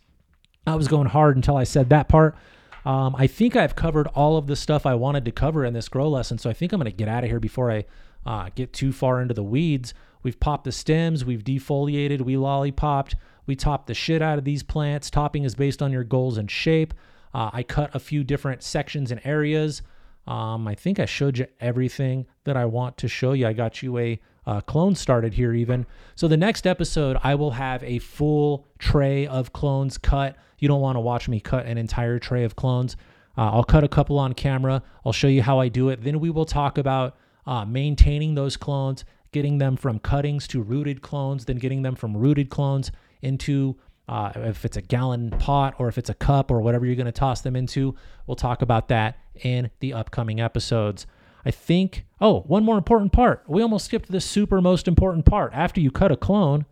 I 0.67 0.75
was 0.75 0.89
going 0.89 1.09
hard 1.09 1.37
until 1.37 1.57
I 1.57 1.65
said 1.65 1.89
that 1.89 2.09
part. 2.09 2.37
Um, 2.85 3.17
I 3.17 3.27
think 3.27 3.57
I've 3.57 3.75
covered 3.75 4.07
all 4.09 4.37
of 4.37 4.47
the 4.47 4.57
stuff 4.57 4.87
I 4.87 4.95
wanted 4.95 5.25
to 5.25 5.33
cover 5.33 5.65
in 5.65 5.75
this 5.75 5.89
grow 5.89 6.09
lesson, 6.09 6.39
so 6.39 6.49
I 6.49 6.53
think 6.53 6.73
I'm 6.73 6.81
going 6.81 6.91
to 6.91 6.97
get 6.97 7.09
out 7.09 7.25
of 7.25 7.31
here 7.31 7.41
before 7.41 7.71
I 7.71 7.85
uh, 8.25 8.51
get 8.55 8.73
too 8.73 8.93
far 8.93 9.21
into 9.21 9.35
the 9.35 9.43
weeds. 9.43 9.95
We've 10.23 10.39
popped 10.39 10.65
the 10.65 10.73
stems, 10.73 11.25
we've 11.25 11.45
defoliated, 11.45 12.23
we 12.23 12.37
lollipopped, 12.37 13.17
we 13.49 13.57
topped 13.57 13.89
the 13.89 13.95
shit 13.95 14.23
out 14.23 14.39
of 14.39 14.45
these 14.45 14.63
plants. 14.63 15.11
Topping 15.11 15.45
is 15.45 15.55
based 15.55 15.83
on 15.83 15.91
your 15.91 16.05
goals 16.05 16.39
and 16.39 16.49
shape. 16.51 16.95
Uh, 17.35 17.51
I 17.53 17.63
cut 17.63 17.95
a 17.95 17.99
few 17.99 18.23
different 18.23 18.63
sections 18.63 19.11
and 19.11 19.21
areas. 19.25 19.83
Um, 20.27 20.69
I 20.69 20.75
think 20.75 21.01
I 21.01 21.07
showed 21.07 21.39
you 21.39 21.47
everything 21.59 22.27
that 22.45 22.57
I 22.57 22.67
want 22.67 22.99
to 22.99 23.09
show 23.09 23.33
you. 23.33 23.47
I 23.47 23.55
got 23.55 23.83
you 23.83 23.99
a 23.99 24.21
uh, 24.47 24.61
clone 24.61 24.95
started 24.95 25.35
here, 25.35 25.55
even. 25.55 25.87
So, 26.15 26.29
the 26.29 26.37
next 26.37 26.67
episode, 26.67 27.19
I 27.23 27.35
will 27.35 27.51
have 27.53 27.83
a 27.83 27.99
full 27.99 28.67
tray 28.79 29.27
of 29.27 29.53
clones 29.53 29.99
cut. 29.99 30.37
You 30.59 30.69
don't 30.69 30.81
want 30.81 30.97
to 30.97 31.01
watch 31.01 31.29
me 31.29 31.41
cut 31.41 31.67
an 31.67 31.79
entire 31.79 32.19
tray 32.19 32.45
of 32.45 32.57
clones. 32.57 32.97
Uh, 33.37 33.53
I'll 33.53 33.65
cut 33.65 33.85
a 33.85 33.89
couple 33.89 34.19
on 34.19 34.33
camera. 34.35 34.83
I'll 35.05 35.13
show 35.13 35.29
you 35.29 35.43
how 35.43 35.61
I 35.61 35.69
do 35.69 35.89
it. 35.91 36.03
Then 36.03 36.21
we 36.21 36.31
will 36.31 36.47
talk 36.47 36.77
about 36.77 37.17
uh, 37.47 37.65
maintaining 37.65 38.35
those 38.35 38.57
clones, 38.57 39.05
getting 39.33 39.59
them 39.59 39.77
from 39.77 39.99
cuttings 39.99 40.47
to 40.49 40.63
rooted 40.63 41.03
clones, 41.03 41.45
then 41.45 41.57
getting 41.57 41.83
them 41.83 41.95
from 41.95 42.17
rooted 42.17 42.51
clones 42.51 42.91
into 43.23 43.77
uh, 44.09 44.33
if 44.37 44.65
it's 44.65 44.77
a 44.77 44.83
gallon 44.83 45.31
pot 45.31 45.75
or 45.79 45.89
if 45.89 45.99
it's 45.99 46.09
a 46.09 46.15
cup 46.15 46.51
or 46.51 46.61
whatever 46.61 46.87
you're 46.87 46.97
going 46.97 47.07
to 47.07 47.13
toss 47.13 47.43
them 47.43 47.55
into. 47.55 47.95
We'll 48.27 48.37
talk 48.37 48.63
about 48.63 48.89
that 48.89 49.19
in 49.43 49.71
the 49.81 49.93
upcoming 49.93 50.41
episodes. 50.41 51.07
I 51.45 51.51
think, 51.51 52.05
oh, 52.21 52.41
one 52.41 52.65
more 52.65 52.79
important 52.79 53.13
part. 53.13 53.45
We 53.47 53.63
almost 53.63 53.85
skipped 53.85 54.11
the 54.11 54.21
super 54.21 54.61
most 54.61 54.89
important 54.89 55.25
part. 55.25 55.53
After 55.55 55.81
you 55.81 55.91
cut 55.91 56.11
a 56.11 56.17
clone, 56.17 56.67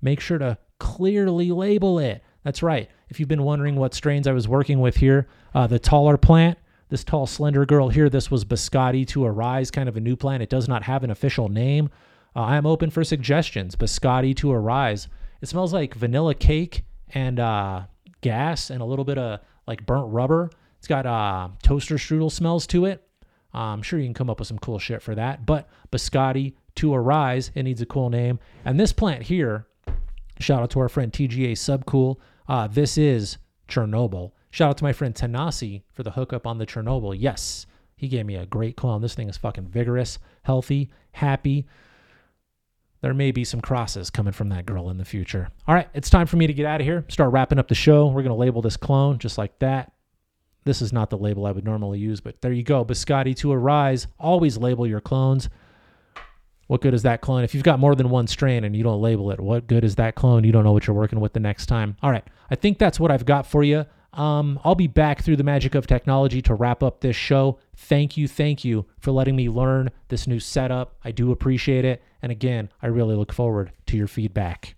make 0.00 0.20
sure 0.20 0.38
to 0.38 0.58
clearly 0.78 1.50
label 1.52 1.98
it. 1.98 2.22
That's 2.42 2.62
right. 2.62 2.90
If 3.08 3.20
you've 3.20 3.28
been 3.28 3.44
wondering 3.44 3.76
what 3.76 3.94
strains 3.94 4.26
I 4.26 4.32
was 4.32 4.48
working 4.48 4.80
with 4.80 4.96
here, 4.96 5.28
uh, 5.54 5.66
the 5.66 5.78
taller 5.78 6.16
plant, 6.16 6.58
this 6.88 7.04
tall, 7.04 7.26
slender 7.26 7.64
girl 7.64 7.88
here, 7.88 8.10
this 8.10 8.30
was 8.30 8.44
Biscotti 8.44 9.06
to 9.08 9.24
Arise, 9.24 9.70
kind 9.70 9.88
of 9.88 9.96
a 9.96 10.00
new 10.00 10.16
plant. 10.16 10.42
It 10.42 10.50
does 10.50 10.68
not 10.68 10.82
have 10.82 11.04
an 11.04 11.10
official 11.10 11.48
name. 11.48 11.88
Uh, 12.34 12.40
I 12.40 12.56
am 12.56 12.66
open 12.66 12.90
for 12.90 13.04
suggestions. 13.04 13.76
Biscotti 13.76 14.34
to 14.36 14.52
Arise. 14.52 15.08
It 15.42 15.48
smells 15.48 15.72
like 15.72 15.94
vanilla 15.94 16.36
cake 16.36 16.84
and 17.10 17.40
uh, 17.40 17.82
gas 18.20 18.70
and 18.70 18.80
a 18.80 18.84
little 18.84 19.04
bit 19.04 19.18
of 19.18 19.40
like 19.66 19.84
burnt 19.84 20.12
rubber. 20.12 20.50
It's 20.78 20.86
got 20.86 21.04
uh, 21.04 21.48
toaster 21.62 21.96
strudel 21.96 22.30
smells 22.30 22.66
to 22.68 22.86
it. 22.86 23.04
Uh, 23.52 23.58
I'm 23.58 23.82
sure 23.82 23.98
you 23.98 24.06
can 24.06 24.14
come 24.14 24.30
up 24.30 24.38
with 24.38 24.48
some 24.48 24.58
cool 24.60 24.78
shit 24.78 25.02
for 25.02 25.16
that. 25.16 25.44
But 25.44 25.68
Biscotti 25.90 26.54
to 26.76 26.94
Arise, 26.94 27.50
it 27.54 27.64
needs 27.64 27.82
a 27.82 27.86
cool 27.86 28.08
name. 28.08 28.38
And 28.64 28.78
this 28.78 28.92
plant 28.92 29.24
here, 29.24 29.66
shout 30.38 30.62
out 30.62 30.70
to 30.70 30.80
our 30.80 30.88
friend 30.88 31.12
TGA 31.12 31.52
Subcool. 31.52 32.16
Uh, 32.48 32.68
this 32.68 32.96
is 32.96 33.38
Chernobyl. 33.68 34.30
Shout 34.50 34.70
out 34.70 34.78
to 34.78 34.84
my 34.84 34.92
friend 34.92 35.14
Tanasi 35.14 35.82
for 35.92 36.04
the 36.04 36.12
hookup 36.12 36.46
on 36.46 36.58
the 36.58 36.66
Chernobyl. 36.66 37.16
Yes, 37.18 37.66
he 37.96 38.06
gave 38.06 38.26
me 38.26 38.36
a 38.36 38.46
great 38.46 38.76
clone. 38.76 39.02
This 39.02 39.14
thing 39.14 39.28
is 39.28 39.36
fucking 39.36 39.66
vigorous, 39.66 40.18
healthy, 40.44 40.90
happy 41.12 41.66
there 43.02 43.12
may 43.12 43.32
be 43.32 43.44
some 43.44 43.60
crosses 43.60 44.10
coming 44.10 44.32
from 44.32 44.48
that 44.48 44.64
girl 44.64 44.88
in 44.88 44.96
the 44.96 45.04
future. 45.04 45.48
All 45.68 45.74
right, 45.74 45.88
it's 45.92 46.08
time 46.08 46.26
for 46.26 46.36
me 46.36 46.46
to 46.46 46.52
get 46.54 46.66
out 46.66 46.80
of 46.80 46.86
here. 46.86 47.04
Start 47.08 47.32
wrapping 47.32 47.58
up 47.58 47.68
the 47.68 47.74
show. 47.74 48.06
We're 48.06 48.22
going 48.22 48.34
to 48.34 48.34
label 48.34 48.62
this 48.62 48.76
clone 48.76 49.18
just 49.18 49.36
like 49.36 49.58
that. 49.58 49.92
This 50.64 50.80
is 50.80 50.92
not 50.92 51.10
the 51.10 51.18
label 51.18 51.44
I 51.44 51.50
would 51.50 51.64
normally 51.64 51.98
use, 51.98 52.20
but 52.20 52.40
there 52.40 52.52
you 52.52 52.62
go. 52.62 52.84
Biscotti 52.84 53.36
to 53.38 53.52
Arise. 53.52 54.06
Always 54.20 54.56
label 54.56 54.86
your 54.86 55.00
clones. 55.00 55.48
What 56.68 56.80
good 56.80 56.94
is 56.94 57.02
that 57.02 57.20
clone? 57.20 57.42
If 57.42 57.54
you've 57.54 57.64
got 57.64 57.80
more 57.80 57.96
than 57.96 58.08
one 58.08 58.28
strain 58.28 58.62
and 58.62 58.76
you 58.76 58.84
don't 58.84 59.02
label 59.02 59.32
it, 59.32 59.40
what 59.40 59.66
good 59.66 59.82
is 59.82 59.96
that 59.96 60.14
clone? 60.14 60.44
You 60.44 60.52
don't 60.52 60.62
know 60.62 60.72
what 60.72 60.86
you're 60.86 60.96
working 60.96 61.18
with 61.18 61.32
the 61.32 61.40
next 61.40 61.66
time. 61.66 61.96
All 62.02 62.10
right, 62.12 62.24
I 62.50 62.54
think 62.54 62.78
that's 62.78 63.00
what 63.00 63.10
I've 63.10 63.26
got 63.26 63.46
for 63.46 63.64
you. 63.64 63.84
Um, 64.12 64.60
I'll 64.62 64.74
be 64.74 64.88
back 64.88 65.22
through 65.22 65.36
the 65.36 65.44
magic 65.44 65.74
of 65.74 65.86
technology 65.86 66.42
to 66.42 66.54
wrap 66.54 66.82
up 66.82 67.00
this 67.00 67.16
show. 67.16 67.58
Thank 67.74 68.16
you, 68.16 68.28
thank 68.28 68.64
you 68.64 68.84
for 68.98 69.10
letting 69.10 69.36
me 69.36 69.48
learn 69.48 69.90
this 70.08 70.26
new 70.26 70.38
setup. 70.38 70.96
I 71.02 71.12
do 71.12 71.32
appreciate 71.32 71.84
it. 71.84 72.02
And 72.20 72.30
again, 72.30 72.68
I 72.82 72.88
really 72.88 73.16
look 73.16 73.32
forward 73.32 73.72
to 73.86 73.96
your 73.96 74.06
feedback. 74.06 74.76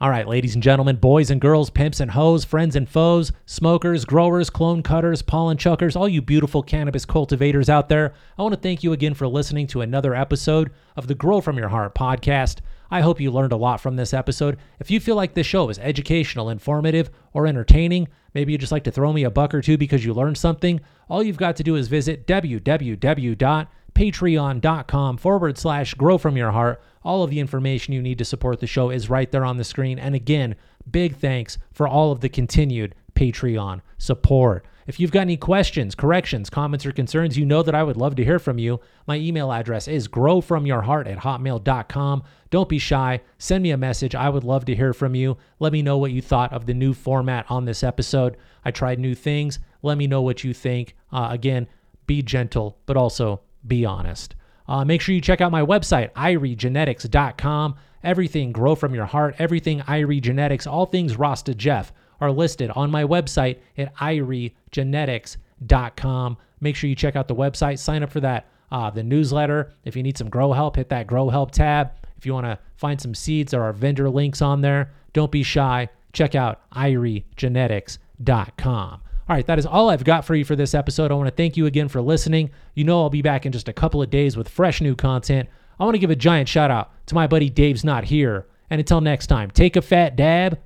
All 0.00 0.10
right, 0.10 0.26
ladies 0.26 0.54
and 0.54 0.62
gentlemen, 0.64 0.96
boys 0.96 1.30
and 1.30 1.40
girls, 1.40 1.70
pimps 1.70 2.00
and 2.00 2.10
hoes, 2.10 2.44
friends 2.44 2.74
and 2.74 2.88
foes, 2.88 3.30
smokers, 3.46 4.04
growers, 4.04 4.50
clone 4.50 4.82
cutters, 4.82 5.22
pollen 5.22 5.56
chuckers, 5.58 5.94
all 5.94 6.08
you 6.08 6.20
beautiful 6.20 6.60
cannabis 6.60 7.04
cultivators 7.04 7.68
out 7.68 7.88
there, 7.88 8.12
I 8.36 8.42
want 8.42 8.52
to 8.52 8.60
thank 8.60 8.82
you 8.82 8.92
again 8.92 9.14
for 9.14 9.28
listening 9.28 9.68
to 9.68 9.80
another 9.80 10.12
episode 10.12 10.72
of 10.96 11.06
the 11.06 11.14
Grow 11.14 11.40
From 11.40 11.56
Your 11.56 11.68
Heart 11.68 11.94
podcast. 11.94 12.56
I 12.92 13.00
hope 13.00 13.20
you 13.22 13.30
learned 13.30 13.52
a 13.52 13.56
lot 13.56 13.80
from 13.80 13.96
this 13.96 14.12
episode. 14.12 14.58
If 14.78 14.90
you 14.90 15.00
feel 15.00 15.16
like 15.16 15.32
this 15.32 15.46
show 15.46 15.70
is 15.70 15.78
educational, 15.78 16.50
informative, 16.50 17.08
or 17.32 17.46
entertaining, 17.46 18.08
maybe 18.34 18.52
you'd 18.52 18.60
just 18.60 18.70
like 18.70 18.84
to 18.84 18.90
throw 18.90 19.14
me 19.14 19.24
a 19.24 19.30
buck 19.30 19.54
or 19.54 19.62
two 19.62 19.78
because 19.78 20.04
you 20.04 20.12
learned 20.12 20.36
something, 20.36 20.78
all 21.08 21.22
you've 21.22 21.38
got 21.38 21.56
to 21.56 21.62
do 21.62 21.76
is 21.76 21.88
visit 21.88 22.26
www.patreon.com 22.26 25.16
forward 25.16 25.56
slash 25.56 25.94
grow 25.94 26.18
from 26.18 26.36
your 26.36 26.50
heart. 26.50 26.82
All 27.02 27.24
of 27.24 27.30
the 27.30 27.40
information 27.40 27.94
you 27.94 28.02
need 28.02 28.18
to 28.18 28.26
support 28.26 28.60
the 28.60 28.66
show 28.66 28.90
is 28.90 29.08
right 29.08 29.32
there 29.32 29.46
on 29.46 29.56
the 29.56 29.64
screen. 29.64 29.98
And 29.98 30.14
again, 30.14 30.54
big 30.90 31.16
thanks 31.16 31.56
for 31.72 31.88
all 31.88 32.12
of 32.12 32.20
the 32.20 32.28
continued 32.28 32.94
Patreon 33.14 33.80
support. 33.96 34.66
If 34.92 35.00
you've 35.00 35.10
got 35.10 35.22
any 35.22 35.38
questions, 35.38 35.94
corrections, 35.94 36.50
comments, 36.50 36.84
or 36.84 36.92
concerns, 36.92 37.38
you 37.38 37.46
know 37.46 37.62
that 37.62 37.74
I 37.74 37.82
would 37.82 37.96
love 37.96 38.14
to 38.16 38.24
hear 38.24 38.38
from 38.38 38.58
you. 38.58 38.78
My 39.06 39.16
email 39.16 39.50
address 39.50 39.88
is 39.88 40.06
growfromyourheart 40.06 41.10
at 41.10 41.16
hotmail.com. 41.16 42.22
Don't 42.50 42.68
be 42.68 42.78
shy. 42.78 43.22
Send 43.38 43.62
me 43.62 43.70
a 43.70 43.78
message. 43.78 44.14
I 44.14 44.28
would 44.28 44.44
love 44.44 44.66
to 44.66 44.74
hear 44.74 44.92
from 44.92 45.14
you. 45.14 45.38
Let 45.60 45.72
me 45.72 45.80
know 45.80 45.96
what 45.96 46.12
you 46.12 46.20
thought 46.20 46.52
of 46.52 46.66
the 46.66 46.74
new 46.74 46.92
format 46.92 47.46
on 47.48 47.64
this 47.64 47.82
episode. 47.82 48.36
I 48.66 48.70
tried 48.70 48.98
new 48.98 49.14
things. 49.14 49.60
Let 49.80 49.96
me 49.96 50.06
know 50.06 50.20
what 50.20 50.44
you 50.44 50.52
think. 50.52 50.94
Uh, 51.10 51.28
again, 51.30 51.68
be 52.06 52.20
gentle, 52.20 52.76
but 52.84 52.98
also 52.98 53.40
be 53.66 53.86
honest. 53.86 54.34
Uh, 54.68 54.84
make 54.84 55.00
sure 55.00 55.14
you 55.14 55.22
check 55.22 55.40
out 55.40 55.50
my 55.50 55.62
website, 55.62 56.12
iriegenetics.com. 56.12 57.76
Everything 58.04 58.52
Grow 58.52 58.74
From 58.74 58.94
Your 58.94 59.06
Heart, 59.06 59.36
everything 59.38 59.80
Irie 59.80 60.20
Genetics, 60.20 60.66
all 60.66 60.84
things 60.84 61.16
Rasta 61.16 61.54
Jeff 61.54 61.94
are 62.22 62.30
listed 62.30 62.70
on 62.70 62.90
my 62.90 63.02
website 63.02 63.58
at 63.76 63.92
iriegenetics.com. 63.96 66.36
Make 66.60 66.76
sure 66.76 66.88
you 66.88 66.94
check 66.94 67.16
out 67.16 67.26
the 67.26 67.34
website, 67.34 67.80
sign 67.80 68.04
up 68.04 68.10
for 68.10 68.20
that, 68.20 68.46
uh, 68.70 68.90
the 68.90 69.02
newsletter. 69.02 69.72
If 69.84 69.96
you 69.96 70.04
need 70.04 70.16
some 70.16 70.30
grow 70.30 70.52
help, 70.52 70.76
hit 70.76 70.88
that 70.90 71.08
grow 71.08 71.30
help 71.30 71.50
tab. 71.50 71.90
If 72.16 72.24
you 72.24 72.32
want 72.32 72.46
to 72.46 72.60
find 72.76 73.00
some 73.00 73.16
seeds, 73.16 73.50
there 73.50 73.64
are 73.64 73.72
vendor 73.72 74.08
links 74.08 74.40
on 74.40 74.60
there. 74.60 74.92
Don't 75.12 75.32
be 75.32 75.42
shy. 75.42 75.88
Check 76.12 76.36
out 76.36 76.60
iriegenetics.com. 76.70 79.00
All 79.28 79.36
right, 79.36 79.46
that 79.46 79.58
is 79.58 79.66
all 79.66 79.90
I've 79.90 80.04
got 80.04 80.24
for 80.24 80.36
you 80.36 80.44
for 80.44 80.54
this 80.54 80.74
episode. 80.74 81.10
I 81.10 81.14
want 81.14 81.26
to 81.26 81.34
thank 81.34 81.56
you 81.56 81.66
again 81.66 81.88
for 81.88 82.00
listening. 82.00 82.52
You 82.74 82.84
know, 82.84 83.02
I'll 83.02 83.10
be 83.10 83.22
back 83.22 83.46
in 83.46 83.50
just 83.50 83.68
a 83.68 83.72
couple 83.72 84.00
of 84.00 84.10
days 84.10 84.36
with 84.36 84.48
fresh 84.48 84.80
new 84.80 84.94
content. 84.94 85.48
I 85.80 85.84
want 85.84 85.96
to 85.96 86.00
give 86.00 86.10
a 86.10 86.16
giant 86.16 86.48
shout 86.48 86.70
out 86.70 86.92
to 87.06 87.16
my 87.16 87.26
buddy 87.26 87.50
Dave's 87.50 87.84
Not 87.84 88.04
Here. 88.04 88.46
And 88.70 88.78
until 88.78 89.00
next 89.00 89.26
time, 89.26 89.50
take 89.50 89.74
a 89.74 89.82
fat 89.82 90.14
dab 90.14 90.60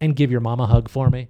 and 0.00 0.16
give 0.16 0.30
your 0.30 0.40
mom 0.40 0.60
a 0.60 0.66
hug 0.66 0.88
for 0.88 1.10
me. 1.10 1.28